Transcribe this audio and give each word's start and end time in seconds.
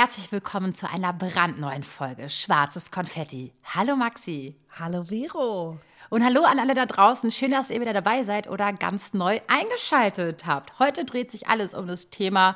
Herzlich 0.00 0.30
willkommen 0.30 0.76
zu 0.76 0.88
einer 0.88 1.12
brandneuen 1.12 1.82
Folge 1.82 2.28
Schwarzes 2.28 2.92
Konfetti. 2.92 3.52
Hallo 3.64 3.96
Maxi. 3.96 4.54
Hallo 4.78 5.02
Vero. 5.02 5.80
Und 6.08 6.24
hallo 6.24 6.44
an 6.44 6.60
alle 6.60 6.74
da 6.74 6.86
draußen. 6.86 7.32
Schön, 7.32 7.50
dass 7.50 7.70
ihr 7.70 7.80
wieder 7.80 7.92
dabei 7.92 8.22
seid 8.22 8.48
oder 8.48 8.72
ganz 8.72 9.12
neu 9.12 9.40
eingeschaltet 9.48 10.46
habt. 10.46 10.78
Heute 10.78 11.04
dreht 11.04 11.32
sich 11.32 11.48
alles 11.48 11.74
um 11.74 11.88
das 11.88 12.10
Thema 12.10 12.54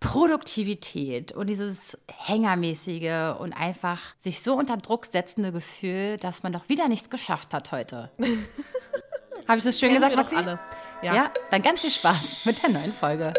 Produktivität 0.00 1.30
und 1.32 1.48
dieses 1.48 1.98
hängermäßige 2.08 3.38
und 3.38 3.52
einfach 3.52 4.00
sich 4.16 4.42
so 4.42 4.54
unter 4.54 4.78
Druck 4.78 5.04
setzende 5.04 5.52
Gefühl, 5.52 6.16
dass 6.16 6.42
man 6.42 6.54
doch 6.54 6.70
wieder 6.70 6.88
nichts 6.88 7.10
geschafft 7.10 7.52
hat 7.52 7.70
heute. 7.70 8.10
Habe 9.46 9.58
ich 9.58 9.64
das 9.64 9.78
schön 9.78 9.92
gesagt, 9.92 10.16
Maxi? 10.16 10.36
Ja. 10.36 11.14
ja, 11.14 11.30
dann 11.50 11.60
ganz 11.60 11.82
viel 11.82 11.90
Spaß 11.90 12.46
mit 12.46 12.62
der 12.62 12.70
neuen 12.70 12.94
Folge. 12.94 13.34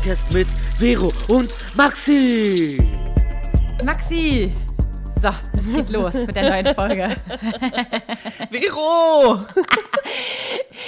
Podcast 0.00 0.32
mit 0.32 0.48
Vero 0.78 1.12
und 1.28 1.50
Maxi. 1.76 2.82
Maxi! 3.84 4.50
So, 5.20 5.28
es 5.52 5.74
geht 5.74 5.90
los 5.90 6.14
mit 6.14 6.34
der 6.34 6.48
neuen 6.48 6.74
Folge. 6.74 7.08
Vero! 8.50 9.44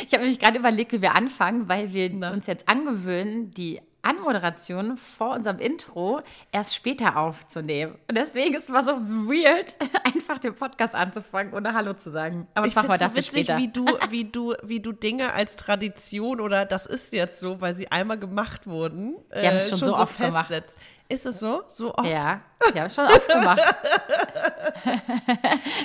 Ich 0.04 0.12
habe 0.14 0.24
nämlich 0.24 0.38
gerade 0.40 0.58
überlegt, 0.58 0.92
wie 0.92 1.00
wir 1.00 1.14
anfangen, 1.14 1.68
weil 1.68 1.92
wir 1.92 2.10
Na. 2.12 2.32
uns 2.32 2.46
jetzt 2.46 2.68
angewöhnen, 2.68 3.50
die 3.52 3.80
Anmoderation 4.02 4.96
vor 4.96 5.34
unserem 5.34 5.58
Intro 5.58 6.20
erst 6.50 6.74
später 6.74 7.16
aufzunehmen. 7.16 7.94
Und 8.08 8.16
deswegen 8.16 8.54
ist 8.54 8.64
es 8.64 8.68
mal 8.68 8.84
so 8.84 8.92
weird, 8.92 9.76
einfach 10.04 10.38
den 10.38 10.54
Podcast 10.54 10.94
anzufangen, 10.94 11.52
ohne 11.54 11.74
Hallo 11.74 11.94
zu 11.94 12.10
sagen. 12.10 12.46
Aber 12.54 12.66
das 12.66 12.70
Ich 12.70 12.76
machen 12.76 12.88
wir 12.88 12.98
finde 12.98 13.14
dafür 13.14 13.22
so 13.22 13.28
witzig, 13.28 13.44
später. 13.44 13.58
wie 13.58 13.68
du, 13.68 13.84
wie, 14.10 14.24
du, 14.24 14.54
wie 14.62 14.80
du 14.80 14.92
Dinge 14.92 15.32
als 15.32 15.56
Tradition 15.56 16.40
oder 16.40 16.64
das 16.66 16.86
ist 16.86 17.12
jetzt 17.12 17.38
so, 17.40 17.60
weil 17.60 17.76
sie 17.76 17.90
einmal 17.92 18.18
gemacht 18.18 18.66
wurden, 18.66 19.14
haben 19.32 19.56
es 19.56 19.68
schon 19.68 19.78
so 19.78 19.94
oft 19.94 20.18
gemacht. 20.18 20.48
festsetzt. 20.48 20.76
Ist 21.08 21.26
es 21.26 21.40
so? 21.40 21.62
So 21.68 21.94
oft? 21.94 22.08
ja, 22.08 22.40
wir 22.72 22.80
haben 22.80 22.86
es 22.88 22.94
schon 22.94 23.06
oft 23.06 23.28
gemacht. 23.28 23.60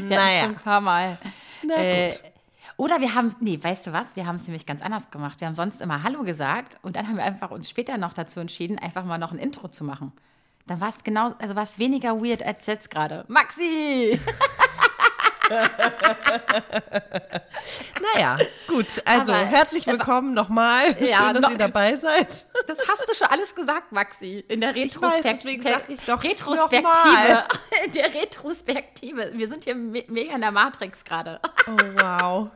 Naja. 0.02 0.42
schon 0.44 0.50
ein 0.52 0.56
paar 0.56 0.82
Mal. 0.82 1.18
Na 1.64 1.76
Äh, 1.76 2.12
gut. 2.12 2.22
Oder 2.78 3.02
wir 3.02 3.16
haben, 3.16 3.36
nee, 3.40 3.60
weißt 3.62 3.88
du 3.88 3.94
was? 3.94 4.16
Wir 4.16 4.28
haben 4.28 4.36
es 4.36 4.44
nämlich 4.48 4.66
ganz 4.68 4.82
anders 4.84 5.10
gemacht. 5.10 5.42
Wir 5.42 5.48
haben 5.48 5.56
sonst 5.56 5.82
immer 5.82 6.04
Hallo 6.04 6.24
gesagt 6.24 6.78
und 6.84 6.96
dann 6.96 7.08
haben 7.08 7.18
wir 7.18 7.24
einfach 7.24 7.50
uns 7.52 7.68
später 7.70 7.98
noch 7.98 8.14
dazu 8.14 8.40
entschieden, 8.40 8.78
einfach 8.78 9.04
mal 9.04 9.18
noch 9.18 9.32
ein 9.32 9.40
Intro 9.40 9.68
zu 9.68 9.84
machen. 9.84 10.12
Dann 10.68 10.80
war 10.80 10.90
es 10.90 11.04
genau, 11.04 11.34
also 11.40 11.56
war 11.56 11.64
es 11.64 11.80
weniger 11.80 12.22
weird 12.22 12.44
als 12.44 12.68
jetzt 12.68 12.90
gerade. 12.92 13.26
Maxi! 13.28 14.20
Naja, 18.14 18.38
gut. 18.68 18.86
Also, 19.06 19.32
Aber- 19.32 19.46
herzlich 19.46 19.88
willkommen 19.88 20.34
nochmal. 20.34 20.90
Ja, 21.02 21.18
Schön, 21.28 21.34
dass 21.36 21.42
noch- 21.42 21.52
ihr 21.52 21.58
dabei 21.58 21.96
seid. 21.96 22.46
Das 22.68 22.80
hast 22.88 23.08
du 23.10 23.16
schon 23.16 23.28
alles 23.28 23.56
gesagt, 23.56 23.92
Maxi. 23.94 24.44
In 24.50 24.60
der 24.62 24.76
weiß, 24.76 24.84
Retrospektive. 24.84 25.64
In 27.86 27.92
der 27.94 28.14
Retrospektive. 28.14 29.32
Wir 29.34 29.48
sind 29.48 29.64
hier 29.64 29.76
me 29.76 30.04
mega 30.10 30.36
in 30.36 30.42
der 30.42 30.52
Matrix 30.52 31.04
gerade. 31.06 31.40
Oh, 31.68 31.78
wow. 32.02 32.50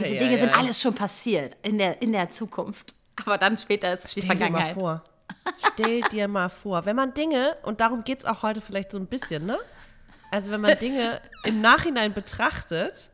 Diese 0.00 0.14
Ei, 0.14 0.18
Dinge 0.18 0.38
sind 0.38 0.56
alles 0.56 0.80
schon 0.80 0.94
passiert 0.94 1.56
in 1.62 1.78
der, 1.78 2.00
in 2.02 2.12
der 2.12 2.28
Zukunft. 2.30 2.94
Aber 3.24 3.38
dann 3.38 3.56
später 3.56 3.92
ist 3.92 4.04
es 4.06 4.14
die 4.14 4.22
Stell 4.22 4.36
dir 4.36 4.50
mal 4.50 4.50
Vergangenheit. 4.50 4.74
vor. 4.78 5.04
Stell 5.74 6.00
dir 6.02 6.28
mal 6.28 6.48
vor, 6.48 6.84
wenn 6.86 6.96
man 6.96 7.14
Dinge, 7.14 7.56
und 7.62 7.80
darum 7.80 8.02
geht 8.04 8.20
es 8.20 8.24
auch 8.24 8.42
heute 8.42 8.60
vielleicht 8.60 8.90
so 8.90 8.98
ein 8.98 9.06
bisschen, 9.06 9.46
ne? 9.46 9.58
Also 10.30 10.50
wenn 10.50 10.60
man 10.60 10.78
Dinge 10.78 11.20
im 11.44 11.60
Nachhinein 11.60 12.12
betrachtet 12.12 13.10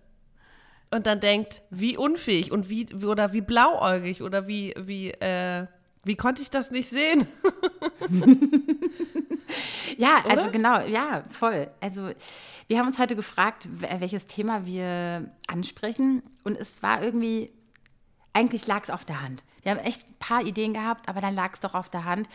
und 0.90 1.06
dann 1.06 1.20
denkt, 1.20 1.62
wie 1.70 1.96
unfähig 1.96 2.50
und 2.50 2.70
wie- 2.70 2.86
oder 3.04 3.32
wie 3.32 3.42
blauäugig 3.42 4.22
oder 4.22 4.46
wie, 4.46 4.74
wie, 4.78 5.10
äh, 5.10 5.66
wie 6.04 6.16
konnte 6.16 6.40
ich 6.40 6.50
das 6.50 6.70
nicht 6.70 6.88
sehen? 6.88 7.26
Ja, 9.96 10.22
also 10.28 10.42
Oder? 10.44 10.52
genau, 10.52 10.80
ja, 10.86 11.22
voll. 11.30 11.70
Also 11.80 12.10
wir 12.68 12.78
haben 12.78 12.86
uns 12.86 12.98
heute 12.98 13.16
gefragt, 13.16 13.68
wel- 13.78 14.00
welches 14.00 14.26
Thema 14.26 14.64
wir 14.66 15.30
ansprechen 15.48 16.22
und 16.44 16.56
es 16.56 16.82
war 16.82 17.02
irgendwie, 17.02 17.50
eigentlich 18.32 18.66
lag 18.66 18.82
es 18.84 18.90
auf 18.90 19.04
der 19.04 19.22
Hand. 19.22 19.42
Wir 19.62 19.72
haben 19.72 19.78
echt 19.80 20.08
ein 20.08 20.14
paar 20.18 20.42
Ideen 20.42 20.72
gehabt, 20.72 21.08
aber 21.08 21.20
dann 21.20 21.34
lag 21.34 21.52
es 21.52 21.60
doch 21.60 21.74
auf 21.74 21.88
der 21.90 22.04
Hand. 22.04 22.28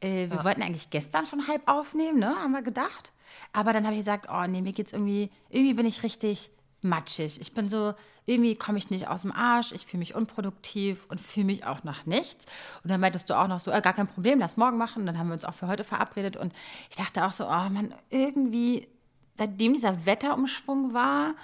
Äh, 0.00 0.30
wir 0.30 0.44
wollten 0.44 0.62
eigentlich 0.62 0.88
gestern 0.90 1.26
schon 1.26 1.46
halb 1.46 1.68
aufnehmen, 1.68 2.18
ne, 2.18 2.34
haben 2.36 2.52
wir 2.52 2.62
gedacht. 2.62 3.12
Aber 3.52 3.72
dann 3.72 3.84
habe 3.84 3.94
ich 3.94 4.00
gesagt, 4.00 4.28
oh 4.32 4.46
nee, 4.46 4.62
mir 4.62 4.72
geht's 4.72 4.92
irgendwie, 4.92 5.30
irgendwie 5.50 5.74
bin 5.74 5.86
ich 5.86 6.02
richtig 6.02 6.50
matschig. 6.82 7.40
Ich 7.40 7.52
bin 7.52 7.68
so, 7.68 7.94
irgendwie 8.30 8.54
komme 8.54 8.78
ich 8.78 8.90
nicht 8.90 9.08
aus 9.08 9.22
dem 9.22 9.32
Arsch, 9.32 9.72
ich 9.72 9.86
fühle 9.86 9.98
mich 9.98 10.14
unproduktiv 10.14 11.06
und 11.08 11.20
fühle 11.20 11.46
mich 11.46 11.66
auch 11.66 11.82
nach 11.82 12.06
nichts. 12.06 12.46
Und 12.84 12.90
dann 12.90 13.00
meintest 13.00 13.28
du 13.28 13.34
auch 13.34 13.48
noch 13.48 13.60
so, 13.60 13.70
äh, 13.70 13.80
gar 13.80 13.92
kein 13.92 14.06
Problem, 14.06 14.38
lass 14.38 14.56
morgen 14.56 14.78
machen. 14.78 15.00
Und 15.00 15.06
dann 15.06 15.18
haben 15.18 15.28
wir 15.28 15.34
uns 15.34 15.44
auch 15.44 15.54
für 15.54 15.66
heute 15.66 15.84
verabredet. 15.84 16.36
Und 16.36 16.52
ich 16.90 16.96
dachte 16.96 17.24
auch 17.26 17.32
so, 17.32 17.44
oh 17.44 17.68
Mann, 17.68 17.92
irgendwie, 18.08 18.88
seitdem 19.36 19.72
dieser 19.72 20.06
Wetterumschwung 20.06 20.94
war, 20.94 21.34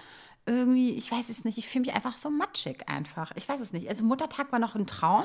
irgendwie, 0.47 0.95
ich 0.95 1.11
weiß 1.11 1.29
es 1.29 1.45
nicht, 1.45 1.59
ich 1.59 1.67
fühle 1.69 1.87
mich 1.87 1.95
einfach 1.95 2.17
so 2.17 2.31
matschig 2.31 2.89
einfach. 2.89 3.33
Ich 3.35 3.49
weiß 3.49 3.59
es 3.59 3.73
nicht. 3.73 3.89
Also 3.89 4.05
Muttertag 4.05 4.53
war 4.53 4.61
noch 4.61 4.77
ein 4.77 4.87
Traum, 4.87 5.25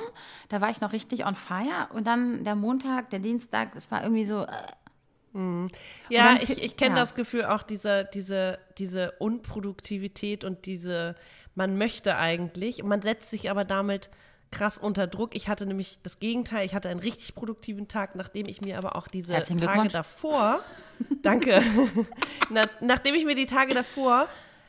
da 0.50 0.62
war 0.62 0.72
ich 0.72 0.82
noch 0.82 0.94
richtig 0.94 1.28
on 1.28 1.36
fire. 1.36 1.90
Und 1.94 2.08
dann 2.08 2.44
der 2.44 2.56
Montag, 2.56 3.12
der 3.12 3.20
Dienstag, 3.20 3.76
es 3.76 3.92
war 3.92 4.02
irgendwie 4.02 4.26
so, 4.26 4.42
äh, 4.42 4.48
Ja, 6.10 6.34
dann 6.34 6.38
ich, 6.38 6.62
ich 6.62 6.76
kenne 6.76 6.96
ja. 6.96 7.02
das 7.02 7.16
Gefühl 7.16 7.46
auch, 7.46 7.64
diese, 7.64 8.10
diese, 8.14 8.60
diese 8.78 9.12
Unproduktivität 9.14 10.44
und 10.44 10.66
diese, 10.66 11.16
man 11.56 11.78
möchte 11.78 12.18
eigentlich, 12.18 12.82
und 12.82 12.90
man 12.90 13.02
setzt 13.02 13.30
sich 13.30 13.50
aber 13.50 13.66
damit 13.66 14.10
krass 14.52 14.78
unter 14.78 15.08
Druck. 15.08 15.34
Ich 15.34 15.48
hatte 15.48 15.66
nämlich 15.66 16.00
das 16.04 16.20
Gegenteil, 16.20 16.66
ich 16.66 16.76
hatte 16.76 16.90
einen 16.90 17.00
richtig 17.00 17.36
produktiven 17.36 17.88
Tag, 17.88 18.16
nachdem 18.16 18.48
ich 18.48 18.62
mir 18.62 18.78
aber 18.78 18.96
auch 18.96 19.08
diese 19.08 19.34
Tage 19.34 19.88
davor, 19.88 20.60
danke, 21.22 21.64
Na, 22.50 22.66
nachdem 22.82 23.16
ich 23.16 23.26
mir 23.26 23.36
die 23.36 23.46
Tage 23.46 23.74
davor 23.74 24.28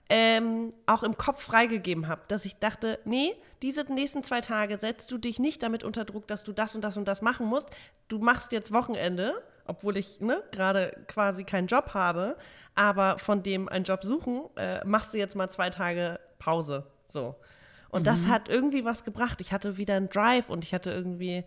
ähm, 0.09 0.73
auch 0.87 1.03
im 1.03 1.17
Kopf 1.17 1.43
freigegeben 1.43 2.07
habe, 2.07 2.23
dass 2.29 2.45
ich 2.45 2.57
dachte, 2.57 2.99
nee, 3.05 3.35
diese 3.63 3.91
nächsten 3.93 4.23
zwei 4.23 4.41
Tage 4.41 4.79
setzt 4.79 5.11
du 5.11 5.19
dich 5.19 5.39
nicht 5.39 5.63
damit 5.63 5.85
unter 5.85 6.05
Druck, 6.05 6.27
dass 6.27 6.45
du 6.45 6.53
das 6.53 6.75
und 6.75 6.83
das 6.83 6.97
und 6.97 7.07
das 7.07 7.23
machen 7.23 7.47
musst. 7.47 7.69
Du 8.09 8.19
machst 8.19 8.53
jetzt 8.53 8.73
Wochenende, 8.73 9.43
obwohl 9.67 9.97
ich 9.97 10.21
ne, 10.21 10.43
gerade 10.53 10.97
quasi 11.09 11.45
keinen 11.45 11.67
Job 11.67 11.95
habe, 11.95 12.37
aber 12.75 13.19
von 13.19 13.43
dem 13.43 13.69
einen 13.69 13.85
Job 13.85 14.05
suchen, 14.05 14.43
äh, 14.57 14.85
machst 14.85 15.15
du 15.15 15.19
jetzt 15.19 15.35
mal 15.35 15.49
zwei 15.49 15.71
Tage 15.71 16.21
Pause. 16.43 16.87
So. 17.05 17.37
Und 17.89 18.07
das 18.07 18.27
hat 18.27 18.49
irgendwie 18.49 18.85
was 18.85 19.05
gebracht. 19.05 19.41
Ich 19.41 19.53
hatte 19.53 19.77
wieder 19.77 19.95
einen 19.97 20.09
Drive 20.09 20.49
und 20.49 20.65
ich 20.65 20.73
hatte 20.73 20.91
irgendwie. 20.91 21.45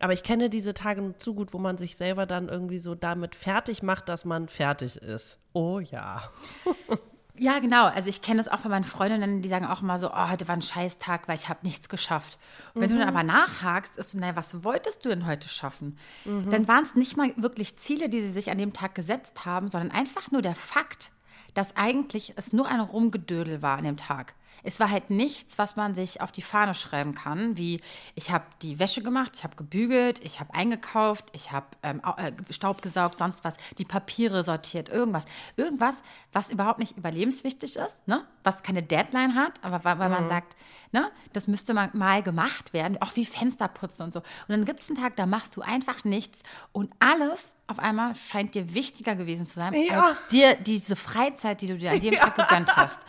Aber 0.00 0.12
ich 0.12 0.22
kenne 0.22 0.50
diese 0.50 0.74
Tage 0.74 1.00
nur 1.02 1.18
zu 1.18 1.34
gut, 1.34 1.52
wo 1.52 1.58
man 1.58 1.76
sich 1.76 1.96
selber 1.96 2.26
dann 2.26 2.48
irgendwie 2.48 2.78
so 2.78 2.94
damit 2.94 3.34
fertig 3.34 3.82
macht, 3.82 4.08
dass 4.08 4.24
man 4.24 4.48
fertig 4.48 4.96
ist. 4.96 5.38
Oh 5.52 5.80
ja. 5.80 6.22
Ja, 7.40 7.60
genau. 7.60 7.86
Also 7.86 8.08
ich 8.08 8.20
kenne 8.20 8.40
es 8.40 8.48
auch 8.48 8.58
von 8.58 8.70
meinen 8.72 8.84
Freundinnen, 8.84 9.42
die 9.42 9.48
sagen 9.48 9.64
auch 9.64 9.80
immer 9.80 9.98
so, 9.98 10.10
oh, 10.10 10.28
heute 10.28 10.48
war 10.48 10.56
ein 10.56 10.62
Scheißtag, 10.62 11.28
weil 11.28 11.36
ich 11.36 11.48
habe 11.48 11.60
nichts 11.62 11.88
geschafft. 11.88 12.38
Und 12.74 12.82
wenn 12.82 12.90
du 12.90 12.98
dann 12.98 13.08
aber 13.08 13.22
nachhakst, 13.22 13.96
ist 13.96 14.10
so, 14.10 14.18
naja, 14.18 14.34
was 14.34 14.64
wolltest 14.64 15.04
du 15.04 15.08
denn 15.08 15.24
heute 15.24 15.48
schaffen? 15.48 15.98
Dann 16.24 16.66
waren 16.66 16.82
es 16.82 16.96
nicht 16.96 17.16
mal 17.16 17.32
wirklich 17.36 17.78
Ziele, 17.78 18.08
die 18.08 18.20
sie 18.22 18.32
sich 18.32 18.50
an 18.50 18.58
dem 18.58 18.72
Tag 18.72 18.94
gesetzt 18.96 19.44
haben, 19.44 19.70
sondern 19.70 19.92
einfach 19.92 20.32
nur 20.32 20.42
der 20.42 20.56
Fakt, 20.56 21.12
dass 21.54 21.76
eigentlich 21.76 22.34
es 22.36 22.52
nur 22.52 22.68
ein 22.68 22.80
Rumgedödel 22.80 23.62
war 23.62 23.78
an 23.78 23.84
dem 23.84 23.96
Tag. 23.96 24.34
Es 24.62 24.80
war 24.80 24.90
halt 24.90 25.10
nichts, 25.10 25.58
was 25.58 25.76
man 25.76 25.94
sich 25.94 26.20
auf 26.20 26.32
die 26.32 26.42
Fahne 26.42 26.74
schreiben 26.74 27.14
kann, 27.14 27.56
wie 27.56 27.80
ich 28.14 28.30
habe 28.30 28.44
die 28.62 28.78
Wäsche 28.78 29.02
gemacht, 29.02 29.32
ich 29.36 29.44
habe 29.44 29.56
gebügelt, 29.56 30.20
ich 30.24 30.40
habe 30.40 30.54
eingekauft, 30.54 31.26
ich 31.32 31.52
habe 31.52 31.66
ähm, 31.82 32.00
äh, 32.16 32.32
Staub 32.50 32.82
gesaugt, 32.82 33.18
sonst 33.18 33.44
was, 33.44 33.56
die 33.78 33.84
Papiere 33.84 34.42
sortiert, 34.44 34.88
irgendwas. 34.88 35.24
Irgendwas, 35.56 36.02
was 36.32 36.50
überhaupt 36.50 36.78
nicht 36.78 36.96
überlebenswichtig 36.96 37.76
ist, 37.76 38.06
ne? 38.08 38.24
was 38.42 38.62
keine 38.62 38.82
Deadline 38.82 39.34
hat, 39.34 39.52
aber 39.62 39.84
weil, 39.84 39.98
weil 39.98 40.08
man 40.08 40.28
sagt, 40.28 40.56
ne? 40.92 41.10
das 41.32 41.46
müsste 41.48 41.74
man 41.74 41.90
mal 41.92 42.22
gemacht 42.22 42.72
werden, 42.72 43.00
auch 43.02 43.14
wie 43.16 43.26
Fenster 43.26 43.68
putzen 43.68 44.02
und 44.04 44.12
so. 44.12 44.20
Und 44.20 44.26
dann 44.48 44.64
gibt 44.64 44.80
es 44.80 44.88
einen 44.90 44.98
Tag, 45.00 45.16
da 45.16 45.26
machst 45.26 45.56
du 45.56 45.62
einfach 45.62 46.04
nichts 46.04 46.40
und 46.72 46.92
alles 46.98 47.56
auf 47.66 47.78
einmal 47.78 48.14
scheint 48.14 48.54
dir 48.54 48.72
wichtiger 48.72 49.14
gewesen 49.14 49.46
zu 49.46 49.60
sein, 49.60 49.74
Ja. 49.74 50.06
als 50.06 50.26
dir 50.28 50.54
diese 50.54 50.96
Freizeit, 50.96 51.60
die 51.60 51.66
du 51.66 51.76
dir 51.76 51.90
an 51.92 52.00
dem 52.00 52.14
Tag 52.16 52.34
gegönnt 52.34 52.74
hast. 52.74 53.00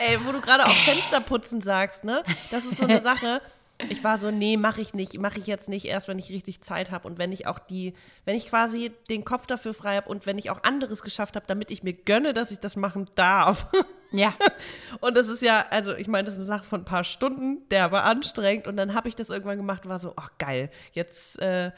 Ey, 0.00 0.18
wo 0.26 0.32
du 0.32 0.40
gerade 0.40 0.66
auch 0.66 0.74
Fensterputzen 0.98 1.60
sagst, 1.60 2.04
ne? 2.04 2.22
Das 2.50 2.64
ist 2.64 2.78
so 2.78 2.84
eine 2.84 3.00
Sache. 3.00 3.40
Ich 3.88 4.02
war 4.02 4.18
so, 4.18 4.32
nee, 4.32 4.56
mache 4.56 4.80
ich 4.80 4.92
nicht, 4.92 5.18
mache 5.18 5.38
ich 5.38 5.46
jetzt 5.46 5.68
nicht, 5.68 5.84
erst 5.84 6.08
wenn 6.08 6.18
ich 6.18 6.30
richtig 6.30 6.62
Zeit 6.62 6.90
habe 6.90 7.06
und 7.06 7.16
wenn 7.16 7.30
ich 7.30 7.46
auch 7.46 7.60
die, 7.60 7.94
wenn 8.24 8.34
ich 8.34 8.48
quasi 8.48 8.90
den 9.08 9.24
Kopf 9.24 9.46
dafür 9.46 9.72
frei 9.72 9.96
habe 9.96 10.08
und 10.08 10.26
wenn 10.26 10.36
ich 10.36 10.50
auch 10.50 10.64
anderes 10.64 11.02
geschafft 11.02 11.36
habe, 11.36 11.46
damit 11.46 11.70
ich 11.70 11.84
mir 11.84 11.92
gönne, 11.92 12.32
dass 12.32 12.50
ich 12.50 12.58
das 12.58 12.74
machen 12.74 13.08
darf. 13.14 13.68
Ja. 14.10 14.34
Und 15.00 15.18
das 15.18 15.28
ist 15.28 15.42
ja, 15.42 15.66
also 15.70 15.94
ich 15.94 16.08
meine, 16.08 16.24
das 16.24 16.34
ist 16.34 16.40
eine 16.40 16.46
Sache 16.46 16.64
von 16.64 16.80
ein 16.80 16.86
paar 16.86 17.04
Stunden, 17.04 17.68
der 17.68 17.92
war 17.92 18.04
anstrengend 18.04 18.66
und 18.66 18.78
dann 18.78 18.94
habe 18.94 19.06
ich 19.06 19.14
das 19.14 19.28
irgendwann 19.28 19.58
gemacht 19.58 19.84
und 19.84 19.90
war 19.90 19.98
so, 19.98 20.14
ach 20.16 20.30
geil, 20.38 20.70
jetzt 20.92 21.38
äh, 21.40 21.72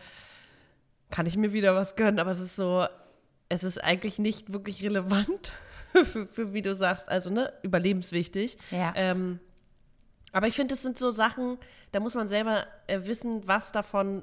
kann 1.10 1.26
ich 1.26 1.36
mir 1.36 1.52
wieder 1.52 1.74
was 1.74 1.96
gönnen, 1.96 2.20
aber 2.20 2.30
es 2.30 2.38
ist 2.38 2.54
so, 2.54 2.86
es 3.48 3.64
ist 3.64 3.82
eigentlich 3.82 4.20
nicht 4.20 4.52
wirklich 4.52 4.84
relevant 4.84 5.54
für, 5.92 6.26
für 6.30 6.52
wie 6.52 6.62
du 6.62 6.74
sagst, 6.74 7.08
also 7.08 7.30
ne, 7.30 7.52
überlebenswichtig. 7.62 8.58
Ja. 8.70 8.92
Ähm, 8.96 9.40
Aber 10.32 10.46
ich 10.46 10.54
finde, 10.54 10.74
das 10.74 10.82
sind 10.82 10.98
so 10.98 11.10
Sachen, 11.10 11.58
da 11.92 12.00
muss 12.00 12.14
man 12.14 12.28
selber 12.28 12.66
äh, 12.86 13.00
wissen, 13.04 13.46
was 13.46 13.72
davon 13.72 14.22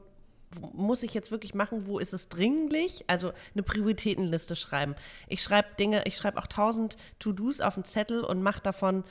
muss 0.73 1.03
ich 1.03 1.13
jetzt 1.13 1.31
wirklich 1.31 1.53
machen, 1.53 1.87
wo 1.87 1.99
ist 1.99 2.13
es 2.13 2.29
dringlich? 2.29 3.03
Also 3.07 3.33
eine 3.53 3.63
Prioritätenliste 3.63 4.55
schreiben. 4.55 4.95
Ich 5.27 5.43
schreibe 5.43 5.75
Dinge, 5.77 6.03
ich 6.05 6.15
schreibe 6.15 6.37
auch 6.37 6.47
tausend 6.47 6.95
To-Dos 7.19 7.59
auf 7.59 7.75
einen 7.75 7.83
Zettel 7.83 8.23
und 8.23 8.41
mache 8.41 8.61
davon, 8.61 9.03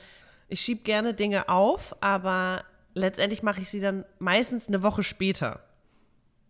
ich 0.47 0.61
schiebe 0.61 0.81
gerne 0.81 1.13
Dinge 1.13 1.49
auf, 1.49 1.95
aber 2.01 2.63
letztendlich 2.95 3.43
mache 3.43 3.61
ich 3.61 3.69
sie 3.69 3.81
dann 3.81 4.05
meistens 4.17 4.67
eine 4.67 4.81
Woche 4.81 5.03
später. 5.03 5.59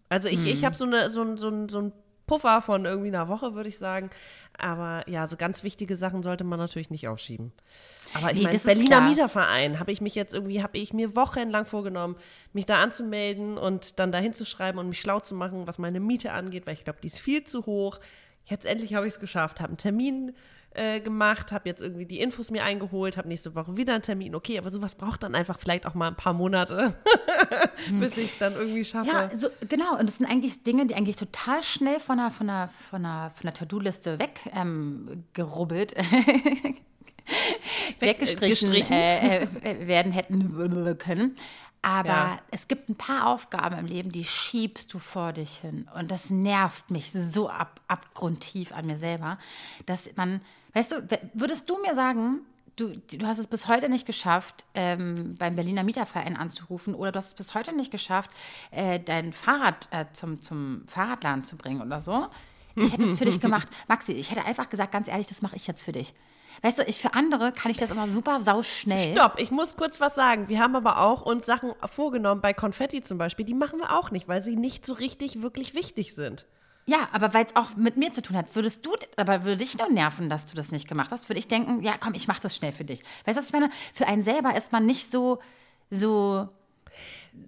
Also 0.10 0.30
ich, 0.30 0.46
ich 0.46 0.64
habe 0.64 0.78
so, 0.78 0.86
eine, 0.86 1.10
so, 1.10 1.36
so, 1.36 1.68
so 1.68 1.80
einen 1.80 1.92
Puffer 2.26 2.62
von 2.62 2.86
irgendwie 2.86 3.10
einer 3.10 3.28
Woche, 3.28 3.56
würde 3.56 3.70
ich 3.70 3.78
sagen. 3.78 4.10
Aber 4.58 5.08
ja, 5.08 5.28
so 5.28 5.38
ganz 5.38 5.64
wichtige 5.64 5.96
Sachen 5.96 6.24
sollte 6.24 6.44
man 6.44 6.58
natürlich 6.58 6.90
nicht 6.90 7.08
aufschieben. 7.08 7.52
Aber 8.16 8.32
ich 8.32 8.38
Nee, 8.38 8.44
meine, 8.44 8.60
Berliner. 8.60 9.02
Mieterverein 9.02 9.80
habe 9.80 9.92
ich 9.92 10.02
mich 10.02 10.16
jetzt 10.16 10.34
irgendwie, 10.34 10.64
habe 10.64 10.78
ich 10.78 10.94
mir 10.94 11.16
wochenlang 11.16 11.66
vorgenommen, 11.66 12.16
mich 12.54 12.66
da 12.66 12.82
anzumelden 12.82 13.58
und 13.58 14.00
dann 14.00 14.12
da 14.12 14.18
hinzuschreiben 14.18 14.80
und 14.80 14.90
mich 14.90 15.00
schlau 15.00 15.20
zu 15.20 15.36
machen, 15.36 15.68
was 15.68 15.78
meine 15.78 16.00
Miete 16.00 16.32
angeht, 16.32 16.66
weil 16.66 16.74
ich 16.74 16.84
glaube, 16.84 17.00
die 17.02 17.08
ist 17.08 17.20
viel 17.20 17.44
zu 17.44 17.66
hoch. 17.68 18.00
Jetzt 18.46 18.66
endlich 18.66 18.96
habe 18.96 19.06
ich 19.08 19.14
es 19.14 19.20
geschafft, 19.20 19.60
habe 19.60 19.70
einen 19.70 19.78
Termin 19.78 20.34
äh, 20.78 21.00
gemacht, 21.02 21.52
habe 21.52 21.68
jetzt 21.68 21.82
irgendwie 21.82 22.06
die 22.06 22.20
Infos 22.20 22.52
mir 22.52 22.64
eingeholt, 22.64 23.18
habe 23.18 23.28
nächste 23.28 23.56
Woche 23.56 23.76
wieder 23.78 23.94
einen 23.94 24.04
Termin. 24.04 24.36
Okay, 24.36 24.58
aber 24.58 24.72
sowas 24.72 24.96
braucht 24.96 25.24
dann 25.24 25.36
einfach 25.36 25.60
vielleicht 25.60 25.86
auch 25.86 25.94
mal 25.94 26.08
ein 26.08 26.16
paar 26.16 26.34
Monate, 26.34 26.98
bis 28.00 28.18
ich 28.18 28.32
es 28.34 28.38
dann 28.38 28.54
irgendwie 28.54 28.86
schaffe. 28.86 29.10
Ja, 29.10 29.30
so, 29.36 29.48
genau. 29.68 29.98
Und 29.98 30.08
das 30.08 30.18
sind 30.18 30.26
eigentlich 30.28 30.64
Dinge, 30.64 30.86
die 30.86 30.96
eigentlich 30.96 31.16
total 31.18 31.62
schnell 31.64 32.00
von 32.00 32.18
der, 32.18 32.32
von 32.32 32.48
der, 32.48 32.70
von 32.90 33.04
der, 33.04 33.32
von 33.34 33.44
der 33.44 33.54
To-Do-Liste 33.54 34.20
weg 34.20 34.40
ähm, 34.54 35.24
gerubbelt, 35.34 35.96
weggestrichen 38.00 38.70
gestrichen. 38.72 38.94
äh, 38.98 39.44
äh, 39.44 39.88
werden 39.88 40.12
hätten 40.12 40.98
können. 40.98 41.36
Aber 41.82 42.10
Ja. 42.10 42.38
es 42.52 42.68
gibt 42.68 42.90
ein 42.90 42.96
paar 42.96 43.28
Aufgaben 43.28 43.78
im 43.78 43.86
Leben, 43.86 44.12
die 44.12 44.26
schiebst 44.26 44.94
du 44.94 45.00
vor 45.00 45.32
dich 45.32 45.58
hin. 45.58 45.88
Und 45.98 46.12
das 46.12 46.30
nervt 46.30 46.92
mich 46.92 47.12
so 47.12 47.50
ab, 47.50 47.80
abgrundtief 47.88 48.72
an 48.74 48.88
mir 48.88 48.98
selber, 48.98 49.38
dass 49.86 50.10
man, 50.16 50.42
weißt 50.74 50.92
du, 50.92 51.08
würdest 51.34 51.70
du 51.70 51.82
mir 51.82 51.96
sagen, 51.96 52.42
du, 52.78 52.96
du 52.96 53.26
hast 53.26 53.40
es 53.40 53.48
bis 53.48 53.68
heute 53.68 53.90
nicht 53.90 54.06
geschafft, 54.06 54.66
ähm, 54.74 55.36
beim 55.38 55.56
Berliner 55.56 55.84
Mieterverein 55.84 56.38
anzurufen 56.38 56.96
oder 56.96 57.12
du 57.12 57.18
hast 57.18 57.28
es 57.28 57.36
bis 57.36 57.56
heute 57.56 57.76
nicht 57.76 57.92
geschafft, 57.92 58.32
äh, 58.72 59.00
dein 59.00 59.34
Fahrrad 59.34 59.88
äh, 59.92 60.06
zum, 60.14 60.42
zum 60.42 60.84
Fahrradladen 60.88 61.44
zu 61.44 61.58
bringen 61.58 61.82
oder 61.82 62.00
so. 62.00 62.28
Ich 62.76 62.94
hätte 62.94 63.06
es 63.06 63.18
für 63.18 63.26
dich 63.26 63.40
gemacht. 63.40 63.68
Maxi, 63.88 64.14
ich 64.14 64.30
hätte 64.30 64.46
einfach 64.46 64.70
gesagt, 64.70 64.92
ganz 64.92 65.08
ehrlich, 65.08 65.28
das 65.28 65.42
mache 65.42 65.56
ich 65.56 65.66
jetzt 65.66 65.82
für 65.82 65.92
dich. 65.92 66.14
Weißt 66.62 66.80
du, 66.80 66.84
ich 66.84 67.02
für 67.02 67.14
andere 67.14 67.52
kann 67.52 67.72
ich 67.72 67.78
das 67.78 67.92
immer 67.92 68.08
super 68.08 68.40
sauschnell. 68.40 69.14
Stopp, 69.14 69.40
ich 69.40 69.52
muss 69.52 69.76
kurz 69.76 70.00
was 70.00 70.16
sagen. 70.16 70.48
Wir 70.48 70.60
haben 70.60 70.76
aber 70.76 71.00
auch 71.00 71.24
uns 71.24 71.46
Sachen 71.46 71.74
vorgenommen, 71.86 72.42
bei 72.42 72.54
Konfetti 72.54 73.02
zum 73.02 73.18
Beispiel, 73.18 73.46
die 73.46 73.54
machen 73.54 73.80
wir 73.80 73.98
auch 73.98 74.12
nicht, 74.12 74.28
weil 74.28 74.42
sie 74.42 74.56
nicht 74.56 74.86
so 74.86 74.94
richtig 74.94 75.42
wirklich 75.42 75.76
wichtig 75.76 76.14
sind. 76.14 76.46
Ja, 76.90 77.10
aber 77.12 77.34
weil 77.34 77.46
es 77.46 77.56
auch 77.58 77.76
mit 77.76 77.98
mir 77.98 78.14
zu 78.14 78.22
tun 78.22 78.38
hat, 78.38 78.56
würdest 78.56 78.86
du, 78.86 78.96
aber 79.18 79.44
würde 79.44 79.58
dich 79.58 79.78
nur 79.78 79.90
nerven, 79.90 80.30
dass 80.30 80.46
du 80.46 80.56
das 80.56 80.72
nicht 80.72 80.88
gemacht 80.88 81.12
hast, 81.12 81.28
würde 81.28 81.38
ich 81.38 81.50
denken, 81.50 81.84
ja, 81.84 81.96
komm, 82.00 82.14
ich 82.14 82.30
mache 82.30 82.42
das 82.42 82.56
schnell 82.56 82.72
für 82.72 82.86
dich. 82.86 83.04
Weißt 83.26 83.36
du, 83.38 83.42
was 83.42 83.48
ich 83.48 83.54
meine? 83.54 83.70
Für 83.94 84.08
einen 84.08 84.24
selber 84.24 84.56
ist 84.56 84.72
man 84.72 84.86
nicht 84.86 85.12
so, 85.12 85.40
so, 85.92 86.48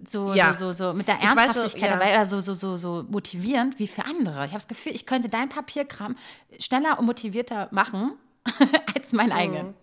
so, 0.06 0.34
Ja. 0.34 0.52
so, 0.52 0.72
so, 0.72 0.90
so 0.90 0.92
mit 0.94 1.08
der 1.08 1.20
Ernsthaftigkeit 1.20 1.90
dabei 1.90 2.12
oder 2.14 2.26
so, 2.26 2.40
so, 2.40 2.52
so, 2.52 2.76
so 2.76 3.06
motivierend 3.08 3.78
wie 3.78 3.86
für 3.86 4.04
andere. 4.04 4.44
Ich 4.44 4.50
habe 4.52 4.60
das 4.60 4.68
Gefühl, 4.68 4.94
ich 4.94 5.06
könnte 5.06 5.30
deinen 5.30 5.48
Papierkram 5.48 6.16
schneller 6.58 6.98
und 6.98 7.06
motivierter 7.06 7.68
machen 7.70 8.12
als 8.94 9.14
mein 9.14 9.32
eigenen. 9.32 9.74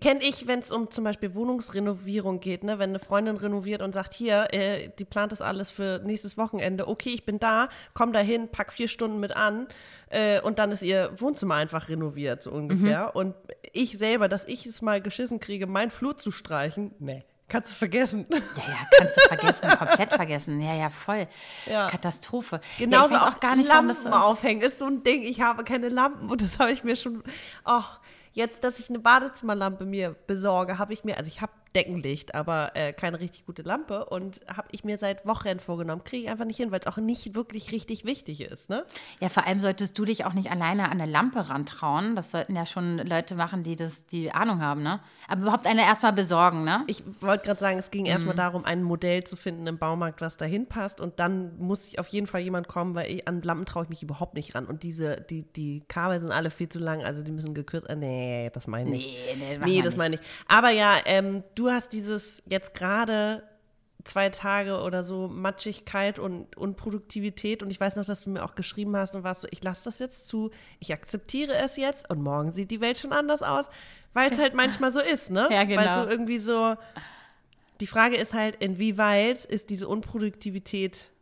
Kenne 0.00 0.22
ich, 0.22 0.46
wenn 0.46 0.60
es 0.60 0.72
um 0.72 0.90
zum 0.90 1.04
Beispiel 1.04 1.34
Wohnungsrenovierung 1.34 2.40
geht, 2.40 2.64
ne? 2.64 2.78
wenn 2.78 2.90
eine 2.90 2.98
Freundin 2.98 3.36
renoviert 3.36 3.82
und 3.82 3.92
sagt, 3.92 4.14
hier, 4.14 4.48
äh, 4.52 4.88
die 4.98 5.04
plant 5.04 5.30
das 5.30 5.42
alles 5.42 5.70
für 5.70 6.00
nächstes 6.02 6.38
Wochenende, 6.38 6.88
okay, 6.88 7.10
ich 7.10 7.26
bin 7.26 7.38
da, 7.38 7.68
komm 7.92 8.14
da 8.14 8.20
hin, 8.20 8.48
pack 8.50 8.72
vier 8.72 8.88
Stunden 8.88 9.20
mit 9.20 9.36
an 9.36 9.66
äh, 10.08 10.40
und 10.40 10.58
dann 10.58 10.72
ist 10.72 10.82
ihr 10.82 11.12
Wohnzimmer 11.18 11.56
einfach 11.56 11.90
renoviert, 11.90 12.42
so 12.42 12.50
ungefähr. 12.50 13.12
Mhm. 13.14 13.20
Und 13.20 13.34
ich 13.72 13.98
selber, 13.98 14.28
dass 14.28 14.48
ich 14.48 14.64
es 14.64 14.80
mal 14.80 15.02
geschissen 15.02 15.38
kriege, 15.38 15.66
mein 15.66 15.90
Flur 15.90 16.16
zu 16.16 16.30
streichen, 16.30 16.92
nee, 16.98 17.22
kannst 17.48 17.72
du 17.72 17.74
vergessen. 17.74 18.26
Ja, 18.30 18.38
ja, 18.38 18.88
kannst 18.96 19.16
du 19.16 19.20
vergessen, 19.28 19.68
komplett 19.78 20.12
vergessen. 20.12 20.60
Ja, 20.60 20.74
ja, 20.74 20.90
voll. 20.90 21.26
Ja. 21.70 21.88
Katastrophe. 21.88 22.60
Genauso 22.78 23.10
ja, 23.10 23.16
ich 23.16 23.22
weiß 23.22 23.34
auch 23.34 23.40
gar 23.40 23.56
nicht, 23.56 23.68
warum 23.68 23.86
Lampen 23.86 23.88
das 23.88 24.02
so 24.02 24.08
ist. 24.08 24.14
aufhängen 24.14 24.62
ist 24.62 24.78
so 24.78 24.86
ein 24.86 25.02
Ding. 25.02 25.22
Ich 25.22 25.40
habe 25.40 25.64
keine 25.64 25.88
Lampen 25.88 26.30
und 26.30 26.40
das 26.40 26.58
habe 26.58 26.72
ich 26.72 26.84
mir 26.84 26.96
schon. 26.96 27.22
Ach, 27.64 28.00
jetzt, 28.34 28.62
dass 28.64 28.78
ich 28.78 28.90
eine 28.90 28.98
Badezimmerlampe 28.98 29.86
mir 29.86 30.14
besorge, 30.26 30.78
habe 30.78 30.92
ich 30.92 31.04
mir, 31.04 31.16
also 31.16 31.28
ich 31.28 31.40
habe 31.40 31.52
Deckenlicht, 31.74 32.34
aber 32.34 32.72
äh, 32.74 32.92
keine 32.92 33.20
richtig 33.20 33.46
gute 33.46 33.62
Lampe 33.62 34.04
und 34.06 34.40
habe 34.48 34.68
ich 34.70 34.84
mir 34.84 34.98
seit 34.98 35.26
Wochen 35.26 35.58
vorgenommen. 35.60 36.04
Kriege 36.04 36.24
ich 36.24 36.30
einfach 36.30 36.44
nicht 36.44 36.56
hin, 36.56 36.70
weil 36.70 36.80
es 36.80 36.86
auch 36.86 36.96
nicht 36.96 37.34
wirklich 37.34 37.72
richtig 37.72 38.04
wichtig 38.04 38.40
ist, 38.42 38.68
ne? 38.70 38.84
Ja, 39.20 39.28
vor 39.28 39.46
allem 39.46 39.60
solltest 39.60 39.98
du 39.98 40.04
dich 40.04 40.24
auch 40.24 40.32
nicht 40.32 40.50
alleine 40.50 40.84
an 40.84 41.00
eine 41.00 41.06
Lampe 41.10 41.48
rantrauen. 41.50 42.14
Das 42.16 42.30
sollten 42.30 42.54
ja 42.54 42.66
schon 42.66 42.98
Leute 42.98 43.34
machen, 43.34 43.62
die 43.64 43.76
das, 43.76 44.06
die 44.06 44.30
Ahnung 44.32 44.60
haben, 44.60 44.82
ne? 44.82 45.00
Aber 45.28 45.42
überhaupt 45.42 45.66
eine 45.66 45.82
erstmal 45.82 46.12
besorgen, 46.12 46.64
ne? 46.64 46.84
Ich 46.86 47.02
wollte 47.20 47.44
gerade 47.46 47.60
sagen, 47.60 47.78
es 47.78 47.90
ging 47.90 48.02
Mhm. 48.04 48.10
erstmal 48.10 48.36
darum, 48.36 48.64
ein 48.64 48.82
Modell 48.82 49.24
zu 49.24 49.36
finden 49.36 49.66
im 49.66 49.78
Baumarkt, 49.78 50.20
was 50.20 50.36
dahin 50.36 50.66
passt. 50.66 51.00
Und 51.00 51.18
dann 51.18 51.58
muss 51.58 51.86
ich 51.88 51.98
auf 51.98 52.08
jeden 52.08 52.26
Fall 52.26 52.40
jemand 52.42 52.68
kommen, 52.68 52.94
weil 52.94 53.10
ich, 53.10 53.26
an 53.26 53.42
Lampen 53.42 53.66
traue 53.66 53.84
ich 53.84 53.88
mich 53.88 54.02
überhaupt 54.02 54.34
nicht 54.34 54.54
ran. 54.54 54.66
Und 54.66 54.82
diese, 54.82 55.20
die, 55.22 55.42
die 55.42 55.80
Kabel 55.88 56.20
sind 56.20 56.30
alle 56.32 56.50
viel 56.50 56.68
zu 56.68 56.78
lang, 56.78 57.02
also 57.02 57.22
die 57.22 57.32
müssen 57.32 57.54
gekürzt. 57.54 57.88
Äh, 57.88 57.96
nee, 57.96 58.50
das 58.52 58.66
meine 58.66 58.90
ich 58.90 58.96
nicht. 58.96 59.18
Nee, 59.38 59.56
nee, 59.58 59.58
Nee, 59.64 59.82
das 59.82 59.96
meine 59.96 60.16
ich. 60.16 60.20
Aber 60.46 60.70
ja, 60.70 60.94
ähm, 61.06 61.42
du 61.54 61.63
hast 61.70 61.92
dieses 61.92 62.42
jetzt 62.46 62.74
gerade 62.74 63.42
zwei 64.04 64.28
Tage 64.28 64.80
oder 64.80 65.02
so 65.02 65.28
Matschigkeit 65.28 66.18
und 66.18 66.56
Unproduktivität 66.56 67.62
und 67.62 67.70
ich 67.70 67.80
weiß 67.80 67.96
noch, 67.96 68.04
dass 68.04 68.22
du 68.22 68.30
mir 68.30 68.44
auch 68.44 68.54
geschrieben 68.54 68.96
hast 68.96 69.14
und 69.14 69.24
warst 69.24 69.40
so, 69.40 69.48
ich 69.50 69.62
lasse 69.64 69.84
das 69.84 69.98
jetzt 69.98 70.28
zu, 70.28 70.50
ich 70.78 70.92
akzeptiere 70.92 71.54
es 71.54 71.76
jetzt 71.76 72.10
und 72.10 72.22
morgen 72.22 72.52
sieht 72.52 72.70
die 72.70 72.80
Welt 72.80 72.98
schon 72.98 73.12
anders 73.12 73.42
aus, 73.42 73.70
weil 74.12 74.30
es 74.30 74.38
halt 74.38 74.54
manchmal 74.54 74.92
so 74.92 75.00
ist, 75.00 75.30
ne? 75.30 75.48
Ja, 75.50 75.64
genau. 75.64 75.82
Weil 75.82 75.94
so 75.94 76.10
irgendwie 76.10 76.38
so, 76.38 76.76
die 77.80 77.86
Frage 77.86 78.16
ist 78.16 78.34
halt, 78.34 78.56
inwieweit 78.56 79.44
ist 79.44 79.70
diese 79.70 79.88
Unproduktivität, 79.88 81.12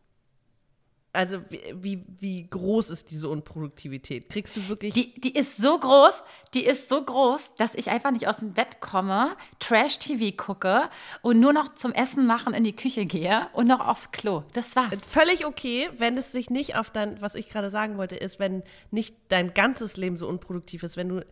also 1.13 1.43
wie, 1.51 2.05
wie, 2.21 2.49
groß 2.49 2.89
ist 2.89 3.11
diese 3.11 3.29
Unproduktivität? 3.29 4.31
Kriegst 4.31 4.57
du 4.57 4.69
wirklich 4.69 4.95
Die, 4.95 5.13
die 5.21 5.35
ist 5.35 5.59
so 5.59 5.79
groß, 5.79 6.23
die 6.55 6.65
ist 6.65 6.89
so 6.89 7.03
groß, 7.03 7.55
dass 7.57 7.75
ich 7.75 7.91
einfach 7.91 8.13
nicht 8.13 8.29
aus 8.29 8.39
dem 8.39 8.55
Bett 8.55 8.81
komme, 8.81 9.37
Trash-TV 9.59 10.35
gucke 10.37 10.89
und 11.21 11.39
nur 11.39 11.53
noch 11.53 11.75
zum 11.75 11.93
Essen 11.93 12.27
machen 12.27 12.55
in 12.55 12.65
die 12.65 12.75
Küche 12.75 13.05
gehe 13.05 13.49
und 13.53 13.67
noch 13.67 13.81
aufs 13.81 14.11
Klo. 14.11 14.45
Das 14.55 14.75
war's. 14.75 15.03
Völlig 15.07 15.45
okay, 15.45 15.91
wenn 15.99 16.17
es 16.17 16.33
sich 16.33 16.49
nicht 16.49 16.77
auf 16.77 16.91
dein, 16.91 17.21
was 17.21 17.35
ich 17.35 17.51
gerade 17.51 17.69
sagen 17.69 17.99
wollte, 17.99 18.17
ist, 18.17 18.39
wenn 18.39 18.63
nicht 18.91 19.15
dein 19.29 19.53
ganzes 19.53 19.99
Leben 19.99 20.17
so 20.17 20.27
unproduktiv 20.27 20.83
ist, 20.83 20.97
wenn 20.97 21.11
du, 21.11 21.27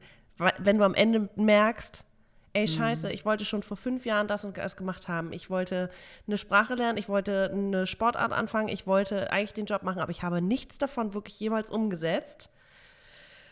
wenn 0.59 0.77
du 0.77 0.85
am 0.85 0.95
Ende 0.95 1.31
merkst, 1.37 2.05
ey, 2.53 2.69
scheiße, 2.69 3.11
ich 3.13 3.25
wollte 3.25 3.45
schon 3.45 3.63
vor 3.63 3.77
fünf 3.77 4.05
Jahren 4.07 4.27
das 4.29 4.45
und 4.45 4.59
das 4.59 4.77
gemacht 4.77 5.09
haben. 5.09 5.33
Ich 5.33 5.51
wollte 5.51 5.91
eine 6.27 6.39
Sprache 6.39 6.75
lernen, 6.75 6.99
ich 6.99 7.09
wollte 7.09 7.51
eine 7.53 7.87
Sportart 7.87 8.33
anfangen, 8.33 8.69
ich 8.69 8.87
wollte 8.87 9.33
eigentlich 9.33 9.55
den 9.55 9.67
Job 9.67 9.83
machen, 9.83 10.01
aber 10.01 10.11
ich 10.11 10.23
habe 10.23 10.43
nichts 10.43 10.79
davon 10.79 11.15
wirklich 11.15 11.39
jemals 11.39 11.71
umgesetzt, 11.71 12.51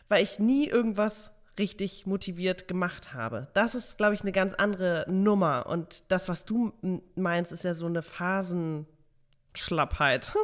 weil 0.08 0.22
ich 0.22 0.38
nie 0.38 0.68
irgendwas 0.68 1.32
richtig 1.58 2.06
motiviert 2.06 2.68
gemacht 2.68 3.14
habe. 3.14 3.48
Das 3.52 3.74
ist, 3.74 3.98
glaube 3.98 4.14
ich, 4.14 4.22
eine 4.22 4.32
ganz 4.32 4.54
andere 4.54 5.04
Nummer. 5.08 5.66
Und 5.66 6.10
das, 6.10 6.28
was 6.28 6.44
du 6.44 6.72
meinst, 7.16 7.52
ist 7.52 7.64
ja 7.64 7.74
so 7.74 7.86
eine 7.86 8.02
Phasenschlappheit. 8.02 10.32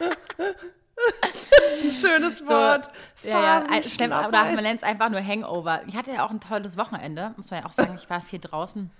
ein 1.82 1.90
schönes 1.90 2.46
Wort. 2.46 2.90
Ja, 3.22 3.42
ja, 3.42 3.64
ein- 3.70 3.84
stimmt, 3.84 4.14
oder 4.14 4.30
man 4.30 4.62
nennt 4.62 4.78
es 4.80 4.82
einfach 4.82 5.08
nur 5.10 5.20
Hangover. 5.24 5.82
Ich 5.86 5.96
hatte 5.96 6.12
ja 6.12 6.24
auch 6.24 6.30
ein 6.30 6.40
tolles 6.40 6.76
Wochenende, 6.76 7.32
muss 7.36 7.50
man 7.50 7.60
ja 7.60 7.66
auch 7.66 7.72
sagen. 7.72 7.96
Ich 8.00 8.08
war 8.10 8.20
viel 8.20 8.38
draußen 8.40 8.90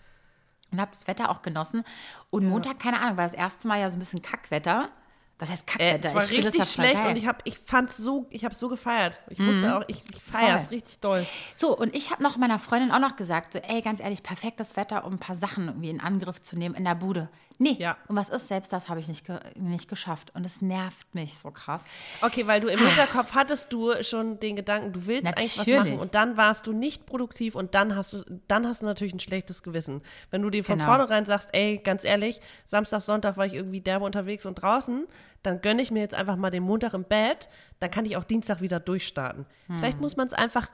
und 0.73 0.81
habe 0.81 0.91
das 0.93 1.07
Wetter 1.07 1.31
auch 1.31 1.43
genossen. 1.43 1.85
Und 2.31 2.47
Montag, 2.47 2.79
keine 2.79 3.01
Ahnung, 3.01 3.17
war 3.17 3.25
das 3.25 3.35
erste 3.35 3.67
Mal 3.69 3.81
ja 3.81 3.89
so 3.89 3.97
ein 3.97 3.99
bisschen 3.99 4.23
Kackwetter. 4.23 4.91
Was 5.39 5.51
heißt 5.51 5.67
Äh, 5.69 5.73
Kackwetter? 5.95 6.09
es 6.09 6.15
war 6.15 6.23
ich 6.23 6.29
das 6.45 6.55
richtig 6.55 6.59
ja 6.59 6.65
voll 6.67 6.85
schlecht 6.85 6.95
geil. 7.03 7.09
und 7.11 7.17
ich 7.17 7.27
habe 7.27 7.39
ich 7.45 7.59
fand's 7.59 7.97
so 7.97 8.27
ich 8.29 8.45
habe 8.45 8.55
so 8.55 8.69
gefeiert. 8.69 9.21
Ich 9.31 9.39
musste 9.39 9.75
auch 9.75 9.83
ich, 9.89 10.03
ich 10.15 10.23
feiere 10.23 10.57
es 10.57 10.71
richtig 10.71 10.99
doll. 11.01 11.27
So, 11.57 11.75
und 11.77 11.97
ich 11.97 12.11
habe 12.11 12.23
noch 12.23 12.37
meiner 12.37 12.59
Freundin 12.59 12.93
auch 12.93 12.99
noch 12.99 13.17
gesagt, 13.17 13.55
so, 13.55 13.59
ey, 13.61 13.81
ganz 13.81 14.01
ehrlich, 14.01 14.23
perfektes 14.23 14.77
Wetter, 14.77 15.05
um 15.07 15.15
ein 15.15 15.19
paar 15.19 15.37
Sachen 15.37 15.67
irgendwie 15.69 15.89
in 15.89 16.01
Angriff 16.01 16.43
zu 16.43 16.59
nehmen 16.59 16.75
in 16.75 16.85
der 16.85 16.95
Bude. 16.95 17.31
Nee, 17.63 17.77
Ja. 17.79 17.99
und 18.09 18.17
was 18.17 18.31
ist, 18.31 18.49
selbst 18.49 18.73
das 18.73 18.89
habe 18.89 19.01
ich 19.01 19.07
nicht, 19.09 19.27
ge 19.27 19.39
nicht 19.55 19.87
geschafft. 19.87 20.33
Und 20.35 20.47
es 20.47 20.63
nervt 20.63 21.15
mich 21.15 21.37
so 21.37 21.51
krass. 21.51 21.85
Okay, 22.23 22.47
weil 22.47 22.61
du 22.63 22.69
im 22.69 22.79
Hinterkopf 22.79 23.33
hattest 23.35 23.71
du 23.73 23.93
schon 24.03 24.41
den 24.41 24.57
Gedanken, 24.57 24.95
du 24.95 25.07
willst 25.07 25.27
eigentlich 25.27 25.59
was 25.59 25.67
Natürlich. 25.67 25.79
machen 25.93 25.99
und 26.01 26.15
dann 26.15 26.39
warst 26.39 26.67
du 26.67 26.73
nicht 26.73 27.05
produktiv 27.05 27.55
und 27.55 27.75
dann 27.75 27.95
hast 27.95 28.15
du 28.15 28.25
dann 28.49 28.67
hast 28.67 28.81
du 28.81 28.87
natürlich 28.87 29.13
ein 29.13 29.21
schlechtes 29.21 29.63
Gewissen. 29.63 30.01
Wenn 30.31 30.41
du 30.41 30.49
dir 30.49 30.65
von 30.65 30.77
Genau. 30.79 30.87
vornherein 30.89 31.27
sagst, 31.27 31.51
ey, 31.53 31.77
ganz 31.79 32.03
ehrlich, 32.03 32.41
Samstag, 32.65 33.03
Sonntag 33.03 33.37
war 33.37 33.45
ich 33.45 33.53
irgendwie 33.53 33.83
derbe 33.83 34.07
unterwegs 34.07 34.47
und 34.47 34.55
draußen, 34.55 35.07
dann 35.43 35.61
gönne 35.61 35.83
ich 35.83 35.91
mir 35.91 36.01
jetzt 36.01 36.15
einfach 36.15 36.37
mal 36.37 36.51
den 36.51 36.63
Montag 36.63 36.95
im 36.95 37.05
Bett, 37.05 37.51
dann 37.79 37.91
kann 37.91 38.07
ich 38.07 38.17
auch 38.17 38.25
Dienstag 38.25 38.63
wieder 38.63 38.81
durchstarten. 38.81 39.45
Hm. 39.67 39.79
Vielleicht 39.81 40.01
muss 40.01 40.17
man 40.17 40.27
es 40.27 40.33
einfach 40.33 40.69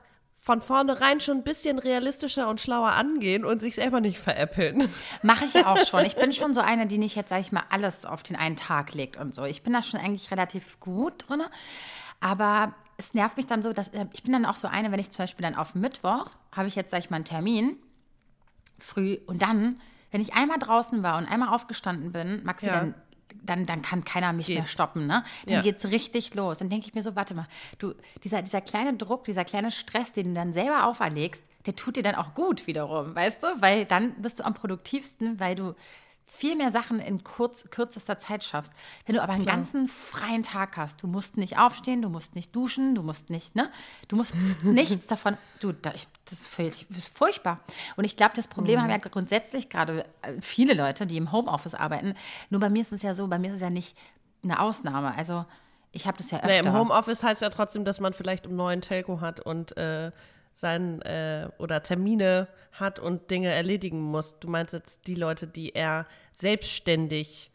von 0.47 0.61
vornherein 0.61 1.19
schon 1.19 1.39
ein 1.39 1.43
bisschen 1.43 1.77
realistischer 1.77 2.47
und 2.47 2.61
schlauer 2.61 2.91
angehen 2.93 3.43
und 3.43 3.59
sich 3.59 3.75
selber 3.75 3.99
nicht 3.99 4.17
veräppeln. 4.17 4.87
Mache 5.21 5.43
ich 5.43 5.53
ja 5.53 5.67
auch 5.67 5.85
schon. 5.85 6.05
Ich 6.05 6.15
bin 6.15 6.31
schon 6.39 6.53
so 6.53 6.61
eine, 6.61 6.87
die 6.87 6.97
nicht 6.97 7.17
jetzt, 7.17 7.27
sag 7.27 7.41
ich 7.41 7.51
mal, 7.51 7.63
alles 7.69 8.05
auf 8.05 8.23
den 8.23 8.37
einen 8.37 8.55
Tag 8.55 8.93
legt 8.93 9.17
und 9.17 9.35
so. 9.35 9.43
Ich 9.43 9.61
bin 9.61 9.73
da 9.73 9.81
schon 9.81 9.99
eigentlich 9.99 10.31
relativ 10.31 10.79
gut 10.79 11.27
drin. 11.27 11.41
Aber 12.21 12.73
es 12.95 13.13
nervt 13.13 13.35
mich 13.35 13.45
dann 13.45 13.61
so, 13.61 13.73
dass 13.73 13.89
äh, 13.89 14.05
ich 14.13 14.23
bin 14.23 14.31
dann 14.31 14.45
auch 14.45 14.55
so 14.55 14.69
eine, 14.69 14.89
wenn 14.93 15.01
ich 15.01 15.11
zum 15.11 15.23
Beispiel 15.23 15.43
dann 15.43 15.55
auf 15.55 15.75
Mittwoch 15.75 16.27
habe 16.53 16.69
ich 16.69 16.75
jetzt, 16.75 16.91
sag 16.91 16.99
ich 16.99 17.09
mal, 17.09 17.17
einen 17.17 17.25
Termin 17.25 17.75
früh 18.79 19.17
und 19.27 19.41
dann, 19.41 19.81
wenn 20.11 20.21
ich 20.21 20.33
einmal 20.33 20.59
draußen 20.59 21.03
war 21.03 21.17
und 21.17 21.25
einmal 21.25 21.53
aufgestanden 21.53 22.13
bin, 22.13 22.41
Maxi, 22.45 22.67
Ja. 22.67 22.71
dann, 22.71 22.95
dann, 23.49 23.65
dann 23.65 23.81
kann 23.81 24.03
keiner 24.03 24.33
mich 24.33 24.47
mehr 24.49 24.57
Geht's. 24.59 24.71
stoppen, 24.71 25.07
ne? 25.07 25.23
Dann 25.45 25.53
Ja. 25.55 25.61
geht's 25.61 25.85
richtig 25.85 26.35
los. 26.35 26.59
Dann 26.59 26.69
denke 26.69 26.87
ich 26.87 26.93
mir 26.93 27.01
so, 27.03 27.15
warte 27.15 27.33
mal, 27.33 27.47
du, 27.79 27.93
dieser, 28.23 28.41
dieser 28.41 28.61
kleine 28.61 28.93
Druck, 28.93 29.23
dieser 29.23 29.45
kleine 29.45 29.71
Stress, 29.71 30.13
den 30.13 30.27
du 30.29 30.33
dann 30.33 30.53
selber 30.53 30.85
auferlegst, 30.85 31.43
der 31.65 31.75
tut 31.75 31.97
dir 31.97 32.03
dann 32.03 32.15
auch 32.15 32.33
gut 32.33 32.67
wiederum, 32.67 33.13
weißt 33.15 33.43
du? 33.43 33.47
Weil 33.59 33.85
dann 33.85 34.13
bist 34.21 34.39
du 34.39 34.45
am 34.45 34.53
produktivsten, 34.53 35.39
weil 35.39 35.55
du 35.55 35.75
viel 36.29 36.55
mehr 36.55 36.71
Sachen 36.71 36.99
in 36.99 37.23
kurz, 37.23 37.65
kürzester 37.71 38.19
Zeit 38.19 38.43
schaffst. 38.43 38.73
Wenn 39.05 39.15
du 39.15 39.23
aber 39.23 39.33
einen 39.33 39.45
ganzen 39.45 39.87
freien 39.87 40.43
Tag 40.43 40.75
hast, 40.77 41.01
du 41.01 41.07
musst 41.07 41.37
nicht 41.37 41.57
aufstehen, 41.57 42.01
du 42.01 42.09
musst 42.09 42.35
nicht 42.35 42.55
duschen, 42.55 42.95
du 42.95 43.01
musst 43.01 43.29
nicht, 43.29 43.55
ne? 43.55 43.71
Du 44.09 44.17
musst 44.17 44.35
nichts 44.63 45.07
davon, 45.07 45.37
du, 45.61 45.71
da, 45.71 45.93
ich, 45.95 46.07
das 46.25 46.41
ist, 46.41 47.17
furchtbar. 47.17 47.61
Und 47.95 48.03
ich 48.03 48.17
glaube, 48.17 48.33
das 48.35 48.47
Problem 48.47 48.81
haben 48.81 48.89
ja 48.89 48.97
grundsätzlich 48.97 49.69
gerade 49.69 50.05
äh, 50.21 50.33
viele 50.41 50.73
Leute, 50.73 51.07
die 51.07 51.17
im 51.17 51.31
Homeoffice 51.31 51.73
arbeiten. 51.73 52.13
Nur 52.49 52.59
bei 52.59 52.69
mir 52.69 52.81
ist 52.81 52.91
es 52.91 53.01
ja 53.01 53.15
so, 53.15 53.27
bei 53.27 53.39
mir 53.39 53.47
ist 53.47 53.55
es 53.55 53.61
ja 53.61 53.69
nicht 53.69 53.97
eine 54.43 54.59
Ausnahme. 54.59 55.15
Also 55.15 55.45
ich 55.93 56.07
habe 56.07 56.17
das 56.17 56.29
ja 56.31 56.39
öfter. 56.39 56.47
Nee, 56.49 56.59
Im 56.59 56.73
Homeoffice 56.73 57.23
heißt 57.23 57.41
ja 57.41 57.49
trotzdem, 57.49 57.85
dass 57.85 57.99
man 57.99 58.13
vielleicht 58.13 58.45
um 58.45 58.55
neuen 58.55 58.81
Telco 58.81 59.21
hat 59.21 59.39
und 59.39 59.75
äh, 59.77 60.11
sein 60.59 61.01
äh, 61.03 61.49
oder 61.57 61.83
Termine 61.83 62.47
hat 62.73 62.99
und 62.99 63.29
Dinge 63.31 63.49
erledigen 63.49 64.01
muss. 64.01 64.39
Du 64.39 64.47
meinst 64.49 64.73
jetzt 64.73 65.07
die 65.07 65.15
Leute, 65.15 65.47
die 65.47 65.69
eher 65.69 66.05
selbstständig, 66.31 67.51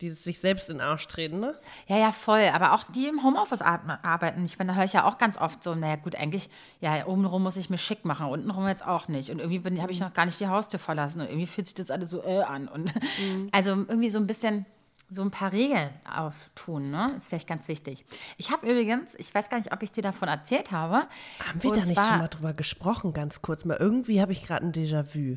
die 0.00 0.10
sich 0.10 0.38
selbst 0.40 0.68
in 0.68 0.76
den 0.76 0.86
Arsch 0.86 1.06
treten, 1.08 1.40
ne? 1.40 1.58
Ja, 1.86 1.96
ja, 1.96 2.12
voll. 2.12 2.42
Aber 2.52 2.74
auch 2.74 2.82
die 2.84 3.06
im 3.08 3.24
Homeoffice 3.24 3.62
ar- 3.62 3.98
arbeiten. 4.02 4.44
Ich 4.44 4.58
meine, 4.58 4.72
da 4.72 4.76
höre 4.76 4.84
ich 4.84 4.92
ja 4.92 5.04
auch 5.04 5.16
ganz 5.16 5.38
oft 5.38 5.62
so, 5.62 5.74
naja, 5.74 5.96
gut, 5.96 6.14
eigentlich, 6.16 6.50
ja, 6.80 7.06
obenrum 7.06 7.42
muss 7.42 7.56
ich 7.56 7.70
mir 7.70 7.78
schick 7.78 8.04
machen, 8.04 8.26
untenrum 8.26 8.68
jetzt 8.68 8.86
auch 8.86 9.08
nicht. 9.08 9.30
Und 9.30 9.38
irgendwie 9.40 9.80
habe 9.80 9.92
ich 9.92 10.00
noch 10.00 10.12
gar 10.12 10.26
nicht 10.26 10.38
die 10.38 10.48
Haustür 10.48 10.78
verlassen. 10.78 11.20
Und 11.22 11.28
irgendwie 11.28 11.46
fühlt 11.46 11.66
sich 11.66 11.74
das 11.74 11.90
alles 11.90 12.10
so 12.10 12.22
äh, 12.24 12.42
an. 12.42 12.68
Und 12.68 12.92
also 13.52 13.70
irgendwie 13.70 14.10
so 14.10 14.18
ein 14.18 14.26
bisschen 14.26 14.66
so 15.08 15.22
ein 15.22 15.30
paar 15.30 15.52
Regeln 15.52 15.90
auftun, 16.04 16.90
ne? 16.90 17.12
Ist 17.16 17.28
vielleicht 17.28 17.48
ganz 17.48 17.68
wichtig. 17.68 18.04
Ich 18.36 18.50
habe 18.50 18.66
übrigens, 18.66 19.14
ich 19.16 19.32
weiß 19.34 19.48
gar 19.48 19.58
nicht, 19.58 19.72
ob 19.72 19.82
ich 19.82 19.92
dir 19.92 20.02
davon 20.02 20.28
erzählt 20.28 20.72
habe. 20.72 21.06
Haben 21.40 21.62
wir 21.62 21.70
da 21.72 21.80
nicht 21.80 21.96
schon 21.96 22.18
mal 22.18 22.28
drüber 22.28 22.54
gesprochen, 22.54 23.12
ganz 23.12 23.42
kurz 23.42 23.64
mal? 23.64 23.76
Irgendwie 23.76 24.20
habe 24.20 24.32
ich 24.32 24.44
gerade 24.44 24.66
ein 24.66 24.72
Déjà-vu. 24.72 25.36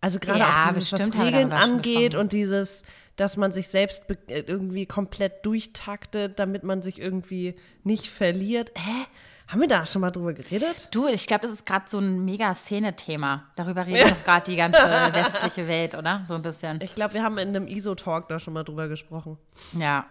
Also 0.00 0.18
gerade 0.18 0.38
Ja, 0.38 0.68
auch 0.68 0.74
dieses, 0.74 0.92
was 0.92 1.00
Regeln 1.00 1.52
angeht 1.52 2.14
und 2.14 2.32
dieses, 2.32 2.82
dass 3.16 3.36
man 3.36 3.52
sich 3.52 3.68
selbst 3.68 4.02
äh, 4.28 4.40
irgendwie 4.40 4.86
komplett 4.86 5.44
durchtaktet, 5.44 6.38
damit 6.38 6.62
man 6.62 6.80
sich 6.80 6.98
irgendwie 6.98 7.54
nicht 7.84 8.08
verliert. 8.08 8.72
Hä? 8.76 9.06
Haben 9.50 9.62
wir 9.62 9.68
da 9.68 9.84
schon 9.84 10.00
mal 10.00 10.12
drüber 10.12 10.32
geredet? 10.32 10.88
Du, 10.92 11.08
ich 11.08 11.26
glaube, 11.26 11.42
das 11.42 11.50
ist 11.50 11.66
gerade 11.66 11.84
so 11.88 11.98
ein 11.98 12.24
mega 12.24 12.54
Szene-Thema. 12.54 13.50
Darüber 13.56 13.84
redet 13.84 14.12
doch 14.12 14.24
gerade 14.24 14.48
die 14.48 14.54
ganze 14.54 14.78
westliche 15.12 15.66
Welt, 15.66 15.96
oder? 15.96 16.22
So 16.24 16.34
ein 16.34 16.42
bisschen. 16.42 16.80
Ich 16.82 16.94
glaube, 16.94 17.14
wir 17.14 17.24
haben 17.24 17.36
in 17.38 17.48
einem 17.48 17.66
ISO-Talk 17.66 18.28
da 18.28 18.38
schon 18.38 18.54
mal 18.54 18.62
drüber 18.62 18.86
gesprochen. 18.86 19.38
Ja. 19.76 20.06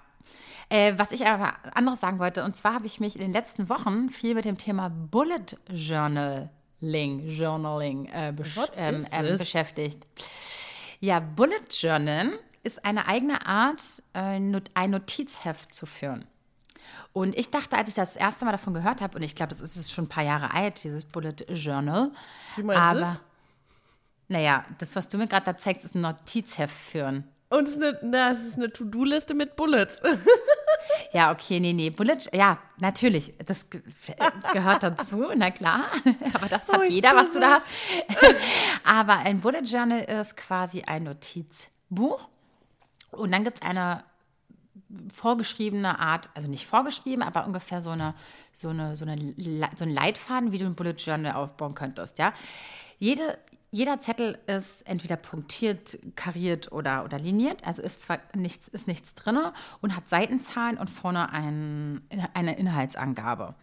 Äh, 0.67 0.93
was 0.97 1.13
ich 1.13 1.25
aber 1.25 1.53
anderes 1.73 2.01
sagen 2.01 2.19
wollte, 2.19 2.43
und 2.43 2.57
zwar 2.57 2.73
habe 2.73 2.85
ich 2.85 2.99
mich 2.99 3.15
in 3.15 3.21
den 3.21 3.31
letzten 3.31 3.69
Wochen 3.69 4.09
viel 4.09 4.35
mit 4.35 4.43
dem 4.43 4.57
Thema 4.57 4.89
Bullet 4.89 5.57
Journaling, 5.69 7.25
Journaling 7.25 8.07
äh, 8.07 8.33
besch 8.35 8.59
ähm, 8.75 9.05
ähm, 9.09 9.37
beschäftigt. 9.37 10.05
Ja, 10.99 11.21
Bullet 11.21 11.63
Journal 11.71 12.31
ist 12.63 12.83
eine 12.83 13.07
eigene 13.07 13.45
Art, 13.47 14.03
äh, 14.11 14.37
ein 14.73 14.91
Notizheft 14.91 15.73
zu 15.73 15.85
führen. 15.85 16.25
Und 17.13 17.37
ich 17.37 17.49
dachte, 17.49 17.77
als 17.77 17.89
ich 17.89 17.95
das 17.95 18.15
erste 18.15 18.45
Mal 18.45 18.51
davon 18.51 18.73
gehört 18.73 19.01
habe, 19.01 19.17
und 19.17 19.23
ich 19.23 19.35
glaube, 19.35 19.55
das 19.55 19.75
ist 19.75 19.91
schon 19.91 20.05
ein 20.05 20.09
paar 20.09 20.23
Jahre 20.23 20.53
alt, 20.53 20.83
dieses 20.83 21.05
Bullet 21.05 21.35
Journal. 21.49 22.11
Wie 22.55 22.63
meinst 22.63 22.81
aber, 22.81 22.99
du 22.99 23.05
es? 23.05 23.21
naja, 24.27 24.65
das, 24.77 24.95
was 24.95 25.07
du 25.07 25.17
mir 25.17 25.27
gerade 25.27 25.45
da 25.45 25.57
zeigst, 25.57 25.83
ist 25.83 25.95
ein 25.95 26.01
Notizheft 26.01 26.75
führen. 26.75 27.23
Und 27.49 27.67
es 27.67 27.77
ist 27.77 27.83
eine, 27.83 27.99
na, 28.03 28.31
es 28.31 28.39
ist 28.41 28.57
eine 28.57 28.71
To-Do-Liste 28.71 29.33
mit 29.33 29.55
Bullets. 29.55 30.01
Ja, 31.11 31.31
okay, 31.31 31.59
nee, 31.59 31.73
nee. 31.73 31.89
Bullet, 31.89 32.17
ja, 32.33 32.59
natürlich. 32.79 33.33
Das 33.45 33.69
ge 33.69 33.81
gehört 34.53 34.83
dazu, 34.83 35.27
na 35.35 35.49
klar. 35.49 35.85
Aber 36.33 36.47
das 36.47 36.67
hat 36.67 36.77
Oh, 36.79 36.83
jeder, 36.83 37.15
was 37.15 37.31
du 37.31 37.39
da 37.39 37.51
hast. 37.51 37.65
Aber 38.83 39.17
ein 39.17 39.39
Bullet 39.39 39.63
Journal 39.63 40.01
ist 40.01 40.37
quasi 40.37 40.83
ein 40.83 41.03
Notizbuch. 41.03 42.27
Und 43.11 43.31
dann 43.31 43.43
gibt 43.43 43.63
es 43.63 43.69
eine 43.69 44.03
vorgeschriebene 45.13 45.99
Art, 45.99 46.29
also 46.33 46.47
nicht 46.47 46.65
vorgeschrieben, 46.65 47.23
aber 47.23 47.45
ungefähr 47.45 47.81
so 47.81 47.91
eine, 47.91 48.15
so 48.51 48.69
eine, 48.69 48.95
so 48.95 49.05
eine, 49.05 49.33
so 49.75 49.85
ein 49.85 49.91
Leitfaden, 49.91 50.51
wie 50.51 50.57
du 50.57 50.65
ein 50.65 50.75
Bullet 50.75 50.95
Journal 50.97 51.33
aufbauen 51.33 51.75
könntest, 51.75 52.17
ja. 52.17 52.33
Jede, 52.97 53.37
jeder 53.71 53.99
Zettel 54.01 54.37
ist 54.47 54.81
entweder 54.87 55.15
punktiert, 55.15 55.99
kariert 56.15 56.71
oder, 56.71 57.05
oder 57.05 57.19
liniert, 57.19 57.65
also 57.65 57.81
ist 57.81 58.01
zwar 58.01 58.19
nichts, 58.33 58.67
ist 58.67 58.87
nichts 58.87 59.13
drin 59.13 59.37
und 59.81 59.95
hat 59.95 60.09
Seitenzahlen 60.09 60.77
und 60.77 60.89
vorne 60.89 61.31
ein, 61.31 62.01
eine 62.33 62.57
Inhaltsangabe. 62.57 63.55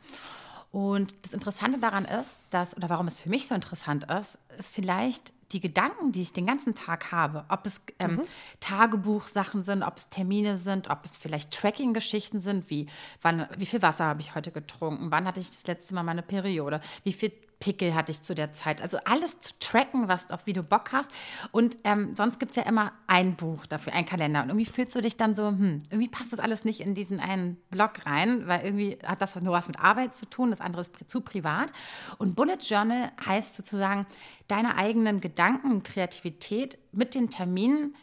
Und 0.71 1.15
das 1.23 1.33
Interessante 1.33 1.79
daran 1.79 2.05
ist, 2.05 2.39
dass, 2.51 2.77
oder 2.77 2.89
warum 2.89 3.07
es 3.07 3.21
für 3.21 3.29
mich 3.29 3.49
so 3.49 3.55
interessant 3.55 4.05
ist, 4.11 4.39
ist 4.59 4.73
vielleicht 4.73 5.33
die 5.53 5.61
Gedanken, 5.61 6.13
die 6.13 6.23
ich 6.23 6.33
den 6.33 6.47
ganzen 6.47 6.75
Tag 6.75 7.13
habe, 7.13 7.45
ob 7.49 7.67
es 7.67 7.83
ähm, 7.99 8.23
Tagebuchsachen 8.61 9.63
sind, 9.63 9.83
ob 9.83 9.97
es 9.97 10.11
Termine 10.11 10.57
sind, 10.57 10.91
ob 10.91 11.05
es 11.05 11.17
vielleicht 11.17 11.53
Tracking-Geschichten 11.53 12.41
sind, 12.41 12.71
wie 12.71 12.87
wann, 13.23 13.47
wie 13.57 13.67
viel 13.67 13.83
Wasser 13.83 14.07
habe 14.07 14.21
ich 14.21 14.35
heute 14.35 14.51
getrunken, 14.51 15.11
wann 15.11 15.27
hatte 15.27 15.41
ich 15.41 15.51
das 15.51 15.67
letzte 15.67 15.95
Mal 15.95 16.03
meine 16.03 16.23
Periode, 16.23 16.81
wie 17.05 17.13
viel 17.13 17.33
Pickel 17.59 17.95
hatte 17.95 18.13
ich 18.13 18.21
zu 18.23 18.35
der 18.35 18.53
Zeit. 18.53 18.83
Also 18.83 18.99
alles 19.05 19.41
zu 19.41 19.55
tracken, 19.59 20.09
was 20.09 20.31
auf 20.31 20.47
wie 20.47 20.53
du 20.53 20.63
Bock 20.63 20.93
hast. 20.93 21.11
Und 21.53 21.79
ähm, 21.85 22.15
sonst 22.15 22.39
gibt 22.39 22.51
es 22.51 22.57
ja 22.57 22.65
immer 22.65 22.93
ein 23.07 23.37
Buch 23.37 23.67
dafür, 23.67 23.95
ein 23.95 24.05
Kalender. 24.05 24.43
Und 24.43 24.51
irgendwie 24.51 24.67
fühlst 24.67 24.95
du 24.95 25.01
dich 25.01 25.17
dann 25.17 25.35
so, 25.35 25.49
hm, 25.49 25.83
irgendwie 25.91 26.09
passt 26.09 26.33
das 26.33 26.41
alles 26.41 26.65
nicht 26.65 26.81
in 26.81 26.95
diesen 26.95 27.19
einen 27.19 27.57
Block 27.71 28.05
rein, 28.05 28.47
weil 28.47 28.65
irgendwie 28.65 28.99
hat 29.05 29.23
das 29.23 29.35
nur 29.37 29.55
was 29.55 29.69
mit 29.69 29.81
Arbeit 29.81 30.15
zu 30.15 30.27
tun, 30.27 30.51
das 30.51 30.61
andere 30.61 30.83
ist 30.83 30.93
zu 31.07 31.23
privat. 31.23 31.73
Und 32.19 32.37
Bullet 32.37 32.59
Journal 32.61 33.11
heißt 33.25 33.55
sozusagen, 33.55 34.07
deine 34.49 34.77
eigenen 34.77 35.21
Gedanken, 35.21 35.83
Kreativität 35.83 36.79
mit 36.93 37.15
den 37.15 37.31
Terminen 37.31 37.95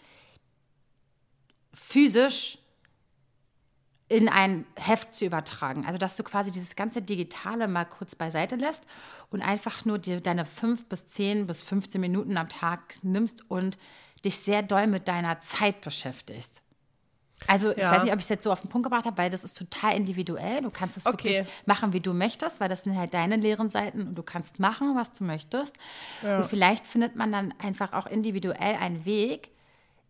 physisch 1.74 2.58
in 4.10 4.30
ein 4.30 4.66
Heft 4.76 5.14
zu 5.14 5.26
übertragen. 5.26 5.86
Also, 5.86 5.98
dass 5.98 6.18
du 6.18 6.24
quasi 6.24 6.52
dieses 6.52 6.76
ganze 6.76 7.02
Digitale 7.02 7.68
mal 7.68 7.86
kurz 7.86 8.16
beiseite 8.16 8.56
lässt 8.56 8.84
und 9.32 9.42
einfach 9.42 9.86
nur 9.86 9.98
dir 9.98 10.22
deine 10.22 10.46
fünf 10.46 10.86
bis 10.88 11.08
zehn 11.08 11.48
bis 11.48 11.64
15 11.64 12.00
Minuten 12.02 12.38
am 12.38 12.50
Tag 12.50 12.96
nimmst 13.02 13.50
und 13.50 13.78
dich 14.26 14.38
sehr 14.40 14.62
doll 14.62 14.88
mit 14.88 15.08
deiner 15.08 15.40
Zeit 15.40 15.82
beschäftigst. 15.82 16.62
Also, 17.48 17.72
ich 17.72 17.78
Ja. 17.78 17.92
weiß 17.92 18.04
nicht, 18.04 18.14
ob 18.14 18.20
ich 18.20 18.24
es 18.26 18.30
jetzt 18.30 18.44
so 18.44 18.52
auf 18.52 18.62
den 18.62 18.70
Punkt 18.70 18.86
gebracht 18.86 19.06
habe, 19.06 19.18
weil 19.18 19.30
das 19.30 19.44
ist 19.44 19.58
total 19.58 19.96
individuell. 19.98 20.62
Du 20.62 20.70
kannst 20.70 20.96
es 20.96 21.06
Okay. 21.06 21.40
wirklich 21.40 21.50
machen, 21.66 21.92
wie 21.92 22.00
du 22.00 22.14
möchtest, 22.14 22.62
weil 22.62 22.70
das 22.70 22.84
sind 22.84 22.96
halt 22.98 23.14
deine 23.14 23.36
leeren 23.36 23.70
Seiten 23.70 24.08
und 24.08 24.16
du 24.16 24.24
kannst 24.24 24.60
machen, 24.60 24.96
was 24.96 25.12
du 25.12 25.24
möchtest. 25.26 25.76
Und 26.22 26.46
vielleicht 26.46 26.88
findet 26.88 27.16
man 27.16 27.32
dann 27.34 27.54
einfach 27.60 27.92
auch 27.94 28.06
individuell 28.06 28.76
einen 28.76 29.04
Weg, 29.06 29.50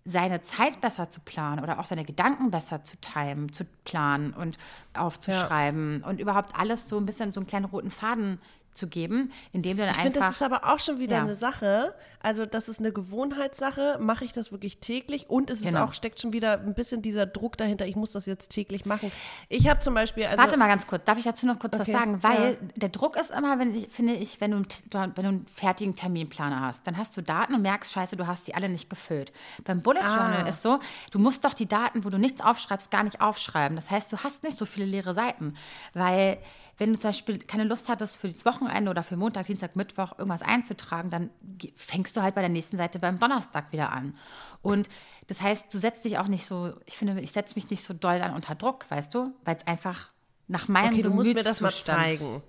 seine 0.06 0.42
Zeit 0.42 0.82
besser 0.82 1.10
zu 1.10 1.22
planen 1.22 1.64
oder 1.64 1.80
auch 1.80 1.86
seine 1.86 2.04
Gedanken 2.04 2.52
besser 2.52 2.84
zu 2.84 2.98
timen, 2.98 3.52
zu 3.52 3.64
planen 3.86 4.34
und 4.34 4.58
aufzuschreiben 4.94 6.04
und 6.04 6.20
überhaupt 6.20 6.60
alles 6.60 6.90
so 6.90 6.98
ein 6.98 7.06
bisschen 7.06 7.32
so 7.32 7.40
einen 7.40 7.48
kleinen 7.48 7.66
roten 7.66 7.92
Faden 7.92 8.40
zu 8.74 8.88
geben, 8.88 9.32
indem 9.52 9.78
du 9.78 9.84
dann 9.86 9.92
Ich 9.96 9.98
finde, 10.02 10.20
das 10.20 10.24
einfach 10.30 10.42
ist 10.42 10.54
aber 10.54 10.74
auch 10.74 10.80
schon 10.80 11.00
wieder 11.00 11.18
Ja. 11.18 11.22
eine 11.24 11.36
Sache. 11.36 11.94
Also, 12.26 12.46
das 12.46 12.70
ist 12.70 12.80
eine 12.80 12.94
Gewohnheitssache. 12.94 13.98
Mache 14.00 14.24
ich 14.26 14.32
das 14.34 14.52
wirklich 14.52 14.78
täglich? 14.80 15.30
Und 15.30 15.50
es 15.50 15.60
ist 15.60 15.68
Genau. 15.68 15.84
auch, 15.86 15.94
steckt 15.94 16.22
schon 16.22 16.32
wieder 16.34 16.60
ein 16.60 16.74
bisschen 16.74 17.02
dieser 17.02 17.26
Druck 17.26 17.58
dahinter, 17.58 17.86
ich 17.86 17.96
muss 17.98 18.14
das 18.14 18.26
jetzt 18.26 18.50
täglich 18.50 18.86
machen. 18.86 19.12
Ich 19.50 19.68
habe 19.70 19.80
zum 19.82 19.94
Beispiel. 19.94 20.26
Also, 20.26 20.38
Warte 20.38 20.58
mal 20.58 20.68
ganz 20.68 20.88
kurz, 20.88 21.04
darf 21.04 21.18
ich 21.18 21.26
dazu 21.26 21.46
noch 21.46 21.60
kurz 21.60 21.74
was 21.74 21.82
Okay, 21.82 21.92
sagen? 21.92 22.24
Weil 22.24 22.58
der 22.76 22.90
Druck 22.90 23.18
ist 23.18 23.32
immer, 23.32 23.60
wenn 23.60 23.76
ich, 23.76 23.90
finde 23.90 24.14
ich, 24.14 24.40
wenn 24.40 24.52
du, 24.52 24.64
wenn 24.92 25.14
du 25.16 25.22
einen 25.22 25.46
fertigen 25.48 25.96
Terminplaner 25.96 26.62
hast, 26.62 26.88
dann 26.88 26.98
hast 26.98 27.16
du 27.18 27.22
Daten 27.22 27.56
und 27.56 27.62
merkst, 27.62 27.92
scheiße, 27.92 28.16
du 28.16 28.26
hast 28.28 28.48
die 28.48 28.56
alle 28.56 28.70
nicht 28.70 28.90
gefüllt. 28.90 29.34
Beim 29.66 29.82
Bullet 29.82 30.00
Ah. 30.04 30.08
Journal 30.16 30.48
ist 30.48 30.62
so, 30.62 30.80
du 31.12 31.20
musst 31.20 31.44
doch 31.46 31.54
die 31.54 31.68
Daten, 31.68 32.04
wo 32.06 32.10
du 32.10 32.18
nichts 32.18 32.42
aufschreibst, 32.42 32.90
gar 32.90 33.04
nicht 33.04 33.20
aufschreiben. 33.22 33.76
Das 33.76 33.92
heißt, 33.92 34.12
du 34.14 34.18
hast 34.24 34.44
nicht 34.44 34.58
so 34.58 34.66
viele 34.66 34.86
leere 34.86 35.14
Seiten. 35.14 35.56
Weil 35.94 36.38
wenn 36.78 36.92
du 36.92 36.98
zum 36.98 37.10
Beispiel 37.10 37.38
keine 37.38 37.66
Lust 37.66 37.88
hattest, 37.88 38.18
für 38.18 38.28
das 38.28 38.46
Wochenende 38.46 38.63
oder 38.88 39.04
für 39.04 39.18
Montag, 39.18 39.48
Dienstag, 39.48 39.76
Mittwoch 39.76 40.18
irgendwas 40.18 40.42
einzutragen, 40.42 41.10
dann 41.10 41.30
fängst 41.76 42.16
du 42.16 42.22
halt 42.22 42.36
bei 42.36 42.42
der 42.42 42.50
nächsten 42.50 42.78
Seite 42.78 43.00
beim 43.00 43.20
Donnerstag 43.20 43.72
wieder 43.72 43.92
an. 43.92 44.16
Und 44.62 44.90
das 45.28 45.42
heißt, 45.42 45.74
du 45.74 45.80
setzt 45.80 46.06
dich 46.06 46.18
auch 46.18 46.28
nicht 46.28 46.46
so, 46.46 46.74
ich 46.86 46.98
finde, 46.98 47.20
ich 47.22 47.32
setze 47.32 47.56
mich 47.56 47.70
nicht 47.70 47.84
so 47.84 47.94
doll 47.94 48.20
dann 48.20 48.34
unter 48.34 48.56
Druck, 48.56 48.90
weißt 48.90 49.14
du, 49.14 49.34
weil 49.44 49.56
es 49.56 49.68
einfach 49.68 50.13
nach 50.54 50.68
meinem 50.68 50.94
Okay, 50.94 51.02
du 51.02 51.10
musst 51.10 51.34
mir 51.34 51.42
das 51.44 51.60
mal 51.62 51.72
zeigen. 51.72 52.44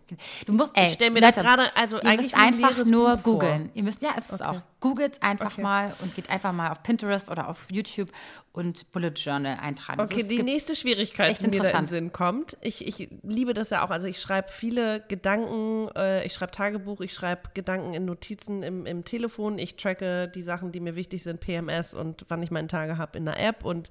Du 0.47 0.53
musst, 0.53 0.73
ey, 0.75 0.91
stell 0.93 1.11
mir 1.11 1.23
das 1.23 1.37
Leute, 1.37 1.49
gerade- 1.49 1.75
also 1.75 1.97
ihr 1.97 2.05
eigentlich 2.05 2.33
müsst 2.33 2.45
einfach 2.45 2.85
nur 2.85 3.17
Buch 3.17 3.23
googeln. 3.23 3.71
Ihr 3.73 3.83
müsst, 3.83 4.03
ja, 4.03 4.11
ist 4.19 4.31
es 4.31 4.43
auch. 4.43 4.61
Googelt 4.81 5.23
einfach 5.23 5.53
Okay. 5.53 5.63
mal 5.63 5.95
und 6.03 6.15
geht 6.15 6.29
einfach 6.29 6.53
mal 6.53 6.71
auf 6.71 6.83
Pinterest 6.83 7.31
oder 7.31 7.49
auf 7.49 7.71
YouTube 7.71 8.11
und 8.53 8.93
Bullet 8.93 9.13
Journal 9.17 9.59
eintragen. 9.59 9.99
Es 10.03 10.11
Okay, 10.11 10.21
ist- 10.21 10.31
die 10.31 10.37
gibt- 10.37 10.49
nächste 10.49 10.77
Schwierigkeit, 10.77 11.39
die 11.43 11.47
mir 11.47 11.63
da 11.63 11.71
in 11.71 11.77
den. 11.77 11.85
Sinn 11.87 12.13
kommt. 12.13 12.59
Ich, 12.61 12.87
ich 12.87 13.09
liebe 13.23 13.55
das 13.55 13.71
ja 13.71 13.83
auch. 13.83 13.89
Also 13.91 14.07
ich 14.07 14.21
schreibe 14.21 14.49
viele 14.53 15.01
Gedanken, 15.09 15.89
äh, 15.97 16.27
ich 16.27 16.35
schreibe 16.35 16.53
Tagebuch, 16.53 17.01
ich 17.01 17.15
schreibe 17.15 17.49
Gedanken 17.55 17.95
in 17.95 18.05
Notizen 18.05 18.63
im, 18.63 18.85
im 18.85 19.05
Telefon, 19.07 19.59
ich 19.59 19.77
tracke 19.77 20.29
die 20.29 20.43
Sachen, 20.43 20.71
die 20.73 20.81
mir 20.81 20.95
wichtig 20.95 21.23
sind, 21.23 21.41
PMS 21.41 21.95
und 21.95 22.27
wann 22.29 22.43
ich 22.43 22.51
meine 22.51 22.69
Tage 22.69 22.99
habe 22.99 23.17
in 23.17 23.25
der 23.25 23.41
App 23.41 23.65
und 23.65 23.89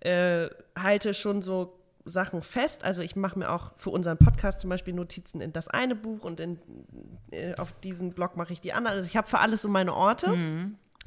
äh, 0.00 0.48
halte 0.76 1.14
schon 1.14 1.42
so 1.42 1.78
Sachen 2.04 2.42
fest. 2.42 2.84
Also 2.84 3.02
ich 3.02 3.14
mache 3.16 3.38
mir 3.38 3.50
auch 3.50 3.72
für 3.76 3.90
unseren 3.90 4.18
Podcast 4.18 4.60
zum 4.60 4.70
Beispiel 4.70 4.92
Notizen 4.94 5.40
in 5.40 5.52
das 5.52 5.68
eine 5.68 5.94
Buch 5.94 6.24
und 6.24 6.40
in, 6.40 6.58
äh, 7.30 7.54
auf 7.56 7.72
diesen 7.80 8.12
Blog 8.12 8.36
mache 8.36 8.52
ich 8.52 8.60
die 8.60 8.72
anderen. 8.72 8.96
Also 8.96 9.08
ich 9.08 9.16
habe 9.16 9.28
für 9.28 9.38
alles 9.38 9.62
so 9.62 9.68
meine 9.68 9.94
Orte 9.94 10.34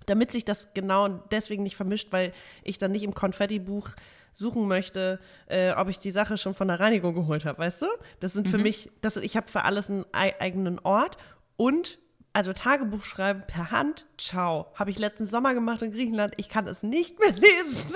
damit 0.08 0.32
sich 0.32 0.46
das 0.46 0.72
genau 0.76 1.08
deswegen 1.32 1.64
nicht 1.64 1.76
vermischt, 1.76 2.14
weil 2.14 2.32
ich 2.64 2.78
dann 2.78 2.92
nicht 2.92 3.02
im 3.02 3.16
Konfetti-Buch 3.16 3.90
suchen 4.32 4.68
möchte, 4.68 5.20
äh, 5.48 5.72
ob 5.72 5.88
ich 5.90 5.98
die 5.98 6.12
Sache 6.12 6.38
schon 6.38 6.54
von 6.54 6.68
der 6.68 6.80
Reinigung 6.80 7.16
geholt 7.16 7.44
habe, 7.46 7.58
weißt 7.58 7.82
du? 7.82 7.88
Das 8.20 8.34
sind 8.34 8.48
für 8.48 8.60
mich, 8.60 8.92
das, 9.02 9.18
ich 9.18 9.36
habe 9.36 9.48
für 9.48 9.64
alles 9.64 9.90
einen 9.90 10.06
ei- 10.12 10.40
eigenen 10.40 10.78
Ort 10.78 11.18
und 11.58 11.98
also 12.36 12.52
Tagebuch 12.54 13.04
schreiben 13.04 13.42
per 13.48 13.72
Hand, 13.72 14.06
ciao. 14.18 14.68
Habe 14.76 14.90
ich 14.92 15.00
letzten 15.00 15.26
Sommer 15.26 15.54
gemacht 15.54 15.82
in 15.82 15.92
Griechenland, 15.92 16.34
ich 16.38 16.50
kann 16.50 16.68
es 16.68 16.84
nicht 16.84 17.18
mehr 17.20 17.32
lesen. 17.34 17.94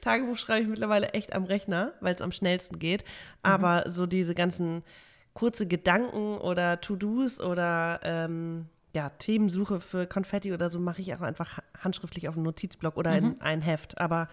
Tagebuch 0.00 0.38
schreibe 0.38 0.62
ich 0.62 0.68
mittlerweile 0.68 1.10
echt 1.10 1.34
am 1.34 1.44
Rechner, 1.44 1.92
weil 2.00 2.14
es 2.14 2.22
am 2.22 2.32
schnellsten 2.32 2.78
geht. 2.78 3.04
Aber 3.42 3.84
so 3.90 4.06
diese 4.06 4.34
ganzen 4.34 4.82
kurze 5.34 5.66
Gedanken 5.66 6.36
oder 6.38 6.80
To-Dos 6.80 7.40
oder 7.40 8.00
ähm, 8.02 8.66
ja, 8.94 9.10
Themensuche 9.10 9.80
für 9.80 10.06
Konfetti 10.06 10.52
oder 10.52 10.68
so 10.70 10.78
mache 10.78 11.00
ich 11.02 11.14
auch 11.14 11.22
einfach 11.22 11.58
ha- 11.58 11.62
handschriftlich 11.80 12.28
auf 12.28 12.34
einen 12.36 12.44
Notizblock 12.44 12.96
oder 12.96 13.16
in 13.16 13.40
ein 13.40 13.60
Heft. 13.62 13.98
Aber 13.98 14.28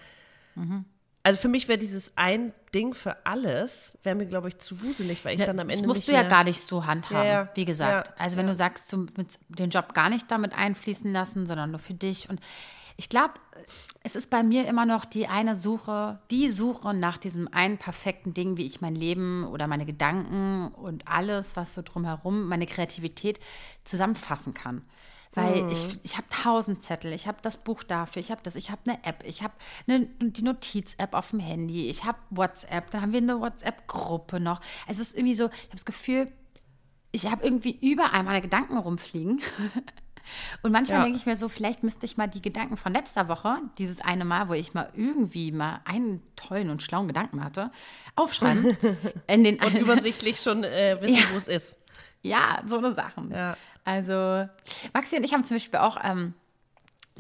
also 1.24 1.40
für 1.40 1.48
mich 1.48 1.68
wäre 1.68 1.78
dieses 1.78 2.14
ein 2.16 2.54
Ding 2.74 2.94
für 2.94 3.26
alles, 3.26 3.98
wäre 4.04 4.16
mir, 4.16 4.26
glaube 4.26 4.48
ich, 4.48 4.58
zu 4.60 4.82
wuselig, 4.82 5.26
weil 5.26 5.40
ich 5.40 5.46
dann 5.46 5.60
am 5.60 5.68
das 5.68 5.78
Ende 5.78 5.88
musst 5.88 6.02
nicht 6.02 6.10
du 6.10 6.14
ja 6.14 6.24
gar 6.24 6.44
nicht 6.44 6.62
so 6.62 6.86
handhaben, 6.86 7.28
Ja, 7.28 7.44
ja. 7.44 7.50
wie 7.56 7.66
gesagt. 7.66 8.08
Ja, 8.08 8.14
also 8.18 8.38
wenn 8.38 8.48
du 8.48 8.54
sagst, 8.54 8.96
willst 9.16 9.40
den 9.50 9.70
Job 9.70 9.94
gar 9.94 10.10
nicht 10.10 10.32
damit 10.32 10.54
einfließen 10.54 11.12
lassen, 11.12 11.46
sondern 11.46 11.72
nur 11.72 11.80
für 11.80 11.94
dich. 11.94 12.30
Und 12.30 12.40
ich 12.96 13.10
glaube, 13.10 13.34
es 14.04 14.16
ist 14.16 14.30
bei 14.30 14.44
mir 14.44 14.68
immer 14.68 14.86
noch 14.86 15.06
die 15.06 15.28
eine 15.28 15.56
Suche, 15.56 16.20
die 16.32 16.50
Suche 16.50 16.94
nach 16.94 17.18
diesem 17.18 17.48
einen 17.48 17.78
perfekten 17.78 18.34
Ding, 18.34 18.58
wie 18.58 18.66
ich 18.66 18.82
mein 18.82 18.96
Leben 18.96 19.46
oder 19.46 19.68
meine 19.68 19.86
Gedanken 19.86 20.68
und 20.70 21.08
alles, 21.08 21.56
was 21.56 21.74
so 21.74 21.82
drumherum, 21.82 22.48
meine 22.48 22.66
Kreativität 22.66 23.40
zusammenfassen 23.84 24.54
kann. 24.54 24.84
Weil 25.34 25.64
Mhm. 25.64 25.70
ich, 25.70 26.00
ich 26.04 26.18
habe 26.18 26.28
tausend 26.30 26.82
Zettel, 26.82 27.14
ich 27.14 27.28
habe 27.28 27.38
das 27.44 27.58
Buch 27.58 27.84
dafür, 27.84 28.20
ich 28.20 28.32
habe 28.32 28.42
das, 28.44 28.56
ich 28.56 28.72
habe 28.72 28.82
eine 28.86 29.04
App, 29.04 29.24
ich 29.26 29.44
habe 29.44 29.54
eine, 29.88 30.08
die 30.20 30.42
Notiz-App 30.44 31.14
auf 31.14 31.30
dem 31.30 31.40
Handy, 31.40 31.88
ich 31.88 32.04
habe 32.04 32.18
WhatsApp, 32.32 32.90
dann 32.92 33.02
haben 33.04 33.14
wir 33.14 33.20
eine 33.22 33.40
WhatsApp-Gruppe 33.40 34.40
noch. 34.40 34.60
Also 34.88 35.02
es 35.02 35.10
ist 35.10 35.18
irgendwie 35.18 35.36
so, 35.36 35.46
ich 35.46 35.52
habe 35.66 35.74
das 35.76 35.86
Gefühl, 35.86 36.32
ich 37.12 37.30
habe 37.30 37.44
irgendwie 37.44 37.78
überall 37.80 38.24
meine 38.24 38.42
Gedanken 38.42 38.78
rumfliegen. 38.78 39.40
Und 40.62 40.72
manchmal 40.72 41.00
Ja. 41.00 41.04
denke 41.06 41.18
ich 41.18 41.26
mir 41.26 41.36
so, 41.36 41.50
vielleicht 41.50 41.82
müsste 41.84 42.06
ich 42.06 42.16
mal 42.18 42.28
die 42.28 42.42
Gedanken 42.42 42.78
von 42.78 42.94
letzter 42.94 43.28
Woche, 43.28 43.58
dieses 43.80 44.00
eine 44.02 44.26
Mal, 44.26 44.48
wo 44.48 44.54
ich 44.54 44.74
mal 44.76 44.92
irgendwie 44.96 45.52
mal 45.52 45.82
einen 45.86 46.22
tollen 46.36 46.70
und 46.70 46.84
schlauen 46.84 47.08
Gedanken 47.08 47.44
hatte, 47.44 47.72
aufschreiben. 48.16 48.78
in 49.28 49.44
den 49.44 49.60
und 49.64 49.76
übersichtlich 49.76 50.40
schon 50.40 50.64
äh, 50.64 50.98
wissen, 51.02 51.16
Ja. 51.18 51.24
wo 51.34 51.38
es 51.38 51.48
ist. 51.48 51.78
ja, 52.22 52.62
so 52.68 52.78
eine 52.78 52.94
Sachen. 52.94 53.32
Ja. 53.32 53.58
Also, 53.86 54.48
Maxi 54.94 55.18
und 55.18 55.24
ich 55.24 55.34
haben 55.34 55.44
zum 55.44 55.56
Beispiel 55.56 55.80
auch, 55.80 55.98
ähm, 56.04 56.34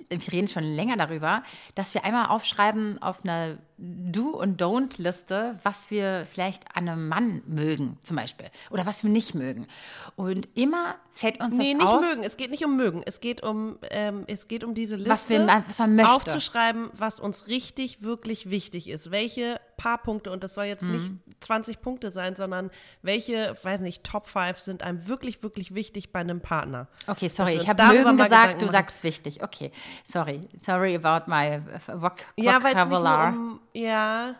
wir 0.10 0.32
reden 0.32 0.48
schon 0.48 0.64
länger 0.64 0.96
darüber, 0.96 1.44
dass 1.76 1.94
wir 1.94 2.06
einmal 2.06 2.28
aufschreiben 2.28 3.02
auf 3.02 3.24
einer 3.26 3.58
Do- 3.78 4.30
und 4.40 4.62
Don't-Liste, 4.62 5.60
was 5.64 5.92
wir 5.92 6.26
vielleicht 6.32 6.74
an 6.76 6.88
einem 6.88 7.10
Mann 7.10 7.42
mögen, 7.48 7.98
zum 8.04 8.16
Beispiel. 8.16 8.48
Oder 8.70 8.86
was 8.86 9.04
wir 9.04 9.10
nicht 9.10 9.36
mögen. 9.36 9.68
Und 10.16 10.48
immer 10.56 10.96
fällt 11.14 11.42
uns 11.42 11.58
Nee, 11.58 11.74
das 11.74 11.80
nicht 11.82 11.88
auf. 11.88 12.02
mögen. 12.02 12.24
Es 12.24 12.38
geht 12.38 12.50
nicht 12.52 12.64
um 12.64 12.78
mögen. 12.78 13.04
Es 13.06 13.20
geht 13.20 13.44
um, 13.44 13.78
ähm, 13.90 14.24
es 14.28 14.48
geht 14.48 14.64
um 14.64 14.74
diese 14.74 14.96
Liste, 14.96 15.10
Was 15.10 15.28
wir- 15.30 15.46
was 15.68 15.80
man 15.80 15.96
möchte. 15.96 16.12
aufzuschreiben, 16.14 16.90
was 16.94 17.20
uns 17.20 17.48
richtig, 17.48 18.02
wirklich 18.02 18.50
wichtig 18.50 18.90
ist. 18.90 19.12
Welche 19.12 19.60
paar 19.76 19.98
Punkte, 19.98 20.32
und 20.32 20.44
das 20.46 20.54
soll 20.56 20.66
jetzt 20.66 20.84
nicht 20.84 21.12
Mhm. 21.12 21.20
20 21.42 21.82
Punkte 21.82 22.12
sein, 22.12 22.36
sondern 22.36 22.70
welche, 23.02 23.56
weiß 23.64 23.82
nicht, 23.82 24.04
Top 24.04 24.28
5 24.28 24.60
sind 24.60 24.84
einem 24.84 25.08
wirklich, 25.08 25.42
wirklich 25.44 25.74
wichtig 25.74 26.12
bei 26.12 26.20
einem 26.20 26.42
Partner. 26.42 26.88
Okay, 27.08 27.28
sorry, 27.30 27.54
ich 27.54 27.70
habe 27.70 27.82
mögen 27.84 28.18
gesagt, 28.18 28.30
Gedanken 28.30 28.60
du 28.60 28.66
machen. 28.66 28.72
sagst 28.74 29.04
wichtig. 29.04 29.42
Okay, 29.44 29.72
sorry. 30.06 30.42
Sorry 30.62 30.96
about 31.02 31.30
my 31.30 31.62
voc 31.88 32.18
Ja, 32.36 32.62
weil 32.64 32.74
es 32.74 32.78
nicht 32.78 32.90
nur 32.90 33.00
vocabular. 33.00 33.30
um, 33.30 33.60
ja, 33.74 34.36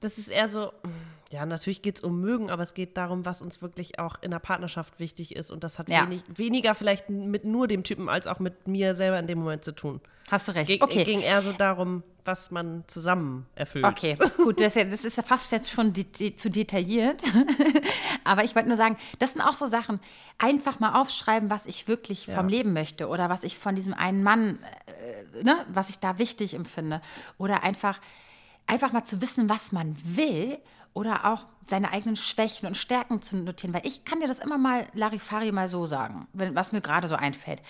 das 0.00 0.16
ist 0.18 0.28
eher 0.28 0.48
so, 0.48 0.72
ja, 1.32 1.46
natürlich 1.46 1.80
geht 1.82 1.96
es 1.96 2.00
um 2.02 2.20
Mögen, 2.20 2.50
aber 2.50 2.62
es 2.64 2.74
geht 2.74 2.96
darum, 2.96 3.24
was 3.24 3.40
uns 3.40 3.62
wirklich 3.62 3.98
auch 4.00 4.16
in 4.20 4.32
der 4.32 4.40
Partnerschaft 4.40 4.98
wichtig 4.98 5.36
ist. 5.36 5.50
Und 5.52 5.62
das 5.62 5.78
hat 5.78 5.88
Ja. 5.88 6.04
wenig, 6.04 6.22
weniger 6.28 6.74
vielleicht 6.74 7.08
mit 7.08 7.44
nur 7.44 7.68
dem 7.68 7.84
Typen 7.84 8.08
als 8.08 8.26
auch 8.26 8.40
mit 8.40 8.66
mir 8.66 8.94
selber 8.96 9.18
in 9.18 9.26
dem 9.28 9.38
Moment 9.38 9.64
zu 9.64 9.72
tun. 9.72 10.00
Hast 10.30 10.48
du 10.48 10.52
recht. 10.52 10.66
Ging, 10.66 10.82
okay. 10.82 11.04
ging 11.04 11.20
eher 11.20 11.40
so 11.42 11.52
darum, 11.52 12.02
was 12.24 12.50
man 12.50 12.84
zusammen 12.88 13.46
erfüllt. 13.54 13.84
Okay, 13.84 14.16
gut, 14.36 14.60
das, 14.60 14.68
ist 14.68 14.76
ja- 14.76 14.84
das 14.84 15.04
ist 15.04 15.16
ja 15.16 15.22
fast 15.22 15.50
jetzt 15.52 15.70
schon 15.70 15.92
de 15.92 16.04
de 16.04 16.34
zu 16.34 16.50
detailliert. 16.50 17.22
Aber 18.24 18.44
ich 18.44 18.54
wollte 18.54 18.68
nur 18.68 18.76
sagen, 18.76 18.96
das 19.18 19.32
sind 19.32 19.40
auch 19.40 19.54
so 19.54 19.66
Sachen. 19.66 20.00
Einfach 20.38 20.80
mal 20.80 21.00
aufschreiben, 21.00 21.50
was 21.50 21.66
ich 21.66 21.88
wirklich 21.88 22.26
vom 22.26 22.48
Leben 22.48 22.72
möchte 22.72 23.08
oder 23.08 23.28
was 23.28 23.42
ich 23.44 23.56
von 23.56 23.74
diesem 23.74 23.94
einen 23.94 24.22
Mann, 24.22 24.58
äh, 25.38 25.42
ne, 25.44 25.64
was 25.72 25.90
ich 25.90 25.98
da 25.98 26.18
wichtig 26.18 26.54
empfinde. 26.54 27.00
Oder 27.38 27.62
einfach, 27.62 28.00
einfach 28.66 28.92
mal 28.92 29.04
zu 29.04 29.20
wissen, 29.22 29.48
was 29.48 29.72
man 29.72 29.96
will 30.04 30.58
oder 30.92 31.32
auch 31.32 31.46
seine 31.66 31.92
eigenen 31.92 32.16
Schwächen 32.16 32.66
und 32.66 32.76
Stärken 32.76 33.22
zu 33.22 33.36
notieren. 33.36 33.72
Weil 33.72 33.86
ich 33.86 34.04
kann 34.04 34.20
dir 34.20 34.28
das 34.28 34.38
immer 34.38 34.58
mal 34.58 34.86
Larifari 34.92 35.52
mal 35.52 35.68
so 35.68 35.86
sagen, 35.86 36.26
wenn, 36.32 36.54
was 36.54 36.72
mir 36.72 36.80
gerade 36.80 37.08
so 37.08 37.14
einfällt. 37.14 37.62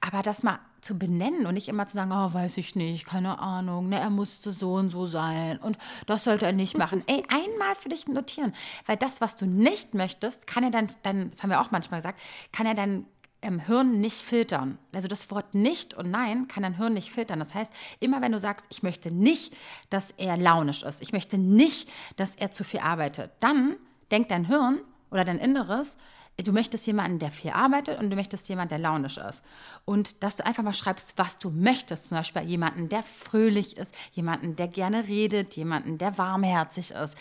Aber 0.00 0.22
das 0.22 0.42
mal 0.42 0.58
zu 0.80 0.98
benennen 0.98 1.46
und 1.46 1.54
nicht 1.54 1.68
immer 1.68 1.86
zu 1.86 1.94
sagen, 1.94 2.10
oh, 2.10 2.34
weiß 2.34 2.56
ich 2.56 2.74
nicht, 2.74 3.06
keine 3.06 3.38
Ahnung, 3.38 3.88
ne, 3.88 4.00
er 4.00 4.10
musste 4.10 4.52
so 4.52 4.74
und 4.74 4.88
so 4.88 5.06
sein 5.06 5.58
und 5.58 5.78
das 6.06 6.24
sollte 6.24 6.44
er 6.44 6.52
nicht 6.52 6.76
machen. 6.76 7.04
Ey, 7.06 7.22
einmal 7.28 7.76
für 7.76 7.88
dich 7.88 8.08
notieren. 8.08 8.52
Weil 8.86 8.96
das, 8.96 9.20
was 9.20 9.36
du 9.36 9.46
nicht 9.46 9.94
möchtest, 9.94 10.48
kann 10.48 10.64
er 10.64 10.70
dann, 10.70 10.88
dann 11.02 11.30
das 11.30 11.42
haben 11.42 11.50
wir 11.50 11.60
auch 11.60 11.70
manchmal 11.70 12.00
gesagt, 12.00 12.20
kann 12.50 12.66
er 12.66 12.74
dann 12.74 13.06
im 13.42 13.58
Hirn 13.58 14.00
nicht 14.00 14.22
filtern. 14.22 14.78
Also 14.92 15.08
das 15.08 15.30
Wort 15.30 15.54
nicht 15.54 15.94
und 15.94 16.10
nein 16.10 16.48
kann 16.48 16.62
dein 16.62 16.76
Hirn 16.76 16.94
nicht 16.94 17.10
filtern. 17.10 17.40
Das 17.40 17.54
heißt, 17.54 17.72
immer 18.00 18.22
wenn 18.22 18.32
du 18.32 18.38
sagst, 18.38 18.64
ich 18.70 18.82
möchte 18.82 19.10
nicht, 19.10 19.54
dass 19.90 20.12
er 20.12 20.36
launisch 20.36 20.82
ist, 20.82 21.02
ich 21.02 21.12
möchte 21.12 21.36
nicht, 21.36 21.90
dass 22.16 22.36
er 22.36 22.50
zu 22.50 22.64
viel 22.64 22.80
arbeitet, 22.80 23.32
dann 23.40 23.76
denkt 24.10 24.30
dein 24.30 24.46
Hirn 24.46 24.80
oder 25.10 25.24
dein 25.24 25.38
Inneres, 25.38 25.96
du 26.38 26.52
möchtest 26.52 26.86
jemanden, 26.86 27.18
der 27.18 27.30
viel 27.30 27.50
arbeitet 27.50 27.98
und 28.00 28.10
du 28.10 28.16
möchtest 28.16 28.48
jemanden, 28.48 28.70
der 28.70 28.78
launisch 28.78 29.18
ist. 29.18 29.42
Und 29.84 30.22
dass 30.22 30.36
du 30.36 30.46
einfach 30.46 30.62
mal 30.62 30.72
schreibst, 30.72 31.18
was 31.18 31.38
du 31.38 31.50
möchtest. 31.50 32.08
Zum 32.08 32.16
Beispiel 32.18 32.42
jemanden, 32.42 32.88
der 32.88 33.02
fröhlich 33.02 33.76
ist, 33.76 33.94
jemanden, 34.12 34.56
der 34.56 34.68
gerne 34.68 35.06
redet, 35.08 35.54
jemanden, 35.56 35.98
der 35.98 36.18
warmherzig 36.18 36.90
ist. 36.92 37.16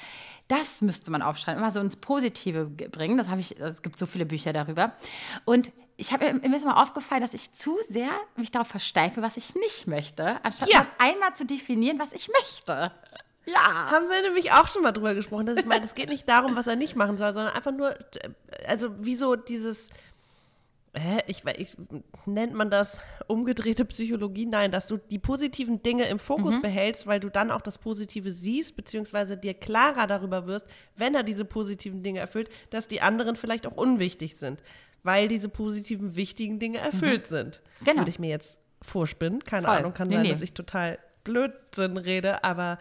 Das 0.47 0.82
müsste 0.82 1.12
man 1.12 1.21
aufschreiben, 1.21 1.62
immer 1.62 1.71
so 1.71 1.80
ins 1.80 1.95
Positive 1.97 2.69
ge- 2.71 2.88
bringen. 2.89 3.17
Das 3.17 3.30
habe 3.30 3.41
ich, 3.41 3.60
es 3.60 3.82
gibt 3.82 4.00
so 4.00 4.06
viele 4.06 4.26
Bücher 4.26 4.54
darüber. 4.54 4.93
Und 5.45 5.71
ich 5.97 6.12
habe 6.13 6.34
mir 6.34 6.56
ist 6.56 6.65
mal 6.65 6.82
aufgefallen, 6.82 7.21
dass 7.21 7.34
ich 7.36 7.54
zu 7.54 7.78
sehr 7.88 8.10
mich 8.36 8.50
darauf 8.52 8.67
versteife, 8.67 9.21
was 9.21 9.38
ich 9.38 9.54
nicht 9.56 9.88
möchte, 9.88 10.43
anstatt 10.43 10.67
Ja. 10.69 10.80
mal 10.80 10.88
einmal 10.97 11.36
zu 11.36 11.45
definieren, 11.45 12.00
was 12.00 12.12
ich 12.12 12.28
möchte. 12.39 12.91
Ja. 13.45 13.91
Haben 13.91 14.08
wir 14.10 14.21
nämlich 14.21 14.51
auch 14.51 14.67
schon 14.67 14.84
mal 14.84 14.91
drüber 14.91 15.13
gesprochen, 15.15 15.47
dass 15.47 15.58
ich 15.58 15.65
meine, 15.65 15.84
es 15.86 15.95
geht 15.95 16.10
nicht 16.10 16.30
darum, 16.30 16.56
was 16.56 16.67
er 16.67 16.75
nicht 16.75 16.95
machen 16.95 17.17
soll, 17.17 17.34
sondern 17.34 17.54
einfach 17.54 17.71
nur, 17.71 17.95
also 18.67 18.89
wieso 18.99 19.36
dieses, 19.36 19.89
hä, 20.95 21.19
ich, 21.27 21.43
ich 21.58 21.73
nennt 22.25 22.54
man 22.54 22.69
das 22.69 23.01
umgedrehte 23.27 23.84
Psychologie? 23.86 24.45
Nein, 24.45 24.71
dass 24.71 24.88
du 24.88 24.97
die 24.97 25.17
positiven 25.19 25.82
Dinge 25.82 26.06
im 26.08 26.19
Fokus 26.19 26.56
Mhm. 26.58 26.62
behältst, 26.62 27.08
weil 27.08 27.19
du 27.19 27.30
dann 27.30 27.49
auch 27.49 27.62
das 27.62 27.77
Positive 27.80 28.32
siehst, 28.32 28.75
beziehungsweise 28.75 29.38
dir 29.38 29.54
klarer 29.56 30.06
darüber 30.06 30.45
wirst, 30.47 30.67
wenn 30.95 31.15
er 31.15 31.23
diese 31.23 31.45
positiven 31.45 32.04
Dinge 32.04 32.19
erfüllt, 32.19 32.49
dass 32.69 32.88
die 32.88 33.01
anderen 33.01 33.36
vielleicht 33.36 33.65
auch 33.65 33.75
unwichtig 33.75 34.36
sind, 34.38 34.62
weil 35.04 35.27
diese 35.27 35.49
positiven, 35.49 36.15
wichtigen 36.15 36.60
Dinge 36.60 36.77
erfüllt 36.77 37.25
sind. 37.25 37.62
Genau. 37.84 38.01
Würde 38.01 38.12
ich 38.12 38.19
mir 38.19 38.30
jetzt 38.30 38.60
vorspinnen. 38.84 39.43
Keine 39.43 39.65
Voll. 39.67 39.77
Ahnung, 39.77 39.93
kann 39.95 40.08
Nee, 40.10 40.13
sein, 40.15 40.23
nee. 40.23 40.32
dass 40.32 40.41
ich 40.41 40.54
total 40.54 40.99
Blödsinn 41.23 41.97
rede, 41.97 42.43
aber 42.43 42.80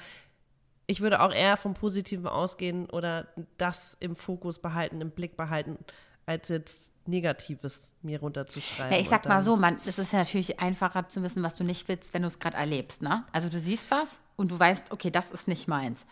ich 0.90 1.00
würde 1.00 1.20
auch 1.20 1.32
eher 1.32 1.56
vom 1.56 1.74
Positiven 1.74 2.26
ausgehen 2.26 2.90
oder 2.90 3.28
das 3.58 3.96
im 4.00 4.16
Fokus 4.16 4.58
behalten, 4.58 5.00
im 5.00 5.10
Blick 5.10 5.36
behalten, 5.36 5.78
als 6.26 6.48
jetzt 6.48 6.92
Negatives 7.06 7.92
mir 8.02 8.18
runterzuschreiben. 8.18 8.92
Ja, 8.92 8.98
ich 8.98 9.08
sag 9.08 9.28
mal 9.28 9.40
so, 9.40 9.56
man, 9.56 9.78
es 9.86 9.98
ist 10.00 10.12
ja 10.12 10.18
natürlich 10.18 10.58
einfacher 10.58 11.08
zu 11.08 11.22
wissen, 11.22 11.44
was 11.44 11.54
du 11.54 11.62
nicht 11.62 11.86
willst, 11.86 12.12
wenn 12.12 12.22
du 12.22 12.28
es 12.28 12.40
gerade 12.40 12.56
erlebst. 12.56 13.02
Ne? 13.02 13.24
Also 13.32 13.48
du 13.48 13.60
siehst 13.60 13.90
was 13.92 14.20
und 14.34 14.50
du 14.50 14.58
weißt, 14.58 14.90
okay, 14.90 15.10
das 15.10 15.30
ist 15.30 15.46
nicht 15.46 15.68
meins. 15.68 16.06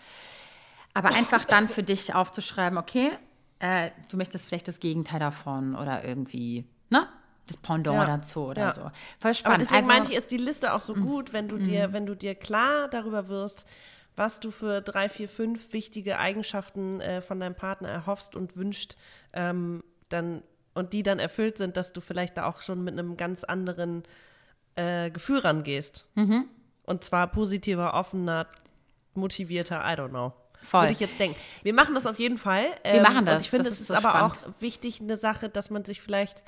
Aber 0.94 1.12
einfach 1.12 1.44
dann 1.44 1.68
für 1.68 1.82
dich 1.82 2.14
aufzuschreiben, 2.14 2.78
okay, 2.78 3.10
äh, 3.58 3.90
du 4.10 4.16
möchtest 4.16 4.46
vielleicht 4.46 4.68
das 4.68 4.78
Gegenteil 4.78 5.18
davon 5.18 5.74
oder 5.74 6.04
irgendwie, 6.04 6.66
ne? 6.88 7.08
Das 7.48 7.56
Pendant 7.56 7.96
Ja. 7.96 8.04
dazu 8.04 8.46
oder 8.46 8.62
Ja. 8.62 8.72
so. 8.72 8.82
Voll 8.82 8.92
Aber 9.22 9.34
spannend. 9.34 9.60
deswegen 9.62 9.76
also, 9.78 9.88
meinte 9.92 10.12
ich, 10.12 10.18
ist 10.18 10.30
die 10.30 10.36
Liste 10.36 10.72
auch 10.72 10.82
so 10.82 10.94
gut, 10.94 11.32
wenn 11.32 11.48
du 11.48 11.58
dir, 11.58 11.92
wenn 11.92 12.06
du 12.06 12.14
dir 12.14 12.34
klar 12.34 12.88
darüber 12.88 13.28
wirst, 13.28 13.66
was 14.18 14.40
du 14.40 14.50
für 14.50 14.80
drei, 14.82 15.08
vier, 15.08 15.28
fünf 15.28 15.72
wichtige 15.72 16.18
Eigenschaften 16.18 17.00
äh, 17.00 17.20
von 17.22 17.40
deinem 17.40 17.54
Partner 17.54 17.88
erhoffst 17.88 18.36
und 18.36 18.56
wünscht, 18.56 18.96
ähm, 19.32 19.82
dann 20.08 20.42
und 20.74 20.92
die 20.92 21.02
dann 21.02 21.18
erfüllt 21.18 21.58
sind, 21.58 21.76
dass 21.76 21.92
du 21.92 22.00
vielleicht 22.00 22.36
da 22.36 22.46
auch 22.46 22.62
schon 22.62 22.84
mit 22.84 22.92
einem 22.96 23.16
ganz 23.16 23.42
anderen 23.44 24.04
äh, 24.76 25.10
Gefühl 25.10 25.38
rangehst. 25.40 26.06
Mhm. 26.14 26.44
Und 26.84 27.02
zwar 27.04 27.26
positiver, 27.26 27.94
offener, 27.94 28.46
motivierter, 29.14 29.80
I 29.84 29.94
don't 29.98 30.10
know. 30.10 30.32
Voll. 30.62 30.82
Würde 30.82 30.92
ich 30.92 31.00
jetzt 31.00 31.18
denken. 31.18 31.36
Wir 31.62 31.72
machen 31.74 31.94
das 31.94 32.06
auf 32.06 32.18
jeden 32.18 32.38
Fall. 32.38 32.64
Wir 32.84 33.02
machen 33.02 33.18
Und 33.18 33.26
das. 33.26 33.44
ich 33.44 33.50
finde, 33.50 33.64
Das 33.70 33.74
es 33.74 33.80
ist 33.82 33.90
ist, 33.90 33.96
aber 33.96 34.10
spannend. 34.30 34.38
auch 34.56 34.60
wichtig, 34.62 35.00
eine 35.00 35.16
Sache, 35.16 35.48
dass 35.48 35.70
man 35.70 35.84
sich 35.84 36.00
vielleicht 36.00 36.42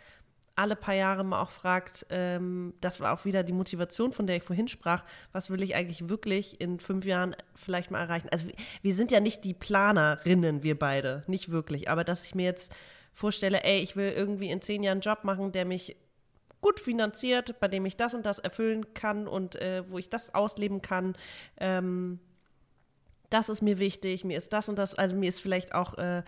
alle 0.56 0.76
paar 0.76 0.94
Jahre 0.94 1.24
mal 1.24 1.40
auch 1.40 1.50
fragt, 1.50 2.06
ähm, 2.10 2.74
das 2.80 3.00
war 3.00 3.12
auch 3.12 3.24
wieder 3.24 3.42
die 3.42 3.52
Motivation, 3.52 4.12
von 4.12 4.26
der 4.26 4.36
ich 4.36 4.42
vorhin 4.42 4.68
sprach, 4.68 5.04
was 5.32 5.50
will 5.50 5.62
ich 5.62 5.74
eigentlich 5.74 6.08
wirklich 6.08 6.60
in 6.60 6.80
fünf 6.80 7.04
Jahren 7.04 7.34
vielleicht 7.54 7.90
mal 7.90 8.00
erreichen? 8.00 8.28
Also 8.30 8.48
wir, 8.48 8.54
wir 8.82 8.94
sind 8.94 9.10
ja 9.10 9.20
nicht 9.20 9.44
die 9.44 9.54
Planerinnen, 9.54 10.62
wir 10.62 10.78
beide, 10.78 11.24
nicht 11.26 11.50
wirklich, 11.50 11.88
aber 11.88 12.04
dass 12.04 12.24
ich 12.24 12.34
mir 12.34 12.44
jetzt 12.44 12.72
vorstelle, 13.12 13.64
ey, 13.64 13.78
ich 13.80 13.96
will 13.96 14.10
irgendwie 14.12 14.50
in 14.50 14.62
zehn 14.62 14.82
Jahren 14.82 14.96
einen 14.96 15.02
Job 15.02 15.24
machen, 15.24 15.52
der 15.52 15.64
mich 15.64 15.96
gut 16.60 16.78
finanziert, 16.78 17.58
bei 17.60 17.68
dem 17.68 17.86
ich 17.86 17.96
das 17.96 18.14
und 18.14 18.26
das 18.26 18.38
erfüllen 18.38 18.92
kann 18.94 19.26
und 19.26 19.56
äh, 19.56 19.88
wo 19.88 19.98
ich 19.98 20.10
das 20.10 20.34
ausleben 20.34 20.82
kann. 20.82 21.16
Ähm, 21.56 22.20
das 23.30 23.48
ist 23.48 23.62
mir 23.62 23.78
wichtig, 23.78 24.24
mir 24.24 24.36
ist 24.36 24.52
das 24.52 24.68
und 24.68 24.76
das, 24.76 24.94
also 24.94 25.14
mir 25.14 25.28
ist 25.28 25.40
vielleicht 25.40 25.74
auch 25.74 25.96
äh, 25.98 26.22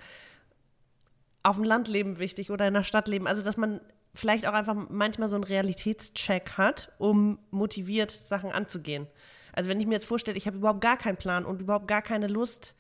auf 1.42 1.56
dem 1.56 1.64
Land 1.64 1.88
leben 1.88 2.18
wichtig 2.18 2.50
oder 2.50 2.66
in 2.66 2.74
der 2.74 2.85
Stadt 2.85 3.08
leben. 3.08 3.26
Also 3.26 3.42
dass 3.42 3.56
man 3.56 3.80
vielleicht 4.14 4.46
auch 4.46 4.53
einfach 4.53 4.77
manchmal 4.88 5.29
so 5.29 5.37
einen 5.37 5.44
Realitätscheck 5.44 6.53
hat, 6.59 6.92
um 6.98 7.38
motiviert 7.51 8.11
Sachen 8.11 8.53
anzugehen. 8.53 9.07
Also 9.53 9.68
wenn 9.68 9.81
ich 9.81 9.87
mir 9.87 9.94
jetzt 9.94 10.07
vorstelle, 10.07 10.37
ich 10.37 10.46
habe 10.46 10.59
überhaupt 10.59 10.81
gar 10.81 10.96
keinen 10.96 11.16
Plan 11.16 11.44
und 11.44 11.61
überhaupt 11.61 11.88
gar 11.88 12.03
keine 12.03 12.27
Lust 12.27 12.77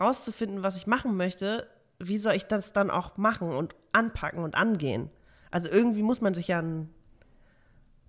rauszufinden, 0.00 0.62
was 0.62 0.76
ich 0.76 0.86
machen 0.86 1.16
möchte, 1.16 1.68
wie 1.98 2.18
soll 2.18 2.34
ich 2.34 2.44
das 2.44 2.72
dann 2.72 2.90
auch 2.90 3.16
machen 3.16 3.50
und 3.50 3.74
anpacken 3.92 4.42
und 4.42 4.54
angehen? 4.54 5.10
Also 5.50 5.68
irgendwie 5.68 6.02
muss 6.02 6.20
man 6.20 6.34
sich 6.34 6.48
ja 6.48 6.60
ein 6.60 6.92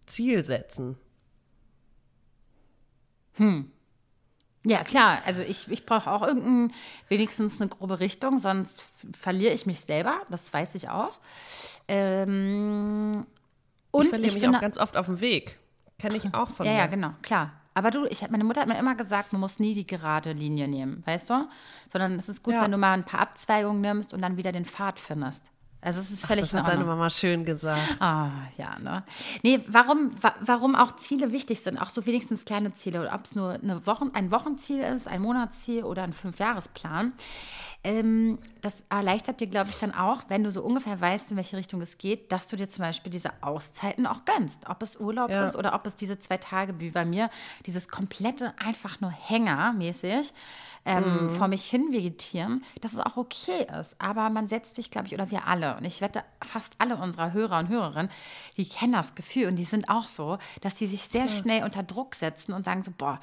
Ziel 0.06 0.44
setzen. 0.44 0.98
Ja, 4.66 4.84
klar. 4.84 5.22
Also 5.26 5.42
ich, 5.42 5.70
ich 5.72 5.86
brauche 5.86 6.12
auch 6.12 6.24
irgendein, 6.24 6.74
wenigstens 7.08 7.62
eine 7.62 7.70
grobe 7.70 8.00
Richtung, 8.00 8.40
sonst 8.40 8.84
verliere 9.14 9.54
ich 9.54 9.66
mich 9.66 9.80
selber. 9.82 10.16
Das 10.30 10.52
weiß 10.54 10.76
ich 10.76 10.90
auch. 10.90 11.14
Ähm, 11.88 13.26
und 13.92 14.02
ich 14.02 14.08
ich, 14.08 14.10
verliere 14.10 14.34
mich 14.34 14.44
finde, 14.44 14.58
auch 14.58 14.62
ganz 14.62 14.78
oft 14.78 14.98
auf 14.98 15.06
dem 15.06 15.22
Weg. 15.22 15.58
Kenne 16.00 16.18
ich 16.18 16.34
auch 16.34 16.50
von 16.50 16.66
ja, 16.66 16.74
mir. 16.74 16.78
ja, 16.80 16.88
genau, 16.88 17.12
klar. 17.22 17.54
Aber 17.74 17.92
du, 17.92 18.06
ich, 18.08 18.28
meine 18.30 18.44
Mutter 18.44 18.62
hat 18.62 18.68
mir 18.68 18.78
immer 18.78 18.96
gesagt, 18.96 19.34
man 19.34 19.40
muss 19.40 19.60
nie 19.60 19.74
die 19.76 19.86
gerade 19.86 20.32
Linie 20.32 20.68
nehmen, 20.68 21.04
weißt 21.06 21.30
du? 21.30 21.48
Sondern 21.92 22.14
es 22.14 22.28
ist 22.28 22.42
gut, 22.42 22.56
Ja. 22.56 22.64
wenn 22.64 22.72
du 22.72 22.78
mal 22.78 22.94
ein 22.94 23.06
paar 23.06 23.20
Abzweigungen 23.20 23.82
nimmst 23.82 24.14
und 24.14 24.22
dann 24.22 24.36
wieder 24.36 24.52
den 24.52 24.66
Pfad 24.66 25.00
findest. 25.00 25.52
Also 25.80 26.00
es 26.00 26.12
ist 26.12 26.26
völlig 26.26 26.42
Das 26.44 26.54
in 26.54 26.60
hat 26.60 26.68
deine. 26.68 26.84
Mama 26.84 27.10
schön 27.10 27.46
gesagt. 27.46 27.82
Ah, 28.00 28.30
ja, 28.58 28.80
ne? 28.80 29.04
Nee, 29.44 29.60
warum, 29.68 30.12
wa 30.22 30.34
warum 30.42 30.76
auch 30.76 30.96
Ziele 30.96 31.32
wichtig 31.32 31.62
sind, 31.62 31.78
auch 31.78 31.90
so 31.90 32.06
wenigstens 32.06 32.46
kleine 32.46 32.74
Ziele, 32.74 33.02
oder 33.02 33.14
ob 33.14 33.26
es 33.26 33.36
nur 33.36 33.54
eine 33.54 33.86
Wochen, 33.86 34.10
ein 34.14 34.32
Wochenziel 34.32 34.80
ist, 34.80 35.08
ein 35.08 35.22
Monatsziel 35.22 35.84
oder 35.84 36.04
ein 36.04 36.14
Fünfjahresplan. 36.14 37.14
Ähm, 37.88 38.38
das 38.60 38.84
erleichtert 38.90 39.40
dir, 39.40 39.48
glaube 39.48 39.70
ich, 39.70 39.78
dann 39.80 39.94
auch, 39.94 40.24
wenn 40.28 40.44
du 40.44 40.52
so 40.52 40.62
ungefähr 40.62 41.00
weißt, 41.00 41.32
in 41.32 41.38
welche 41.38 41.56
Richtung 41.56 41.82
es 41.82 41.98
geht, 41.98 42.34
dass 42.34 42.48
du 42.48 42.58
dir 42.58 42.68
zum 42.68 42.84
Beispiel 42.84 43.10
diese 43.10 43.32
Auszeiten 43.40 44.06
auch 44.06 44.26
gönnst. 44.26 44.68
Ob 44.68 44.84
es 44.84 44.98
Urlaub 45.00 45.30
Ja. 45.30 45.46
ist 45.46 45.56
oder 45.56 45.74
ob 45.74 45.88
es 45.88 45.96
diese 45.96 46.20
zwei 46.20 46.36
Tage 46.36 46.82
wie 46.82 46.90
bei 46.90 47.06
mir, 47.06 47.30
dieses 47.66 47.88
komplette 47.88 48.54
einfach 48.58 49.00
nur 49.00 49.12
Hängermäßig 49.12 50.34
ähm, 50.84 51.30
vor 51.30 51.48
mich 51.48 51.66
hin 51.70 51.88
vegetieren, 51.92 52.64
dass 52.82 52.92
es 52.94 53.00
auch 53.00 53.16
okay 53.16 53.66
ist. 53.80 53.96
Aber 54.00 54.30
man 54.30 54.50
setzt 54.50 54.76
sich, 54.76 54.92
glaube 54.92 55.08
ich, 55.08 55.14
oder 55.14 55.32
wir 55.32 55.48
alle, 55.48 55.78
und 55.78 55.86
ich 55.86 56.02
wette, 56.02 56.24
fast 56.42 56.74
alle 56.80 56.98
unserer 56.98 57.32
Hörer 57.32 57.60
und 57.60 57.70
Hörerinnen, 57.70 58.12
die 58.58 58.68
kennen 58.68 58.94
das 58.94 59.16
Gefühl 59.16 59.48
und 59.48 59.56
die 59.56 59.64
sind 59.64 59.90
auch 59.90 60.08
so, 60.08 60.38
dass 60.62 60.76
die 60.76 60.88
sich 60.88 61.04
sehr 61.04 61.30
schnell 61.30 61.64
unter 61.64 61.84
Druck 61.84 62.16
setzen 62.16 62.52
und 62.54 62.66
sagen 62.66 62.84
so, 62.84 62.92
boah, 62.98 63.20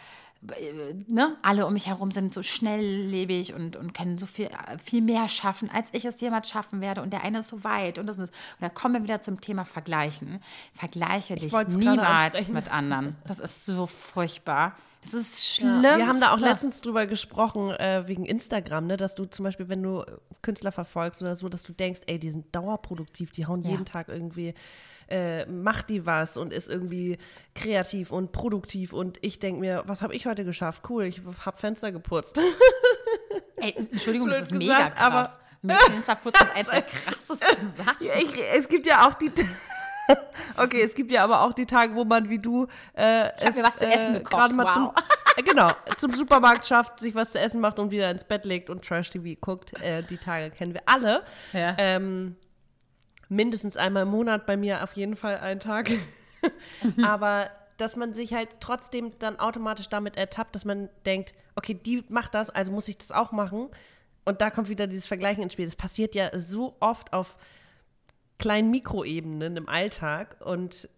ne, 1.08 1.36
alle 1.42 1.66
um 1.66 1.72
mich 1.72 1.86
herum 1.88 2.10
sind 2.10 2.34
so 2.34 2.42
schnelllebig 2.42 3.54
und, 3.54 3.76
und 3.76 3.94
können 3.94 4.18
so 4.18 4.26
viel, 4.26 4.46
äh, 4.46 4.78
viel 4.82 5.02
mehr 5.02 5.28
schaffen, 5.28 5.70
als 5.70 5.88
ich 5.92 6.04
es 6.04 6.20
jemals 6.20 6.48
schaffen 6.48 6.80
werde. 6.80 7.02
Und 7.02 7.12
der 7.12 7.22
eine 7.22 7.38
ist 7.38 7.48
so 7.48 7.64
weit 7.64 7.98
und 7.98 8.06
das 8.06 8.18
und 8.18 8.22
das. 8.22 8.30
Und 8.30 8.62
da 8.62 8.68
kommen 8.68 8.94
wir 8.94 9.02
wieder 9.02 9.22
zum 9.22 9.40
Thema 9.40 9.64
Vergleichen. 9.64 10.40
Vergleiche 10.74 11.36
dich 11.36 11.52
niemals 11.68 12.48
mit 12.48 12.70
anderen. 12.70 13.16
Das 13.26 13.38
ist 13.38 13.64
so 13.64 13.86
furchtbar. 13.86 14.76
Das 15.02 15.12
ist 15.12 15.58
Ja, 15.58 15.80
schlimm. 15.80 15.98
Wir 15.98 16.06
haben 16.06 16.20
da 16.20 16.32
auch 16.32 16.38
letztens 16.38 16.80
drüber 16.80 17.06
gesprochen, 17.06 17.72
äh, 17.72 18.04
wegen 18.06 18.24
Instagram, 18.24 18.86
ne, 18.86 18.96
dass 18.96 19.14
du 19.14 19.26
zum 19.26 19.44
Beispiel, 19.44 19.68
wenn 19.68 19.82
du 19.82 20.02
Künstler 20.40 20.72
verfolgst 20.72 21.20
oder 21.20 21.36
so, 21.36 21.50
dass 21.50 21.62
du 21.62 21.72
denkst, 21.74 22.00
ey, 22.06 22.18
die 22.18 22.30
sind 22.30 22.54
dauerproduktiv, 22.54 23.30
die 23.32 23.46
hauen 23.46 23.62
Ja. 23.64 23.72
jeden 23.72 23.84
Tag 23.84 24.08
irgendwie, 24.08 24.54
äh, 25.08 25.46
macht 25.46 25.90
die 25.90 26.06
was 26.06 26.36
und 26.36 26.52
ist 26.52 26.68
irgendwie 26.68 27.18
kreativ 27.54 28.10
und 28.10 28.32
produktiv. 28.32 28.92
Und 28.92 29.18
ich 29.20 29.38
denke 29.38 29.60
mir, 29.60 29.82
was 29.86 30.02
habe 30.02 30.14
ich 30.14 30.26
heute 30.26 30.44
geschafft? 30.44 30.82
Cool, 30.88 31.04
ich 31.04 31.20
habe 31.44 31.56
Fenster 31.56 31.92
geputzt. 31.92 32.38
Ey, 33.56 33.74
Entschuldigung, 33.76 34.28
das 34.28 34.40
ist 34.40 34.52
mega 34.54 34.74
gesagt, 34.76 35.00
aber- 35.00 35.22
krass. 35.22 35.38
Mit 35.62 35.76
Fensterputzen 35.78 36.46
ist 36.60 36.70
krassesten 37.04 37.72
Sachen. 37.78 38.06
Ja, 38.06 38.12
ich, 38.18 38.30
es 38.54 38.68
gibt 38.68 38.86
ja 38.86 39.06
auch 39.08 39.14
die. 39.14 39.32
Okay, 40.58 40.82
es 40.82 40.94
gibt 40.94 41.10
ja 41.10 41.24
aber 41.24 41.40
auch 41.40 41.54
die 41.54 41.64
Tage, 41.64 41.94
wo 41.94 42.04
man 42.04 42.28
wie 42.28 42.38
du 42.38 42.66
äh, 42.94 43.28
Ich 43.38 43.46
hab 43.46 43.56
mir 43.56 43.62
was 43.62 43.78
zu 43.78 43.86
essen 43.86 44.12
gekocht, 44.12 44.30
gerade 44.32 44.54
mal 44.54 44.70
zum 44.70 44.84
wow. 44.84 44.92
äh, 45.36 45.42
genau 45.42 45.70
zum 45.96 46.12
Supermarkt 46.12 46.66
schafft, 46.66 47.00
sich 47.00 47.14
was 47.14 47.32
zu 47.32 47.40
essen 47.40 47.58
macht 47.60 47.78
und 47.78 47.90
wieder 47.90 48.10
ins 48.10 48.22
Bett 48.24 48.44
legt 48.44 48.68
und 48.68 48.84
Trash 48.86 49.08
TV 49.10 49.40
guckt. 49.40 49.72
Äh, 49.80 50.02
die 50.02 50.18
Tage 50.18 50.50
kennen 50.50 50.74
wir 50.74 50.82
alle. 50.84 51.22
Ja. 51.54 51.74
Ähm, 51.78 52.36
mindestens 53.34 53.76
einmal 53.76 54.04
im 54.04 54.10
Monat 54.10 54.46
bei 54.46 54.56
mir 54.56 54.82
auf 54.82 54.94
jeden 54.94 55.16
Fall 55.16 55.38
ein 55.38 55.60
Tag. 55.60 55.90
aber 57.02 57.50
dass 57.76 57.96
man 57.96 58.14
sich 58.14 58.34
halt 58.34 58.60
trotzdem 58.60 59.12
dann 59.18 59.38
automatisch 59.38 59.88
damit 59.88 60.16
ertappt, 60.16 60.54
dass 60.54 60.64
man 60.64 60.88
denkt, 61.06 61.34
okay, 61.56 61.74
die 61.74 62.04
macht 62.08 62.34
das, 62.34 62.50
also 62.50 62.72
muss 62.72 62.88
ich 62.88 62.98
das 62.98 63.10
auch 63.10 63.32
machen. 63.32 63.68
Und 64.24 64.40
da 64.40 64.50
kommt 64.50 64.68
wieder 64.68 64.86
dieses 64.86 65.06
Vergleichen 65.06 65.42
ins 65.42 65.52
Spiel. 65.52 65.66
Das 65.66 65.76
passiert 65.76 66.14
ja 66.14 66.38
so 66.38 66.76
oft 66.80 67.12
auf 67.12 67.36
kleinen 68.38 68.70
Mikroebenen 68.70 69.56
im 69.56 69.68
Alltag. 69.68 70.36
Und 70.40 70.88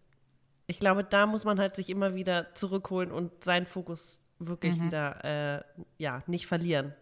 ich 0.67 0.79
glaube, 0.79 1.03
da 1.03 1.27
muss 1.27 1.45
man 1.45 1.59
halt 1.59 1.77
sich 1.77 1.89
immer 1.89 2.15
wieder 2.15 2.55
zurückholen 2.55 3.11
und 3.11 3.43
seinen 3.43 3.67
Fokus 3.67 4.23
wirklich 4.39 4.81
wieder 4.81 5.25
äh, 5.25 5.65
ja, 5.97 6.23
nicht 6.27 6.47
verlieren. 6.47 6.93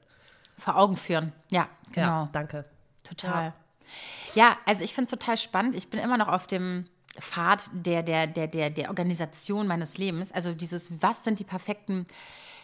Vor 0.56 0.76
Augen 0.76 0.96
führen. 0.96 1.32
Ja, 1.50 1.68
genau. 1.92 2.06
Ja, 2.06 2.28
danke. 2.32 2.64
Total. 3.02 3.46
Ja, 3.46 3.54
also 4.66 4.84
ich 4.84 4.94
finde 4.94 5.06
es 5.06 5.10
total 5.18 5.36
spannend. 5.36 5.74
Ich 5.74 5.88
bin 5.88 6.00
immer 6.00 6.16
noch 6.18 6.28
auf 6.28 6.46
dem 6.46 6.86
Pfad 7.18 7.70
der, 7.72 8.02
der, 8.02 8.26
der, 8.26 8.48
der, 8.48 8.70
der 8.70 8.88
Organisation 8.88 9.66
meines 9.66 9.98
Lebens. 9.98 10.32
Also 10.32 10.52
dieses, 10.52 10.90
was 11.02 11.24
sind 11.24 11.38
die 11.38 11.44
perfekten, 11.44 12.06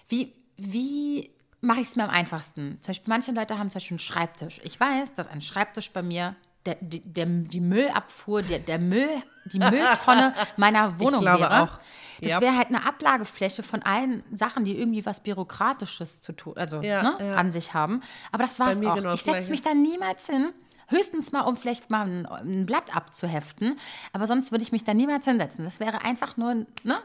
wie, 0.09 0.33
wie 0.57 1.31
mache 1.61 1.81
ich 1.81 1.89
es 1.89 1.97
mir 1.97 2.05
am 2.05 2.11
einfachsten? 2.11 2.79
Zum 2.81 2.91
Beispiel, 2.93 3.09
manche 3.11 3.33
Leute 3.33 3.59
haben 3.59 3.71
zum 3.71 3.79
Beispiel 3.79 3.95
einen 3.95 3.99
Schreibtisch. 4.01 4.61
Ich 4.65 4.79
weiß, 4.81 5.15
dass 5.15 5.29
ein 5.29 5.41
Schreibtisch 5.41 5.93
bei 5.93 6.03
mir 6.03 6.35
der, 6.67 6.77
die, 6.81 7.01
der, 7.01 7.27
die 7.27 7.61
Müllabfuhr, 7.61 8.43
der, 8.43 8.59
der 8.59 8.79
Müll, 8.79 9.09
die 9.47 9.59
Mülltonne 9.61 10.35
meiner 10.57 10.99
Wohnung 10.99 11.21
glaube 11.21 11.43
wäre. 11.43 11.63
auch. 11.63 11.79
Das 12.21 12.33
Ja. 12.33 12.41
wäre 12.43 12.57
halt 12.57 12.69
eine 12.69 12.85
Ablagefläche 12.87 13.63
von 13.63 13.83
allen 13.83 14.23
Sachen, 14.33 14.65
die 14.65 14.77
irgendwie 14.79 15.07
was 15.07 15.21
Bürokratisches 15.21 16.21
zu 16.21 16.33
tun, 16.33 16.55
also 16.57 16.83
Ja, 16.83 17.03
ne, 17.03 17.17
ja. 17.19 17.35
an 17.37 17.51
sich 17.53 17.73
haben. 17.73 18.03
Aber 18.31 18.43
das 18.45 18.59
war's 18.61 18.79
mir 18.79 18.91
auch. 18.91 18.97
genau 18.97 19.15
ich 19.15 19.23
setze 19.23 19.51
mich 19.51 19.63
da 19.63 19.73
niemals 19.73 20.27
hin. 20.27 20.53
Höchstens 20.91 21.33
mal, 21.33 21.43
um 21.43 21.57
vielleicht 21.57 21.89
mal 21.91 22.07
ein, 22.07 22.27
ein 22.27 22.67
Blatt 22.67 22.95
abzuheften. 22.95 23.79
Aber 24.13 24.27
sonst 24.27 24.51
würde 24.53 24.63
ich 24.63 24.73
mich 24.73 24.85
da 24.85 24.93
niemals 24.95 25.25
hinsetzen. 25.25 25.65
Das 25.65 25.81
wäre 25.81 26.03
einfach 26.03 26.37
nur, 26.37 26.55
ne? 26.83 26.99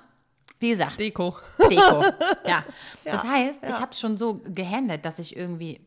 Wie 0.60 0.70
gesagt, 0.70 1.00
Deko. 1.00 1.36
Deko. 1.70 2.02
ja. 2.48 2.64
Das 3.04 3.24
Ja, 3.24 3.30
heißt, 3.30 3.62
ja. 3.62 3.70
ich 3.70 3.80
habe 3.80 3.94
schon 3.94 4.18
so 4.18 4.42
gehandelt, 4.46 5.06
dass 5.06 5.20
ich 5.20 5.36
irgendwie, 5.36 5.82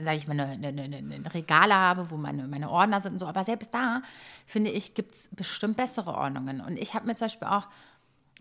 sage 0.00 0.16
ich 0.16 0.26
mal, 0.26 0.38
eine, 0.38 0.68
eine, 0.68 0.82
eine, 0.82 0.96
eine 0.96 1.34
Regale 1.34 1.74
habe, 1.74 2.10
wo 2.10 2.16
meine, 2.16 2.46
meine 2.48 2.68
Ordner 2.70 3.00
sind 3.00 3.12
und 3.14 3.18
so. 3.20 3.26
Aber 3.26 3.44
selbst 3.44 3.72
da, 3.72 4.02
finde 4.44 4.70
ich, 4.70 4.94
gibt 4.94 5.14
es 5.14 5.28
bestimmt 5.30 5.76
bessere 5.76 6.14
Ordnungen. 6.14 6.60
Und 6.60 6.76
ich 6.76 6.94
habe 6.94 7.06
mir 7.06 7.14
zum 7.14 7.26
Beispiel 7.26 7.48
auch, 7.48 7.68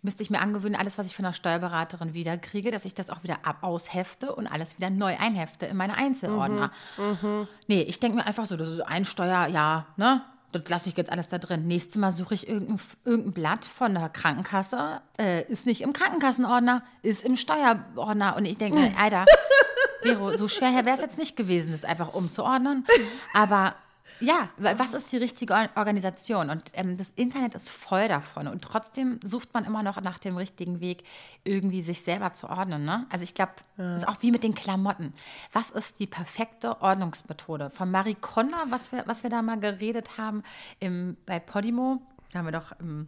müsste 0.07 0.23
ich 0.23 0.29
mir 0.29 0.39
angewöhnen, 0.39 0.79
alles, 0.79 0.97
was 0.97 1.07
ich 1.07 1.15
von 1.17 1.25
der 1.25 1.33
Steuerberaterin 1.33 2.13
wieder 2.13 2.37
kriege, 2.37 2.71
dass 2.71 2.85
ich 2.85 2.95
das 2.95 3.09
auch 3.09 3.23
wieder 3.23 3.39
ab 3.43 3.57
aushefte 3.61 4.33
und 4.33 4.47
alles 4.47 4.77
wieder 4.77 4.89
neu 4.89 5.17
einhefte 5.17 5.65
in 5.65 5.75
meine 5.75 5.95
Einzelordner. 5.95 6.71
Nee, 7.67 7.81
ich 7.81 7.99
denke 7.99 8.15
mir 8.15 8.25
einfach 8.25 8.45
so, 8.45 8.55
das 8.55 8.69
ist 8.69 8.79
ein 8.79 9.03
Steuer, 9.03 9.47
ja, 9.47 9.85
ne? 9.97 10.21
Das 10.53 10.69
lasse 10.69 10.87
ich 10.87 10.95
jetzt 10.95 11.11
alles 11.11 11.27
da 11.27 11.39
drin. 11.39 11.67
Nächstes 11.67 11.97
Mal 11.97 12.11
suche 12.11 12.33
ich 12.33 12.47
irgendein, 12.47 12.79
irgendein 13.03 13.33
Blatt 13.33 13.65
von 13.65 13.93
der 13.93 14.07
Krankenkasse. 14.07 15.01
Äh, 15.19 15.43
ist 15.51 15.65
nicht 15.65 15.81
im 15.81 15.91
Krankenkassenordner, 15.91 16.83
ist 17.01 17.25
im 17.25 17.35
Steuerordner. 17.35 18.37
Und 18.37 18.45
ich 18.45 18.57
denke 18.57 18.79
mir, 18.79 18.91
Alter, 18.97 19.25
Vero, 20.03 20.37
so 20.37 20.47
schwer 20.47 20.73
wäre 20.85 20.95
es 20.95 21.01
jetzt 21.01 21.17
nicht 21.17 21.35
gewesen, 21.35 21.73
das 21.73 21.83
einfach 21.83 22.13
umzuordnen. 22.13 22.85
Aber 23.33 23.75
ja, 24.19 24.49
wa- 24.57 24.73
was 24.77 24.93
ist 24.93 25.11
die 25.11 25.17
richtige 25.17 25.53
Or- 25.53 25.69
Organisation? 25.75 26.49
Und 26.49 26.71
ähm, 26.73 26.97
das 26.97 27.09
Internet 27.15 27.55
ist 27.55 27.69
voll 27.69 28.07
davon. 28.07 28.47
Und 28.47 28.63
trotzdem 28.63 29.19
sucht 29.23 29.53
man 29.53 29.65
immer 29.65 29.83
noch 29.83 30.01
nach 30.01 30.19
dem 30.19 30.37
richtigen 30.37 30.79
Weg, 30.79 31.03
irgendwie 31.43 31.81
sich 31.81 32.01
selber 32.01 32.33
zu 32.33 32.49
ordnen. 32.49 32.83
Ne? 32.85 33.05
Also 33.09 33.23
ich 33.23 33.33
glaube, 33.33 33.53
das 33.77 34.03
ist 34.03 34.07
auch 34.07 34.17
wie 34.21 34.31
mit 34.31 34.43
den 34.43 34.53
Klamotten. 34.55 35.13
Was 35.51 35.69
ist 35.69 35.99
die 35.99 36.07
perfekte 36.07 36.81
Ordnungsmethode? 36.81 37.69
Von 37.69 37.91
Marie 37.91 38.15
Kondo, 38.15 38.57
was 38.69 38.91
wir, 38.91 39.03
was 39.07 39.23
wir 39.23 39.29
da 39.29 39.41
mal 39.41 39.59
geredet 39.59 40.17
haben 40.17 40.43
im, 40.79 41.17
bei 41.25 41.39
Podimo, 41.39 42.01
da 42.33 42.39
haben 42.39 42.45
wir 42.45 42.51
doch 42.51 42.71
im, 42.79 43.07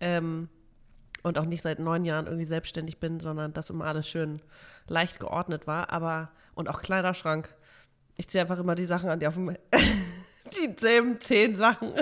Ähm, 0.00 0.48
und 1.22 1.38
auch 1.38 1.44
nicht 1.44 1.62
seit 1.62 1.80
neun 1.80 2.04
Jahren 2.04 2.26
irgendwie 2.26 2.44
selbstständig 2.44 3.00
bin, 3.00 3.20
sondern 3.20 3.52
das 3.52 3.70
immer 3.70 3.86
alles 3.86 4.08
schön 4.08 4.40
leicht 4.86 5.18
geordnet 5.18 5.66
war. 5.66 5.90
Aber, 5.90 6.30
und 6.54 6.68
auch 6.68 6.82
Kleiderschrank. 6.82 7.54
Ich 8.16 8.28
ziehe 8.28 8.40
einfach 8.40 8.58
immer 8.58 8.74
die 8.74 8.84
Sachen 8.84 9.10
an, 9.10 9.20
die 9.20 9.26
auf 9.26 9.34
dem, 9.34 9.56
dieselben 10.56 11.20
zehn 11.20 11.56
Sachen. 11.56 11.94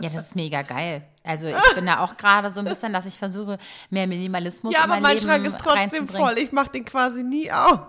das 0.00 0.16
ist 0.16 0.36
mega 0.36 0.62
geil. 0.62 1.02
Also 1.22 1.46
ich 1.46 1.74
bin 1.74 1.86
da 1.86 2.00
auch 2.00 2.16
gerade 2.16 2.50
so 2.50 2.60
ein 2.60 2.66
bisschen, 2.66 2.92
dass 2.92 3.06
ich 3.06 3.18
versuche, 3.18 3.58
mehr 3.90 4.06
Minimalismus 4.06 4.72
Ja, 4.72 4.80
in 4.80 4.84
aber 4.84 4.94
mein, 4.94 5.02
mein 5.02 5.16
Leben 5.16 5.26
Schrank 5.26 5.46
ist 5.46 5.58
trotzdem 5.58 6.08
voll. 6.08 6.38
Ich 6.38 6.52
mache 6.52 6.70
den 6.70 6.84
quasi 6.84 7.22
nie 7.22 7.50
auf. 7.50 7.80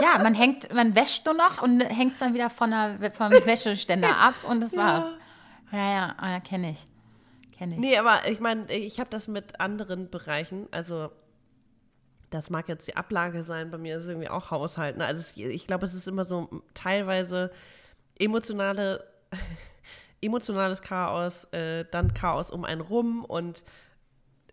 Ja, 0.00 0.18
man 0.22 0.34
hängt, 0.34 0.72
man 0.72 0.96
wäscht 0.96 1.24
nur 1.24 1.34
noch 1.34 1.62
und 1.62 1.80
hängt 1.80 2.14
es 2.14 2.18
dann 2.18 2.34
wieder 2.34 2.50
von 2.50 2.70
der, 2.70 3.12
vom 3.12 3.30
Wäscheständer 3.30 4.16
ab 4.20 4.34
und 4.48 4.60
das 4.60 4.76
war's. 4.76 5.10
Ja, 5.70 5.78
ja, 5.78 6.16
ja, 6.20 6.40
kenne 6.40 6.70
ich. 6.70 6.84
Kenne 7.56 7.74
ich. 7.74 7.80
Nee, 7.80 7.96
aber 7.96 8.28
ich 8.28 8.40
meine, 8.40 8.70
ich 8.72 8.98
habe 8.98 9.10
das 9.10 9.28
mit 9.28 9.60
anderen 9.60 10.10
Bereichen. 10.10 10.66
Also, 10.72 11.10
das 12.30 12.50
mag 12.50 12.68
jetzt 12.68 12.88
die 12.88 12.96
Ablage 12.96 13.42
sein, 13.42 13.70
bei 13.70 13.78
mir 13.78 13.96
ist 13.96 14.04
es 14.04 14.08
irgendwie 14.08 14.28
auch 14.28 14.50
Haushalt. 14.50 14.98
Ne? 14.98 15.06
Also, 15.06 15.20
es, 15.20 15.36
ich 15.36 15.66
glaube, 15.66 15.86
es 15.86 15.94
ist 15.94 16.08
immer 16.08 16.24
so 16.24 16.62
teilweise 16.74 17.52
emotionale, 18.18 19.04
emotionales 20.20 20.82
Chaos, 20.82 21.44
äh, 21.52 21.84
dann 21.90 22.14
Chaos 22.14 22.50
um 22.50 22.64
einen 22.64 22.80
rum 22.80 23.24
und 23.24 23.64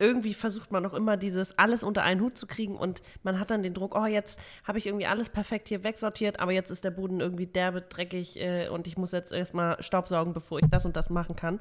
irgendwie 0.02 0.34
versucht 0.34 0.72
man 0.72 0.86
auch 0.86 0.94
immer 0.94 1.16
dieses 1.16 1.58
alles 1.60 1.84
unter 1.84 2.02
einen 2.02 2.22
Hut 2.22 2.36
zu 2.36 2.48
kriegen 2.48 2.76
und 2.76 3.02
man 3.22 3.40
hat 3.40 3.52
dann 3.52 3.62
den 3.62 3.76
Druck, 3.76 3.96
oh, 3.96 4.08
jetzt 4.08 4.40
habe 4.64 4.80
ich 4.80 4.88
irgendwie 4.88 5.06
alles 5.06 5.30
perfekt 5.30 5.68
hier 5.70 5.84
wegsortiert, 5.84 6.40
aber 6.40 6.52
jetzt 6.52 6.72
ist 6.72 6.84
der 6.84 6.92
Boden 6.92 7.22
irgendwie 7.22 7.46
derbe, 7.46 7.82
dreckig 7.82 8.42
äh, 8.42 8.68
und 8.68 8.88
ich 8.88 8.98
muss 8.98 9.12
jetzt 9.12 9.32
erstmal 9.32 9.82
Staubsaugen, 9.82 10.34
bevor 10.34 10.60
ich 10.60 10.66
das 10.70 10.86
und 10.86 10.96
das 10.96 11.12
machen 11.12 11.36
kann. 11.36 11.60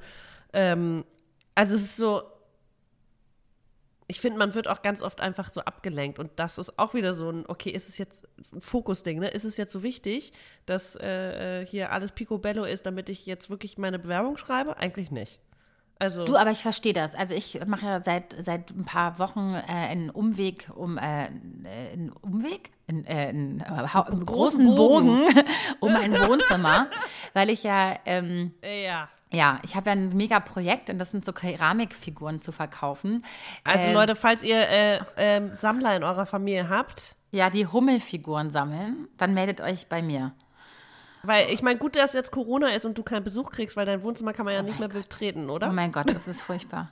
Ähm, 0.55 1.05
also 1.55 1.75
es 1.77 1.83
ist 1.83 1.97
so, 1.99 2.23
ich 4.07 4.21
finde, 4.21 4.39
man 4.39 4.55
wird 4.55 4.69
auch 4.69 4.81
ganz 4.81 5.03
oft 5.03 5.21
einfach 5.21 5.51
so 5.51 5.61
abgelenkt 5.61 6.19
und 6.19 6.31
das 6.37 6.57
ist 6.57 6.79
auch 6.79 6.95
wieder 6.95 7.13
so 7.13 7.31
ein, 7.31 7.45
okay, 7.47 7.71
ist 7.71 7.91
es 7.91 7.99
jetzt 7.99 8.27
ein 8.53 8.63
Fokusding, 8.63 9.19
ne? 9.21 9.29
Ist 9.29 9.45
es 9.45 9.59
jetzt 9.59 9.73
so 9.73 9.83
wichtig, 9.83 10.33
dass 10.65 10.97
äh, 10.97 11.61
äh, 11.61 11.67
hier 11.67 11.93
alles 11.93 12.13
picobello 12.13 12.65
ist, 12.65 12.87
damit 12.87 13.11
ich 13.11 13.27
jetzt 13.27 13.51
wirklich 13.51 13.77
meine 13.77 13.99
Bewerbung 13.99 14.39
schreibe? 14.39 14.79
Eigentlich 14.79 15.11
nicht. 15.11 15.39
Also, 16.01 16.25
Du, 16.25 16.37
aber 16.37 16.51
ich 16.51 16.63
verstehe 16.63 16.93
das. 16.95 17.15
Also 17.15 17.35
ich 17.35 17.61
mache 17.67 17.85
ja 17.87 18.03
seit, 18.03 18.35
seit 18.39 18.71
ein 18.71 18.85
paar 18.85 19.19
Wochen 19.19 19.55
äh, 19.55 19.71
einen 19.71 20.11
Umweg 20.11 20.69
um 20.75 20.97
äh, 20.99 21.01
einen 21.03 22.11
Umweg, 22.23 22.71
einen, 22.89 23.05
äh, 23.05 23.11
einen, 23.29 23.61
äh, 23.61 23.65
hau- 23.95 24.03
einen 24.05 24.25
großen 24.27 24.75
Bogen, 24.75 25.21
um 25.81 25.93
mein 25.93 26.13
Wohnzimmer, 26.27 26.89
weil 27.35 27.51
ich 27.51 27.63
ja 27.65 27.97
ähm, 28.07 28.53
ja. 28.65 29.09
ja, 29.31 29.59
ich 29.63 29.77
habe 29.77 29.91
ja 29.91 29.93
ein 29.97 30.09
mega 30.17 30.41
Projekt 30.41 30.89
und 30.91 30.99
das 30.99 31.11
sind 31.11 31.25
so 31.25 31.33
Keramikfiguren 31.35 32.41
zu 32.41 32.51
verkaufen. 32.51 33.23
Also 33.65 33.87
Ähm, 33.89 33.95
Leute, 33.95 34.17
falls 34.17 34.43
ihr 34.43 34.59
äh, 34.69 34.99
ähm, 35.19 35.53
Sammler 35.59 35.95
in 35.97 36.03
eurer 36.03 36.25
Familie 36.27 36.69
habt, 36.71 37.15
Ja, 37.31 37.51
die 37.51 37.67
Hummelfiguren 37.67 38.51
sammeln, 38.51 39.07
dann 39.19 39.35
meldet 39.35 39.61
euch 39.61 39.87
bei 39.89 40.01
mir. 40.03 40.33
Weil 41.23 41.51
ich 41.51 41.63
meine, 41.63 41.79
gut, 41.79 41.97
dass 41.97 42.13
jetzt 42.13 42.31
Corona 42.31 42.69
ist 42.69 42.85
und 42.85 42.97
du 42.97 43.03
keinen 43.03 43.25
Besuch 43.25 43.51
kriegst, 43.51 43.77
weil 43.77 43.87
dein 43.87 44.03
Wohnzimmer 44.03 44.33
kann 44.33 44.45
man 44.45 44.55
ja 44.55 44.63
nicht 44.63 44.79
mehr 44.79 44.89
betreten, 44.89 45.51
oder? 45.51 45.69
Oh 45.69 45.73
mein 45.73 45.93
Gott, 45.93 46.13
das 46.13 46.29
ist 46.29 46.43
furchtbar. 46.43 46.91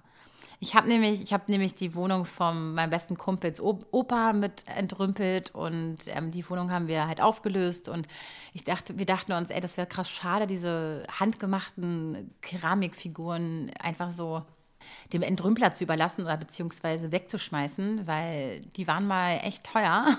Ich 0.61 0.75
habe 0.75 0.89
nämlich, 0.89 1.23
ich 1.23 1.33
habe 1.33 1.45
nämlich 1.47 1.77
die 1.77 1.95
Wohnung 1.95 2.25
von 2.25 2.75
meinem 2.75 2.91
besten 2.91 3.17
Kumpels 3.17 3.61
Opa 3.61 4.33
mit 4.33 4.65
entrümpelt 4.67 5.55
und 5.55 5.99
ähm, 6.09 6.33
die 6.33 6.49
Wohnung 6.51 6.73
haben 6.73 6.89
wir 6.89 7.07
halt 7.07 7.21
aufgelöst 7.21 7.89
und 7.89 8.09
ich 8.53 8.65
dachte, 8.65 8.99
wir 8.99 9.07
dachten 9.07 9.33
uns, 9.33 9.51
ey, 9.51 9.61
das 9.61 9.77
wäre 9.77 9.87
krass 9.87 10.11
schade, 10.11 10.49
diese 10.49 11.05
handgemachten 11.17 12.35
Keramikfiguren 12.43 13.71
einfach 13.81 14.11
so 14.11 14.43
dem 15.13 15.23
Entrümpler 15.23 15.75
zu 15.75 15.85
überlassen 15.85 16.23
oder 16.23 16.37
beziehungsweise 16.37 17.13
wegzuschmeißen, 17.13 18.07
weil 18.07 18.61
die 18.77 18.89
waren 18.89 19.07
mal 19.07 19.41
echt 19.43 19.65
teuer. 19.65 20.19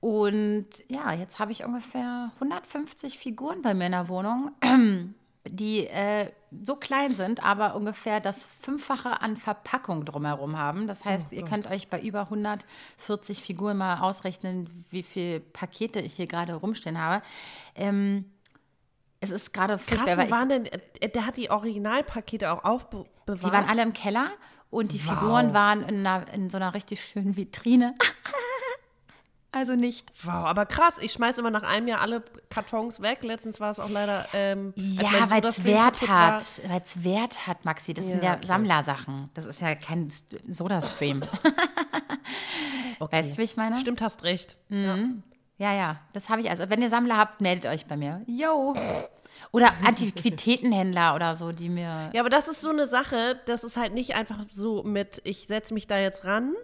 Und 0.00 0.66
ja, 0.88 1.12
jetzt 1.12 1.38
habe 1.38 1.52
ich 1.52 1.64
ungefähr 1.64 2.30
150 2.34 3.18
Figuren 3.18 3.62
bei 3.62 3.74
mir 3.74 3.86
in 3.86 3.92
der 3.92 4.08
Wohnung, 4.08 4.52
die 5.48 5.86
äh, 5.86 6.30
so 6.62 6.76
klein 6.76 7.14
sind, 7.14 7.44
aber 7.44 7.74
ungefähr 7.74 8.20
das 8.20 8.44
Fünffache 8.44 9.20
an 9.20 9.36
Verpackung 9.36 10.04
drumherum 10.04 10.56
haben. 10.58 10.86
Das 10.86 11.04
heißt, 11.04 11.32
ihr 11.32 11.44
könnt 11.44 11.66
euch 11.70 11.88
bei 11.88 12.00
über 12.00 12.22
140 12.22 13.40
Figuren 13.40 13.76
mal 13.78 14.00
ausrechnen, 14.00 14.84
wie 14.90 15.02
viele 15.02 15.40
Pakete 15.40 16.00
ich 16.00 16.14
hier 16.14 16.26
gerade 16.26 16.54
rumstehen 16.54 16.98
habe. 16.98 17.22
Ähm, 17.74 18.24
es 19.20 19.30
ist 19.30 19.52
gerade 19.52 19.76
Krass, 19.76 19.98
furchtbar, 19.98 20.24
ich- 20.26 20.30
waren 20.30 20.48
denn, 20.48 20.66
äh, 20.66 21.08
der 21.08 21.26
hat 21.26 21.36
die 21.36 21.50
Originalpakete 21.50 22.50
auch 22.52 22.64
aufbewahrt. 22.64 23.08
die 23.28 23.52
waren 23.52 23.68
alle 23.68 23.82
im 23.82 23.92
Keller 23.92 24.28
und 24.70 24.92
die 24.92 24.98
Figuren 24.98 25.54
waren 25.54 25.82
in, 25.82 26.06
einer, 26.06 26.32
in 26.32 26.50
so 26.50 26.56
einer 26.58 26.74
richtig 26.74 27.02
schönen 27.02 27.36
Vitrine. 27.36 27.94
also 29.56 29.74
nicht. 29.74 30.10
Wow, 30.24 30.44
aber 30.46 30.66
krass, 30.66 30.98
ich 31.00 31.12
schmeiß 31.12 31.38
immer 31.38 31.50
nach 31.50 31.62
einem 31.62 31.88
Jahr 31.88 32.00
alle 32.00 32.22
Kartons 32.50 33.00
weg. 33.02 33.22
Letztens 33.22 33.60
war 33.60 33.70
es 33.70 33.78
auch 33.80 33.90
leider. 33.90 34.26
Ähm, 34.32 34.72
Ja, 34.76 35.28
weil 35.30 35.44
es 35.44 35.64
Wert 35.64 36.08
hat. 36.08 36.60
Weil 36.68 36.80
es 36.84 37.02
Wert 37.04 37.46
hat, 37.46 37.64
Maxi. 37.64 37.94
Das 37.94 38.04
sind 38.04 38.22
Ja, 38.22 38.30
ja 38.32 38.36
okay. 38.36 38.46
Sammlersachen. 38.46 39.30
Das 39.34 39.44
ist 39.46 39.60
ja 39.60 39.74
kein 39.74 40.08
St- 40.10 40.40
Soda-Stream. 40.52 41.22
Weißt 42.98 43.34
du, 43.34 43.38
wie 43.38 43.42
ich 43.42 43.56
meine? 43.56 43.78
Stimmt, 43.78 44.00
hast 44.02 44.22
recht. 44.24 44.56
Ja, 44.68 45.72
ja. 45.72 46.00
Das 46.12 46.28
habe 46.28 46.40
ich 46.40 46.50
also. 46.50 46.68
Wenn 46.68 46.82
ihr 46.82 46.90
Sammler 46.90 47.16
habt, 47.16 47.40
meldet 47.40 47.66
euch 47.66 47.86
bei 47.86 47.96
mir. 47.96 48.22
Yo. 48.26 48.74
Oder 49.52 49.72
Antiquitätenhändler 49.84 51.14
oder 51.14 51.34
so, 51.34 51.52
die 51.52 51.68
mir. 51.68 52.10
Ja, 52.12 52.20
aber 52.20 52.30
das 52.30 52.48
ist 52.48 52.60
so 52.62 52.70
eine 52.70 52.86
Sache, 52.86 53.38
das 53.46 53.64
ist 53.64 53.76
halt 53.76 53.92
nicht 53.94 54.14
einfach 54.14 54.38
so 54.50 54.82
mit, 54.82 55.20
ich 55.24 55.46
setze 55.46 55.74
mich 55.74 55.86
da 55.86 55.98
jetzt 55.98 56.24
ran. 56.24 56.54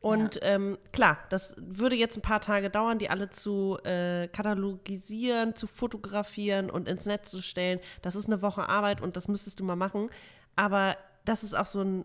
Und 0.00 0.38
ähm, 0.42 0.78
klar, 0.92 1.18
das 1.28 1.54
würde 1.58 1.94
jetzt 1.94 2.16
ein 2.16 2.22
paar 2.22 2.40
Tage 2.40 2.70
dauern, 2.70 2.98
die 2.98 3.10
alle 3.10 3.28
zu 3.28 3.78
äh, 3.84 4.28
katalogisieren, 4.28 5.54
zu 5.56 5.66
fotografieren 5.66 6.70
und 6.70 6.88
ins 6.88 7.06
Netz 7.06 7.30
zu 7.30 7.42
stellen. 7.42 7.80
Das 8.02 8.14
ist 8.14 8.26
eine 8.26 8.40
Woche 8.42 8.68
Arbeit 8.68 9.00
und 9.00 9.16
das 9.16 9.28
müsstest 9.28 9.60
du 9.60 9.64
mal 9.64 9.76
machen. 9.76 10.06
Aber 10.56 10.96
das 11.24 11.42
ist 11.42 11.54
auch 11.54 11.66
so 11.66 11.82
ein 11.82 12.04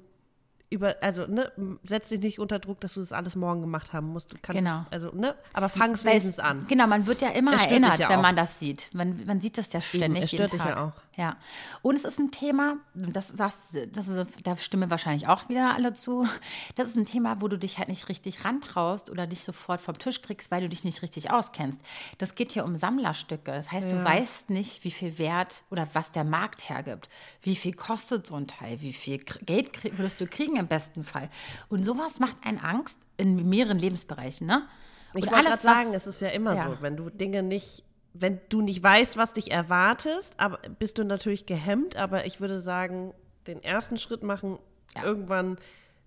über, 0.71 0.95
also 1.01 1.25
ne, 1.27 1.51
setz 1.83 2.09
dich 2.09 2.19
nicht 2.21 2.39
unter 2.39 2.57
Druck, 2.59 2.81
dass 2.81 2.95
du 2.95 2.99
das 2.99 3.11
alles 3.13 3.35
morgen 3.35 3.61
gemacht 3.61 3.93
haben 3.93 4.07
musst. 4.07 4.33
Du 4.33 4.37
kannst 4.41 4.59
Genau. 4.59 4.79
es, 4.89 4.91
also 4.91 5.11
ne, 5.15 5.35
aber 5.53 5.69
fang 5.69 5.91
es 5.91 5.99
es- 5.99 6.05
wenigstens 6.05 6.39
an. 6.39 6.65
Genau, 6.67 6.87
man 6.87 7.05
wird 7.05 7.21
ja 7.21 7.29
immer 7.29 7.53
Es 7.53 7.67
erinnert, 7.67 7.99
ja 7.99 8.09
wenn 8.09 8.19
man 8.21 8.35
das 8.35 8.59
sieht. 8.59 8.89
Man, 8.93 9.23
man 9.25 9.39
sieht 9.39 9.57
das 9.59 9.71
ja 9.71 9.79
ständig. 9.79 10.23
es 10.23 10.31
jeden 10.31 10.47
stört 10.47 10.53
dich 10.53 10.61
Tag. 10.61 10.75
ja 10.77 10.87
auch. 10.87 10.93
Ja. 11.17 11.37
Und 11.81 11.95
es 11.95 12.03
ist 12.03 12.19
ein 12.19 12.31
Thema, 12.31 12.75
das, 12.93 13.33
das, 13.35 13.77
das 13.93 14.07
ist, 14.09 14.27
da 14.43 14.57
stimmen 14.57 14.89
wahrscheinlich 14.89 15.27
auch 15.27 15.47
wieder 15.47 15.73
alle 15.73 15.93
zu. 15.93 16.27
Das 16.75 16.89
ist 16.89 16.97
ein 16.97 17.05
Thema, 17.05 17.39
wo 17.41 17.47
du 17.47 17.57
dich 17.57 17.77
halt 17.77 17.87
nicht 17.87 18.09
richtig 18.09 18.43
rantraust 18.43 19.09
oder 19.09 19.25
dich 19.25 19.43
sofort 19.43 19.79
vom 19.79 19.97
Tisch 19.97 20.21
kriegst, 20.21 20.51
weil 20.51 20.61
du 20.61 20.69
dich 20.69 20.83
nicht 20.83 21.01
richtig 21.01 21.31
auskennst. 21.31 21.79
Das 22.17 22.35
geht 22.35 22.51
hier 22.51 22.65
um 22.65 22.75
Sammlerstücke. 22.75 23.51
Das 23.51 23.71
heißt, 23.71 23.91
du 23.91 24.03
weißt 24.03 24.49
nicht, 24.49 24.83
wie 24.83 24.91
viel 24.91 25.17
Wert 25.17 25.63
oder 25.71 25.87
was 25.93 26.11
der 26.11 26.25
Markt 26.25 26.67
hergibt. 26.69 27.07
Wie 27.41 27.55
viel 27.55 27.73
kostet 27.73 28.27
so 28.27 28.35
ein 28.35 28.47
Teil? 28.47 28.81
Wie 28.81 28.91
viel 28.93 29.19
Geld 29.19 29.97
würdest 29.97 30.19
du 30.19 30.27
kriegen 30.27 30.57
im 30.57 30.67
besten 30.67 31.05
Fall? 31.05 31.29
Und 31.69 31.83
sowas 31.85 32.19
macht 32.19 32.37
einen 32.45 32.59
Angst 32.59 32.99
in 33.15 33.47
mehreren 33.47 33.79
Lebensbereichen, 33.79 34.45
ne? 34.47 34.67
Ich 35.13 35.23
Und 35.23 35.31
wollte 35.31 35.45
gerade 35.45 35.61
sagen, 35.61 35.93
es 35.93 36.07
ist 36.07 36.19
ja 36.19 36.27
immer 36.27 36.55
Ja. 36.55 36.65
so, 36.65 36.81
wenn 36.81 36.97
du 36.97 37.09
Dinge 37.09 37.41
nicht, 37.41 37.84
wenn 38.17 38.39
du 38.49 38.61
nicht 38.61 38.81
weißt, 38.81 39.17
was 39.17 39.33
dich 39.33 39.51
erwartest, 39.51 40.33
aber 40.39 40.59
bist 40.79 40.97
du 40.97 41.03
natürlich 41.03 41.45
gehemmt, 41.45 41.95
aber 41.97 42.25
ich 42.25 42.39
würde 42.39 42.61
sagen, 42.61 43.13
den 43.47 43.61
ersten 43.63 43.97
Schritt 43.97 44.23
machen, 44.23 44.57
Ja. 44.95 45.03
irgendwann, 45.03 45.57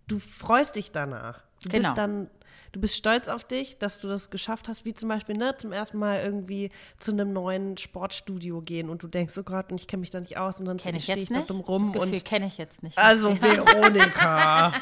du 0.06 0.18
freust 0.18 0.76
dich 0.76 0.90
danach. 0.90 1.42
Du 1.62 1.68
Genau. 1.68 1.88
bist 1.88 1.98
dann, 1.98 2.30
du 2.72 2.80
bist 2.80 2.96
stolz 2.96 3.28
auf 3.28 3.44
dich, 3.44 3.78
dass 3.78 4.00
du 4.00 4.08
das 4.08 4.30
geschafft 4.30 4.68
hast, 4.68 4.84
wie 4.86 4.94
zum 4.94 5.08
Beispiel, 5.10 5.36
ne, 5.36 5.54
zum 5.58 5.70
ersten 5.72 5.98
Mal 5.98 6.20
irgendwie 6.22 6.70
zu 6.98 7.12
einem 7.12 7.32
neuen 7.34 7.76
Sportstudio 7.76 8.60
gehen 8.62 8.88
und 8.88 9.02
du 9.02 9.08
denkst, 9.08 9.34
oh 9.36 9.42
Gott, 9.42 9.70
und 9.70 9.78
ich 9.80 9.86
kenne 9.86 10.00
mich 10.00 10.10
da 10.10 10.20
nicht 10.20 10.38
aus 10.38 10.58
und 10.60 10.64
dann 10.64 10.76
ich 10.78 10.82
stehe 11.02 11.18
jetzt 11.18 11.30
ich 11.30 11.36
da 11.36 11.42
dumm 11.42 11.60
rum 11.60 11.92
das 11.92 12.02
Gefühl 12.04 12.20
kenne 12.22 12.46
ich 12.46 12.56
jetzt 12.56 12.82
nicht. 12.82 12.96
also 12.96 13.30
Veronika. 13.42 14.72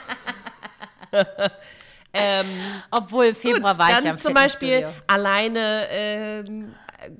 Ähm, 2.19 2.47
Obwohl 2.91 3.35
Februar 3.35 3.73
Gut, 3.73 3.79
war 3.79 3.89
ich 3.91 3.95
dann 3.97 4.05
ja 4.07 4.11
im 4.13 4.19
zum 4.19 4.33
Beispiel 4.33 4.89
alleine 5.07 5.87
ähm, 5.91 6.75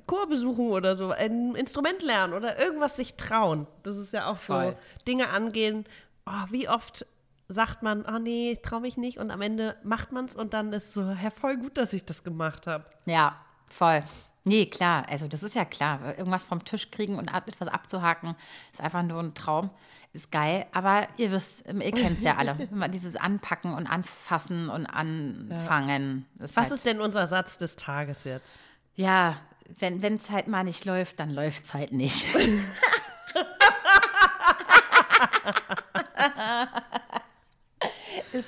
Chor 0.07 0.29
besuchen 0.29 0.69
oder 0.69 0.97
so, 0.97 1.11
ein 1.11 1.55
Instrument 1.55 2.03
lernen 2.03 2.33
oder 2.33 2.59
irgendwas 2.59 2.97
sich 2.97 3.17
trauen. 3.17 3.67
Das 3.83 3.97
ist 3.97 4.13
ja 4.13 4.27
auch 4.27 4.39
Voll. 4.39 4.77
so 4.99 5.05
Dinge 5.07 5.29
angehen. 5.31 5.85
Oh, 6.27 6.45
wie 6.51 6.69
oft 6.69 7.07
sagt 7.49 7.83
man, 7.83 8.05
oh 8.05 8.19
nee, 8.19 8.53
ich 8.53 8.63
traue 8.63 8.81
mich 8.81 8.97
nicht 8.97 9.19
und 9.19 9.31
am 9.31 9.41
Ende 9.41 9.77
macht 9.85 10.13
man 10.13 10.25
es 10.27 10.35
und 10.35 10.55
dann 10.55 10.73
ist 10.73 10.93
so, 10.93 11.03
ja, 11.03 11.31
voll 11.31 11.57
gut, 11.57 11.77
dass 11.77 11.93
ich 11.93 12.05
das 12.05 12.25
gemacht 12.25 12.67
habe. 12.67 12.85
Ja, 13.05 13.37
voll. 13.69 14.03
Nee, 14.45 14.67
klar. 14.67 15.05
Also 15.09 15.27
das 15.27 15.43
ist 15.43 15.55
ja 15.55 15.65
klar. 15.65 16.17
Irgendwas 16.17 16.45
vom 16.45 16.65
Tisch 16.65 16.93
kriegen 16.93 17.19
und 17.19 17.29
etwas 17.29 17.67
abzuhaken, 17.67 18.37
ist 18.73 18.81
einfach 18.81 19.03
nur 19.03 19.21
ein 19.21 19.35
Traum. 19.35 19.71
Ist 20.13 20.31
geil. 20.31 20.67
Aber 20.73 21.09
ihr 21.17 21.33
wisst, 21.33 21.67
ihr 21.67 21.93
kennt 21.93 22.19
es 22.19 22.25
ja 22.25 22.37
alle. 22.37 22.57
Immer 22.71 22.89
dieses 22.89 23.17
Anpacken 23.17 23.75
und 23.75 23.89
Anfassen 23.89 24.69
und 24.69 24.87
Anfangen. 24.87 26.27
Ist 26.39 26.57
Was 26.57 26.65
halt, 26.65 26.75
ist 26.75 26.87
denn 26.87 27.01
unser 27.01 27.27
Satz 27.27 27.59
des 27.59 27.75
Tages 27.75 28.23
jetzt? 28.23 28.59
Ja, 28.95 29.37
wenn 29.79 30.17
es 30.17 30.31
halt 30.31 30.49
mal 30.49 30.65
nicht 30.65 30.85
läuft, 30.85 31.21
dann 31.21 31.31
läuft 31.31 31.65
es 31.65 31.75
halt 31.75 31.93
nicht. 31.93 32.27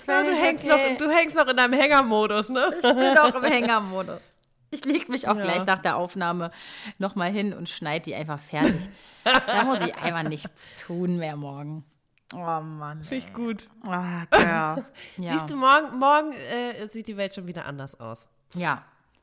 Ja, 0.06 0.22
du, 0.22 0.32
hängst 0.34 0.64
okay. 0.64 0.90
noch, 0.92 0.98
du 0.98 1.10
hängst 1.10 1.36
noch 1.36 1.46
in 1.46 1.56
deinem 1.56 1.72
Hängermodus, 1.72 2.50
ne? 2.50 2.70
Ich 2.76 2.82
bin 2.82 3.16
auch 3.18 3.34
im 3.34 3.44
Hängermodus. 3.44 4.20
Ich 4.70 4.84
lege 4.84 5.10
mich 5.10 5.28
auch 5.28 5.36
Ja. 5.36 5.42
gleich 5.42 5.64
nach 5.64 5.80
der 5.80 5.96
Aufnahme 5.96 6.50
nochmal 6.98 7.30
hin 7.30 7.54
und 7.54 7.68
schneide 7.68 8.04
die 8.04 8.14
einfach 8.14 8.38
fertig. 8.38 8.88
da 9.24 9.64
muss 9.64 9.80
ich 9.80 9.94
einfach 9.96 10.24
nichts 10.28 10.68
tun 10.86 11.16
mehr 11.16 11.36
morgen. 11.36 11.84
Oh 12.34 12.60
Mann. 12.60 13.02
Finde 13.04 13.26
ich 13.26 13.32
gut. 13.32 13.68
Ah. 13.86 14.24
Ja. 14.38 14.76
Siehst 15.16 15.50
du, 15.50 15.56
morgen, 15.56 15.98
morgen 15.98 16.32
äh, 16.32 16.86
sieht 16.88 17.08
die 17.08 17.16
Welt 17.16 17.34
schon 17.34 17.46
wieder 17.46 17.64
anders 17.64 17.98
aus. 17.98 18.28
ja. 18.54 18.82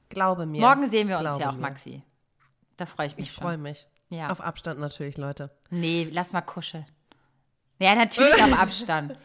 Glaube 0.10 0.46
mir. 0.46 0.62
Morgen 0.62 0.88
sehen 0.88 1.08
wir 1.08 1.18
uns 1.18 1.24
Glaube 1.28 1.42
ja 1.42 1.50
auch, 1.50 1.54
mir. 1.56 1.62
Maxi. 1.62 2.04
Da 2.78 2.86
freue 2.86 3.08
ich 3.08 3.18
mich 3.18 3.28
Ich 3.28 3.34
schon. 3.34 3.44
freue 3.44 3.58
mich. 3.58 3.88
Ja. 4.10 4.30
Auf 4.30 4.42
Abstand 4.42 4.80
natürlich, 4.80 5.18
Leute. 5.18 5.50
Nee, 5.70 6.08
lass 6.12 6.32
mal 6.32 6.42
kuscheln. 6.42 6.86
Ja, 7.80 7.96
natürlich 7.96 8.42
auf 8.42 8.60
Abstand. 8.60 9.18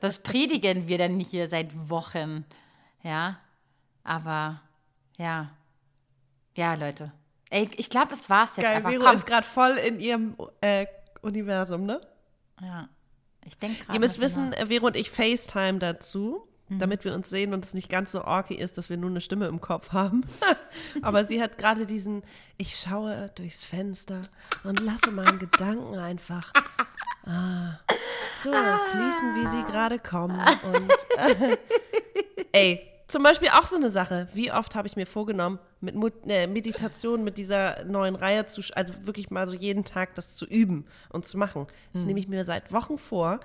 Das 0.00 0.22
predigen 0.22 0.88
wir 0.88 0.96
dann 0.98 1.18
hier 1.20 1.48
seit 1.48 1.90
Wochen. 1.90 2.44
Ja. 3.02 3.38
Aber, 4.04 4.62
ja. 5.18 5.50
Ja, 6.56 6.74
Leute. 6.74 7.12
Ey, 7.50 7.68
ich 7.76 7.90
glaube, 7.90 8.14
es 8.14 8.30
war's 8.30 8.56
jetzt 8.56 8.66
Geil, 8.66 8.76
einfach. 8.76 8.90
Vero 8.90 9.04
Komm. 9.04 9.14
ist 9.14 9.26
gerade 9.26 9.46
voll 9.46 9.72
in 9.76 10.00
ihrem 10.00 10.36
äh, 10.60 10.86
Universum, 11.20 11.84
ne? 11.84 12.00
Ja. 12.60 12.88
Ich 13.44 13.58
denke 13.58 13.80
gerade. 13.84 13.94
Ihr 13.94 14.00
müsst 14.00 14.20
wissen, 14.20 14.52
äh, 14.52 14.66
Vero 14.66 14.86
und 14.86 14.96
ich 14.96 15.10
FaceTime 15.10 15.78
dazu, 15.78 16.48
damit 16.68 17.04
wir 17.04 17.14
uns 17.14 17.28
sehen 17.28 17.54
und 17.54 17.64
es 17.64 17.74
nicht 17.74 17.88
ganz 17.88 18.12
so 18.12 18.24
orky 18.24 18.54
ist, 18.54 18.78
dass 18.78 18.90
wir 18.90 18.96
nur 18.96 19.10
eine 19.10 19.20
Stimme 19.20 19.46
im 19.46 19.60
Kopf 19.60 19.92
haben. 19.92 20.24
Aber 21.02 21.24
sie 21.24 21.42
hat 21.42 21.58
gerade 21.58 21.86
diesen, 21.86 22.22
ich 22.56 22.76
schaue 22.76 23.30
durchs 23.34 23.64
Fenster 23.64 24.22
und 24.64 24.80
lasse 24.80 25.10
meinen 25.10 25.38
Gedanken 25.38 25.98
einfach 25.98 26.52
ah, 27.26 27.78
so 28.42 28.50
fließen, 28.50 29.34
wie 29.36 29.46
sie 29.48 29.72
gerade 29.72 29.98
kommen. 29.98 30.40
Und 30.40 30.92
ey, 32.52 32.88
zum 33.08 33.22
Beispiel 33.22 33.48
auch 33.48 33.66
so 33.66 33.76
eine 33.76 33.90
Sache. 33.90 34.28
Wie 34.32 34.52
oft 34.52 34.74
habe 34.74 34.88
ich 34.88 34.96
mir 34.96 35.06
vorgenommen, 35.06 35.58
mit 35.80 35.94
Mut, 35.94 36.14
äh, 36.26 36.46
Meditation, 36.46 37.24
mit 37.24 37.36
dieser 37.36 37.84
neuen 37.84 38.14
Reihe 38.14 38.46
zu, 38.46 38.62
also 38.74 38.94
wirklich 39.02 39.30
mal 39.30 39.46
so 39.46 39.52
jeden 39.52 39.84
Tag 39.84 40.14
das 40.14 40.34
zu 40.34 40.46
üben 40.46 40.86
und 41.10 41.26
zu 41.26 41.36
machen. 41.36 41.66
Das 41.92 42.04
nehme 42.04 42.20
ich 42.20 42.28
mir 42.28 42.44
seit 42.44 42.72
Wochen 42.72 42.98
vor. 42.98 43.40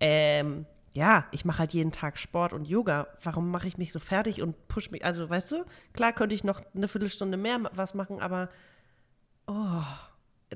Ähm, 0.00 0.66
ja, 0.94 1.26
ich 1.30 1.44
mache 1.44 1.60
halt 1.60 1.72
jeden 1.72 1.92
Tag 1.92 2.18
Sport 2.18 2.52
und 2.52 2.66
Yoga. 2.68 3.06
Warum 3.22 3.50
mache 3.50 3.66
ich 3.66 3.78
mich 3.78 3.92
so 3.92 3.98
fertig 4.00 4.42
und 4.42 4.68
push 4.68 4.90
mich? 4.90 5.04
Also, 5.04 5.28
weißt 5.30 5.50
du, 5.52 5.64
klar 5.94 6.12
könnte 6.12 6.34
ich 6.34 6.44
noch 6.44 6.60
eine 6.74 6.88
Viertelstunde 6.88 7.36
mehr 7.38 7.60
was 7.74 7.94
machen, 7.94 8.20
aber 8.20 8.50
oh, 9.46 9.82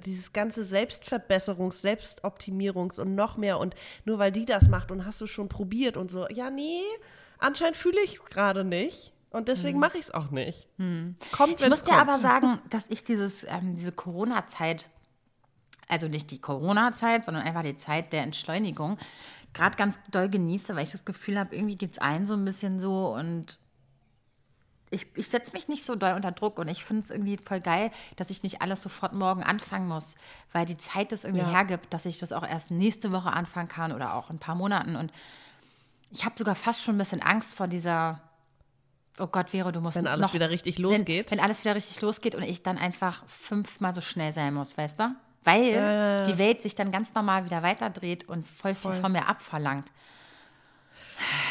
dieses 0.04 0.32
ganze 0.34 0.62
Selbstverbesserungs-, 0.62 1.80
Selbstoptimierungs- 1.82 3.00
und 3.00 3.14
noch 3.14 3.36
mehr 3.38 3.58
und 3.58 3.74
nur 4.04 4.18
weil 4.18 4.30
die 4.32 4.44
das 4.44 4.68
macht 4.68 4.90
und 4.90 5.06
hast 5.06 5.20
du 5.20 5.26
schon 5.26 5.48
probiert 5.48 5.96
und 5.96 6.10
so, 6.10 6.28
ja, 6.28 6.50
nee, 6.50 6.82
anscheinend 7.38 7.76
fühle 7.76 8.00
ich 8.02 8.14
es 8.16 8.24
gerade 8.26 8.62
nicht 8.64 9.12
und 9.30 9.48
deswegen 9.48 9.78
mache 9.78 9.96
ich 9.98 10.04
es 10.04 10.10
auch 10.10 10.30
nicht. 10.30 10.68
Kommt, 11.32 11.62
Ich 11.62 11.68
muss 11.68 11.82
dir 11.82 11.90
kommt. 11.92 12.02
aber 12.02 12.18
sagen, 12.18 12.58
dass 12.68 12.90
ich 12.90 13.04
dieses, 13.04 13.44
ähm, 13.44 13.74
diese 13.74 13.92
Corona-Zeit, 13.92 14.88
also 15.88 16.08
nicht 16.08 16.30
die 16.30 16.40
Corona-Zeit, 16.40 17.24
sondern 17.24 17.44
einfach 17.44 17.62
die 17.62 17.76
Zeit 17.76 18.12
der 18.12 18.22
Entschleunigung, 18.22 18.98
gerade 19.56 19.76
ganz 19.76 19.98
doll 20.10 20.28
genieße, 20.28 20.76
weil 20.76 20.84
ich 20.84 20.92
das 20.92 21.04
Gefühl 21.04 21.38
habe, 21.38 21.56
irgendwie 21.56 21.76
geht 21.76 21.92
es 21.92 21.98
allen 21.98 22.26
so 22.26 22.34
ein 22.34 22.44
bisschen 22.44 22.78
so 22.78 23.14
und 23.14 23.58
ich, 24.90 25.06
ich 25.16 25.28
setze 25.28 25.52
mich 25.52 25.66
nicht 25.66 25.84
so 25.84 25.96
doll 25.96 26.12
unter 26.12 26.30
Druck 26.30 26.58
und 26.58 26.68
ich 26.68 26.84
finde 26.84 27.02
es 27.02 27.10
irgendwie 27.10 27.38
voll 27.38 27.60
geil, 27.60 27.90
dass 28.14 28.30
ich 28.30 28.42
nicht 28.44 28.62
alles 28.62 28.82
sofort 28.82 29.12
morgen 29.14 29.42
anfangen 29.42 29.88
muss, 29.88 30.14
weil 30.52 30.64
die 30.64 30.76
Zeit 30.76 31.10
das 31.10 31.24
irgendwie 31.24 31.44
Ja. 31.44 31.50
hergibt, 31.50 31.92
dass 31.92 32.06
ich 32.06 32.18
das 32.20 32.32
auch 32.32 32.46
erst 32.46 32.70
nächste 32.70 33.10
Woche 33.10 33.32
anfangen 33.32 33.68
kann 33.68 33.92
oder 33.92 34.14
auch 34.14 34.30
in 34.30 34.36
ein 34.36 34.38
paar 34.40 34.54
Monaten. 34.54 34.94
Und 34.94 35.10
ich 36.10 36.24
habe 36.24 36.36
sogar 36.38 36.54
fast 36.54 36.82
schon 36.82 36.94
ein 36.94 36.98
bisschen 36.98 37.20
Angst 37.20 37.56
vor 37.56 37.66
dieser, 37.66 38.20
oh 39.18 39.26
Gott, 39.26 39.50
Vero, 39.50 39.72
du 39.72 39.80
musst 39.80 39.96
Wenn 39.96 40.06
alles 40.06 40.22
noch, 40.22 40.34
wieder 40.34 40.50
richtig 40.50 40.76
wenn, 40.76 40.82
losgeht. 40.84 41.32
Wenn 41.32 41.40
alles 41.40 41.64
wieder 41.64 41.74
richtig 41.74 42.00
losgeht 42.00 42.36
und 42.36 42.42
ich 42.42 42.62
dann 42.62 42.78
einfach 42.78 43.24
fünfmal 43.26 43.92
so 43.92 44.00
schnell 44.00 44.32
sein 44.32 44.54
muss, 44.54 44.78
weißt 44.78 45.00
du? 45.00 45.14
Weil 45.46 46.24
die 46.26 46.38
Welt 46.38 46.60
sich 46.62 46.74
dann 46.74 46.90
ganz 46.90 47.14
normal 47.14 47.44
wieder 47.44 47.62
weiterdreht 47.62 48.28
und 48.28 48.46
voll 48.46 48.74
viel 48.74 48.92
von 48.92 49.12
mir 49.12 49.28
abverlangt. 49.28 49.90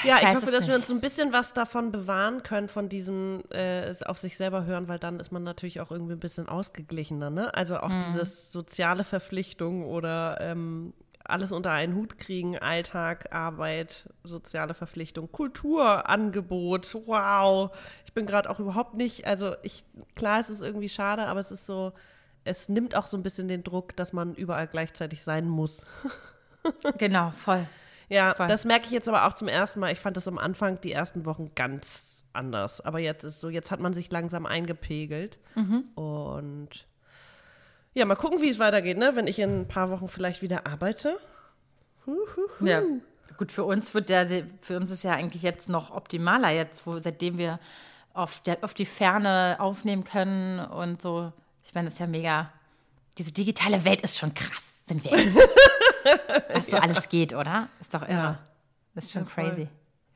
Ja, 0.03 0.17
Ich 0.17 0.21
ich 0.21 0.35
hoffe, 0.35 0.51
dass 0.51 0.67
wir 0.67 0.73
nicht. 0.73 0.75
uns 0.75 0.87
so 0.87 0.93
ein 0.93 1.01
bisschen 1.01 1.33
was 1.33 1.53
davon 1.53 1.91
bewahren 1.91 2.43
können, 2.43 2.67
von 2.67 2.89
diesem 2.89 3.41
äh, 3.51 3.83
es 3.85 4.03
auf 4.03 4.17
sich 4.19 4.37
selber 4.37 4.65
hören, 4.65 4.87
weil 4.87 4.99
dann 4.99 5.19
ist 5.19 5.31
man 5.31 5.43
natürlich 5.43 5.81
auch 5.81 5.91
irgendwie 5.91 6.13
ein 6.13 6.19
bisschen 6.19 6.47
ausgeglichener. 6.47 7.29
Ne? 7.29 7.53
Also 7.55 7.77
auch 7.79 7.89
Mhm. 7.89 8.01
dieses 8.01 8.51
soziale 8.51 9.03
Verpflichtung 9.03 9.83
oder 9.85 10.37
ähm, 10.41 10.93
alles 11.23 11.51
unter 11.51 11.71
einen 11.71 11.95
Hut 11.95 12.19
kriegen, 12.19 12.57
Alltag, 12.59 13.33
Arbeit, 13.33 14.07
soziale 14.23 14.75
Verpflichtung, 14.75 15.31
Kulturangebot, 15.31 16.95
wow. 17.07 17.71
Ich 18.05 18.13
bin 18.13 18.27
gerade 18.27 18.49
auch 18.49 18.59
überhaupt 18.59 18.93
nicht, 18.93 19.25
also 19.25 19.55
ich, 19.63 19.85
klar, 20.15 20.39
es 20.39 20.51
ist 20.51 20.61
irgendwie 20.61 20.89
schade, 20.89 21.25
aber 21.25 21.39
es 21.39 21.49
ist 21.49 21.65
so, 21.65 21.93
es 22.45 22.69
nimmt 22.69 22.95
auch 22.95 23.07
so 23.07 23.17
ein 23.17 23.23
bisschen 23.23 23.47
den 23.47 23.63
Druck, 23.63 23.95
dass 23.95 24.13
man 24.13 24.33
überall 24.35 24.67
gleichzeitig 24.67 25.23
sein 25.23 25.47
muss. 25.49 25.85
Genau, 26.97 27.29
voll. 27.29 27.67
Ja, 28.09 28.33
Voll. 28.33 28.47
das 28.47 28.65
merke 28.65 28.85
ich 28.85 28.91
jetzt 28.91 29.07
aber 29.07 29.27
auch 29.27 29.33
zum 29.33 29.47
ersten 29.47 29.79
Mal. 29.79 29.91
Ich 29.91 29.99
fand 29.99 30.17
das 30.17 30.27
am 30.27 30.39
Anfang 30.39 30.81
die 30.81 30.91
ersten 30.91 31.23
Wochen 31.25 31.51
ganz 31.53 32.25
anders. 32.33 32.81
Aber 32.81 32.97
jetzt 32.97 33.23
ist 33.23 33.39
so, 33.39 33.49
jetzt 33.49 33.69
hat 33.69 33.79
man 33.79 33.93
sich 33.93 34.11
langsam 34.11 34.47
eingepegelt. 34.47 35.37
Mhm. 35.53 35.83
Und 35.93 36.87
ja, 37.93 38.05
mal 38.05 38.15
gucken, 38.15 38.41
wie 38.41 38.49
es 38.49 38.57
weitergeht, 38.57 38.97
ne? 38.97 39.15
Wenn 39.15 39.27
ich 39.27 39.37
in 39.37 39.61
ein 39.61 39.67
paar 39.67 39.91
Wochen 39.91 40.07
vielleicht 40.07 40.41
wieder 40.41 40.65
arbeite. 40.65 41.19
Ja. 42.59 42.81
Gut, 43.37 43.51
für 43.51 43.63
uns 43.63 43.93
wird 43.93 44.09
der, 44.09 44.27
für 44.61 44.77
uns 44.77 44.91
ist 44.91 45.03
ja 45.03 45.11
eigentlich 45.11 45.43
jetzt 45.43 45.69
noch 45.69 45.91
optimaler 45.91 46.49
jetzt, 46.49 46.85
wo 46.85 46.97
seitdem 46.97 47.37
wir 47.37 47.59
auf, 48.13 48.41
der, 48.41 48.63
auf 48.63 48.73
die 48.73 48.85
Ferne 48.85 49.57
aufnehmen 49.59 50.03
können 50.03 50.59
und 50.59 51.01
so. 51.01 51.31
Ich 51.65 51.73
meine, 51.73 51.85
das 51.85 51.93
ist 51.93 51.99
ja 51.99 52.07
mega. 52.07 52.51
Diese 53.17 53.31
digitale 53.31 53.83
Welt 53.85 54.01
ist 54.01 54.17
schon 54.17 54.33
krass, 54.33 54.85
sind 54.87 55.03
wir. 55.03 55.11
Was 56.53 56.67
so 56.67 56.77
alles 56.77 57.09
geht, 57.09 57.33
oder? 57.33 57.69
Ist 57.79 57.93
doch 57.93 58.03
irre. 58.03 58.11
Ja. 58.11 58.39
Das 58.93 59.05
ist 59.05 59.13
schon 59.13 59.23
Ja, 59.23 59.29
crazy. 59.29 59.67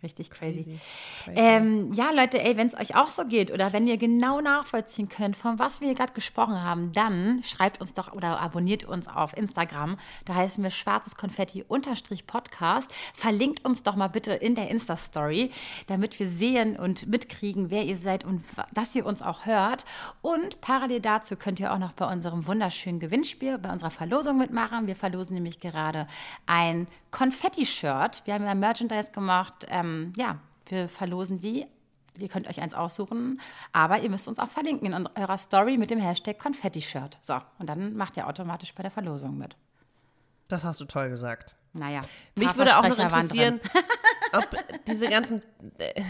Richtig 0.02 0.32
crazy. 0.32 0.80
Crazy. 1.26 1.38
Ähm, 1.38 1.92
ja, 1.92 2.12
Leute, 2.12 2.42
ey, 2.42 2.56
wenn 2.56 2.68
es 2.68 2.76
euch 2.76 2.96
auch 2.96 3.10
so 3.10 3.26
geht 3.26 3.52
oder 3.52 3.74
wenn 3.74 3.86
ihr 3.86 3.98
genau 3.98 4.40
nachvollziehen 4.40 5.10
könnt, 5.10 5.36
von 5.36 5.60
was 5.60 5.82
wir 5.82 5.90
hier 5.90 5.98
gerade 5.98 6.14
gesprochen 6.14 6.64
haben, 6.64 6.94
dann 6.94 7.44
schreibt 7.44 7.82
uns 7.82 7.94
doch 7.94 8.14
oder 8.14 8.40
abonniert 8.40 8.86
uns 8.86 9.10
auf 9.10 9.36
Instagram. 9.36 9.98
Da 10.24 10.36
heißen 10.36 10.64
wir 10.64 10.72
schwarzes 10.72 11.18
Konfetti 11.18 11.66
unterstrich 11.68 12.28
Podcast. 12.28 12.90
Verlinkt 13.14 13.66
uns 13.66 13.84
doch 13.84 13.98
mal 13.98 14.08
bitte 14.08 14.32
in 14.32 14.56
der 14.56 14.70
Insta-Story, 14.70 15.52
damit 15.88 16.18
wir 16.18 16.30
sehen 16.30 16.78
und 16.78 17.08
mitkriegen, 17.08 17.70
wer 17.70 17.84
ihr 17.84 17.98
seid 17.98 18.24
und 18.24 18.46
dass 18.74 18.96
ihr 18.96 19.06
uns 19.06 19.22
auch 19.22 19.46
hört. 19.46 19.84
Und 20.22 20.62
parallel 20.62 21.02
dazu 21.02 21.36
könnt 21.36 21.60
ihr 21.60 21.74
auch 21.74 21.78
noch 21.78 21.92
bei 21.92 22.10
unserem 22.10 22.48
wunderschönen 22.48 23.02
Gewinnspiel, 23.02 23.58
bei 23.58 23.70
unserer 23.70 23.92
Verlosung 23.92 24.38
mitmachen. 24.38 24.88
Wir 24.88 24.96
verlosen 24.96 25.34
nämlich 25.34 25.60
gerade 25.60 26.08
ein 26.46 26.88
Konfetti-Shirt. 27.12 28.22
Wir 28.26 28.36
haben 28.36 28.46
ja 28.46 28.56
Merchandise 28.56 29.12
gemacht. 29.12 29.66
Ähm, 29.70 29.89
ja, 30.18 30.40
wir 30.68 30.90
verlosen 30.90 31.40
die. 31.40 31.66
Ihr 32.18 32.28
könnt 32.28 32.48
euch 32.48 32.62
eins 32.62 32.74
aussuchen, 32.74 33.40
aber 33.72 34.00
ihr 34.00 34.10
müsst 34.10 34.28
uns 34.28 34.40
auch 34.40 34.50
verlinken 34.50 34.92
in 34.92 35.08
eurer 35.16 35.38
Story 35.38 35.78
mit 35.78 35.90
dem 35.90 36.00
Hashtag 36.00 36.38
Konfetti-Shirt. 36.38 37.18
So, 37.22 37.40
und 37.60 37.70
dann 37.70 37.96
macht 37.96 38.18
ihr 38.18 38.28
automatisch 38.28 38.74
bei 38.74 38.84
der 38.84 38.92
Verlosung 38.92 39.38
mit. 39.38 39.56
Das 40.50 40.64
hast 40.64 40.82
du 40.82 40.86
toll 40.86 41.10
gesagt. 41.10 41.56
Naja. 41.74 42.02
Mich 42.36 42.56
würde 42.58 42.78
auch 42.78 42.88
noch 42.88 42.98
interessieren, 42.98 43.60
ob 44.34 44.50
diese 44.88 45.08
ganzen. 45.08 45.44
Äh, 45.78 46.02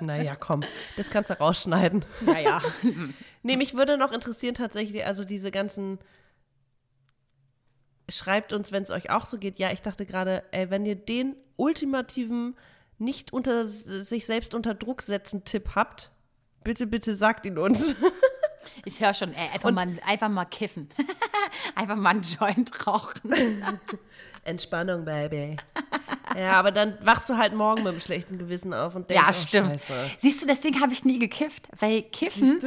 naja, 0.00 0.36
komm, 0.36 0.62
das 0.96 1.10
kannst 1.10 1.30
du 1.30 1.38
rausschneiden. 1.38 2.04
Naja. 2.20 2.62
Nee, 3.44 3.56
mich 3.56 3.74
würde 3.74 3.96
noch 3.96 4.10
interessieren 4.10 4.54
tatsächlich, 4.54 5.06
also 5.06 5.24
diese 5.24 5.52
ganzen. 5.52 6.00
Schreibt 8.10 8.52
uns, 8.52 8.72
wenn 8.72 8.82
es 8.82 8.90
euch 8.90 9.10
auch 9.10 9.24
so 9.24 9.38
geht. 9.38 9.58
Ja, 9.58 9.70
ich 9.70 9.80
dachte 9.80 10.06
gerade, 10.06 10.42
ey, 10.50 10.70
wenn 10.70 10.84
ihr 10.84 10.96
den 10.96 11.36
ultimativen 11.56 12.56
nicht 12.98 13.32
unter 13.32 13.64
sich 13.64 14.26
selbst 14.26 14.54
unter 14.54 14.74
Druck 14.74 15.02
setzen 15.02 15.44
Tipp 15.44 15.70
habt, 15.74 16.10
bitte, 16.64 16.86
bitte 16.86 17.14
sagt 17.14 17.46
ihn 17.46 17.58
uns. 17.58 17.94
Ich 18.84 19.00
höre 19.00 19.14
schon, 19.14 19.32
ey, 19.32 19.48
einfach, 19.52 19.70
mal, 19.70 19.98
einfach 20.04 20.28
mal 20.28 20.44
kiffen. 20.44 20.88
einfach 21.74 21.96
mal 21.96 22.10
einen 22.10 22.22
Joint 22.22 22.86
rauchen. 22.86 23.32
Entspannung, 24.44 25.04
Baby. 25.04 25.56
ja, 26.36 26.52
aber 26.52 26.70
dann 26.70 26.98
wachst 27.02 27.28
du 27.28 27.36
halt 27.36 27.54
morgen 27.54 27.82
mit 27.82 27.92
einem 27.92 28.00
schlechten 28.00 28.38
Gewissen 28.38 28.74
auf 28.74 28.94
und 28.94 29.08
denkst, 29.08 29.22
Ja, 29.24 29.30
oh, 29.30 29.32
stimmt. 29.32 29.70
Scheiße. 29.80 30.10
Siehst 30.18 30.42
du, 30.42 30.46
deswegen 30.46 30.80
habe 30.80 30.92
ich 30.92 31.04
nie 31.04 31.18
gekifft, 31.18 31.68
weil 31.78 32.02
Kiffen? 32.02 32.60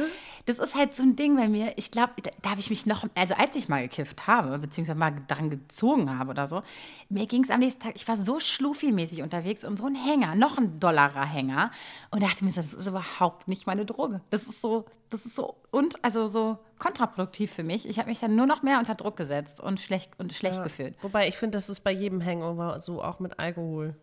Das 0.46 0.58
ist 0.58 0.74
halt 0.74 0.94
so 0.94 1.02
ein 1.02 1.16
Ding 1.16 1.36
bei 1.36 1.48
mir. 1.48 1.72
Ich 1.76 1.90
glaube, 1.90 2.12
da, 2.22 2.30
da 2.42 2.50
habe 2.50 2.60
ich 2.60 2.70
mich 2.70 2.86
noch, 2.86 3.04
also 3.14 3.34
als 3.34 3.54
ich 3.54 3.68
mal 3.68 3.82
gekifft 3.82 4.26
habe, 4.26 4.58
beziehungsweise 4.58 4.98
mal 4.98 5.14
daran 5.28 5.50
gezogen 5.50 6.18
habe 6.18 6.30
oder 6.30 6.46
so, 6.46 6.62
mir 7.08 7.26
ging 7.26 7.44
es 7.44 7.50
am 7.50 7.60
nächsten 7.60 7.82
Tag, 7.82 7.92
ich 7.94 8.06
war 8.08 8.16
so 8.16 8.38
schluffi-mäßig 8.38 9.22
unterwegs 9.22 9.64
und 9.64 9.78
so 9.78 9.86
ein 9.86 9.94
Hänger, 9.94 10.34
noch 10.34 10.58
ein 10.58 10.80
dollarer 10.80 11.24
Hänger 11.24 11.70
und 12.10 12.22
dachte 12.22 12.44
mir 12.44 12.50
so, 12.50 12.60
das 12.60 12.74
ist 12.74 12.86
überhaupt 12.86 13.48
nicht 13.48 13.66
meine 13.66 13.84
Droge. 13.84 14.20
Das 14.30 14.44
ist 14.44 14.60
so, 14.60 14.86
das 15.10 15.26
ist 15.26 15.36
so 15.36 15.56
und 15.70 16.02
also 16.04 16.26
so 16.26 16.58
kontraproduktiv 16.78 17.52
für 17.52 17.62
mich. 17.62 17.88
Ich 17.88 17.98
habe 17.98 18.08
mich 18.08 18.18
dann 18.18 18.34
nur 18.34 18.46
noch 18.46 18.62
mehr 18.62 18.78
unter 18.78 18.94
Druck 18.94 19.16
gesetzt 19.16 19.60
und 19.60 19.80
schlecht 19.80 20.18
und 20.18 20.32
schlecht 20.32 20.62
gefühlt. 20.64 20.96
Wobei 21.02 21.28
ich 21.28 21.36
finde, 21.36 21.58
das 21.58 21.68
ist 21.68 21.84
bei 21.84 21.92
jedem 21.92 22.24
Hangover 22.24 22.80
so, 22.80 23.02
auch 23.02 23.20
mit 23.20 23.38
Alkohol. 23.38 23.96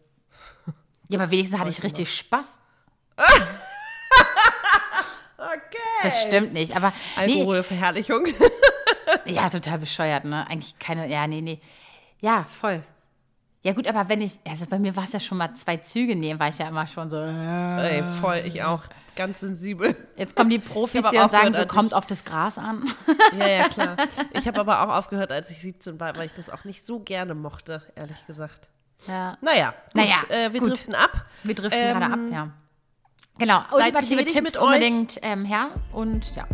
Ja, 1.10 1.20
aber 1.20 1.32
wenigstens 1.32 1.60
hatte 1.60 1.72
ich 1.72 1.84
richtig 1.84 2.16
Spaß. 2.16 2.62
Okay. 5.40 5.78
Das 6.04 6.22
stimmt 6.24 6.54
nicht, 6.54 6.76
aber 6.76 6.92
nee, 7.26 7.40
Alkoholverherrlichung. 7.40 8.26
Ja, 9.26 9.50
total 9.50 9.80
bescheuert, 9.80 10.26
ne? 10.26 10.46
Eigentlich 10.50 10.78
keine, 10.78 11.08
ja, 11.10 11.26
nee, 11.26 11.42
nee. 11.42 11.60
Ja, 12.20 12.44
voll. 12.44 12.84
Ja 13.64 13.74
gut, 13.74 13.88
aber 13.88 14.08
wenn 14.08 14.22
ich, 14.22 14.40
also 14.48 14.66
bei 14.68 14.78
mir 14.80 14.96
war 14.96 15.04
es 15.06 15.14
ja 15.14 15.20
schon 15.20 15.38
mal 15.40 15.54
zwei 15.56 15.78
Züge 15.78 16.16
nehmen, 16.16 16.40
war 16.40 16.48
ich 16.50 16.58
ja 16.60 16.68
immer 16.68 16.86
schon 16.86 17.10
so, 17.10 17.18
äh. 17.18 17.98
Ey, 17.98 18.04
voll, 18.22 18.42
ich 18.46 18.64
auch. 18.64 18.84
Ganz 19.16 19.40
sensibel. 19.40 19.96
jetzt 20.16 20.36
kommen 20.36 20.50
die 20.52 20.60
Profis 20.60 21.10
hier 21.10 21.24
und 21.24 21.32
sagen 21.32 21.54
so, 21.54 21.66
kommt 21.66 21.94
auf 21.94 22.06
das 22.08 22.24
Gras 22.24 22.58
an. 22.60 22.86
Ja, 23.38 23.50
ja, 23.50 23.68
klar. 23.68 23.98
Ich 24.32 24.48
habe 24.48 24.60
aber 24.60 24.82
auch 24.84 24.96
aufgehört, 24.98 25.32
als 25.32 25.50
ich 25.52 25.60
17 25.60 26.00
war, 26.00 26.16
weil 26.16 26.26
ich 26.28 26.34
das 26.34 26.50
auch 26.50 26.64
nicht 26.64 26.86
so 26.86 27.00
gerne 27.00 27.34
mochte, 27.36 27.82
ehrlich 27.96 28.26
gesagt. 28.28 28.70
Ja. 29.08 29.38
Naja, 29.42 29.74
gut, 29.94 29.96
Naja, 29.96 30.16
äh, 30.30 30.54
wir 30.54 30.60
gut. 30.62 30.70
driften 30.70 30.96
ab. 30.96 31.26
Wir 31.44 31.56
driften 31.56 31.82
Ähm, 31.82 32.00
gerade 32.00 32.14
ab, 32.14 32.20
ja. 32.32 32.50
Genau, 33.40 33.62
seid 33.72 33.96
ultimative 33.96 34.26
Tipps 34.26 34.56
mit 34.56 34.58
euch. 34.58 34.66
unbedingt 34.66 35.20
ähm, 35.22 35.46
her 35.46 35.68
und 35.94 36.36
ja. 36.36 36.46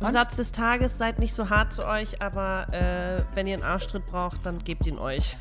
Und? 0.00 0.12
Satz 0.12 0.36
des 0.36 0.52
Tages, 0.52 0.98
seid 0.98 1.18
nicht 1.18 1.34
so 1.34 1.48
hart 1.50 1.72
zu 1.72 1.86
euch, 1.86 2.20
aber 2.20 2.66
äh, 2.72 3.22
wenn 3.34 3.46
ihr 3.46 3.54
einen 3.54 3.62
Arschtritt 3.62 4.06
braucht, 4.06 4.44
dann 4.44 4.58
gebt 4.58 4.86
ihn 4.86 4.98
euch. 4.98 5.36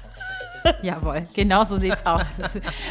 Jawohl, 0.81 1.27
genau 1.33 1.65
so 1.65 1.77
sieht's 1.77 2.05
aus. 2.05 2.21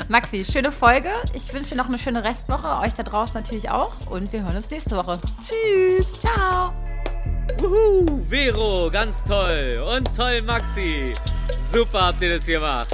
Maxi, 0.08 0.44
schöne 0.44 0.70
Folge. 0.70 1.08
Ich 1.34 1.54
wünsche 1.54 1.74
noch 1.74 1.86
eine 1.86 1.98
schöne 1.98 2.22
Restwoche. 2.22 2.80
Euch 2.80 2.92
da 2.94 3.02
draußen 3.02 3.34
natürlich 3.34 3.70
auch. 3.70 3.94
Und 4.10 4.32
wir 4.32 4.42
hören 4.42 4.56
uns 4.56 4.70
nächste 4.70 4.96
Woche. 4.96 5.18
Tschüss. 5.42 6.20
Ciao. 6.20 6.74
Uhu, 7.62 8.20
Vero, 8.28 8.90
ganz 8.90 9.22
toll. 9.24 9.82
Und 9.96 10.14
toll, 10.14 10.42
Maxi. 10.42 11.14
Super 11.72 12.08
habt 12.08 12.20
ihr 12.20 12.34
das 12.34 12.44
gemacht. 12.44 12.90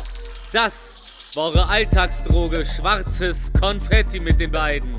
Das 0.53 0.95
war 1.35 1.45
eure 1.47 1.69
Alltagsdroge 1.69 2.65
Schwarzes 2.65 3.53
Konfetti 3.59 4.21
mit 4.21 4.39
den 4.39 4.53
beiden. 4.53 4.98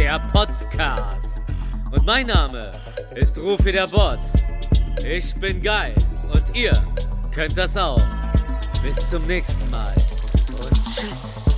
Der 0.00 0.18
Podcast. 0.32 1.42
Und 1.90 2.06
mein 2.06 2.28
Name 2.28 2.72
ist 3.14 3.36
Rufi 3.36 3.70
der 3.70 3.86
Boss. 3.86 4.32
Ich 5.04 5.34
bin 5.34 5.60
geil. 5.60 5.94
Und 6.32 6.56
ihr 6.56 6.72
könnt 7.34 7.58
das 7.58 7.76
auch. 7.76 8.00
Bis 8.82 9.10
zum 9.10 9.26
nächsten 9.26 9.70
Mal. 9.70 9.92
Und 10.56 10.72
tschüss. 10.96 11.49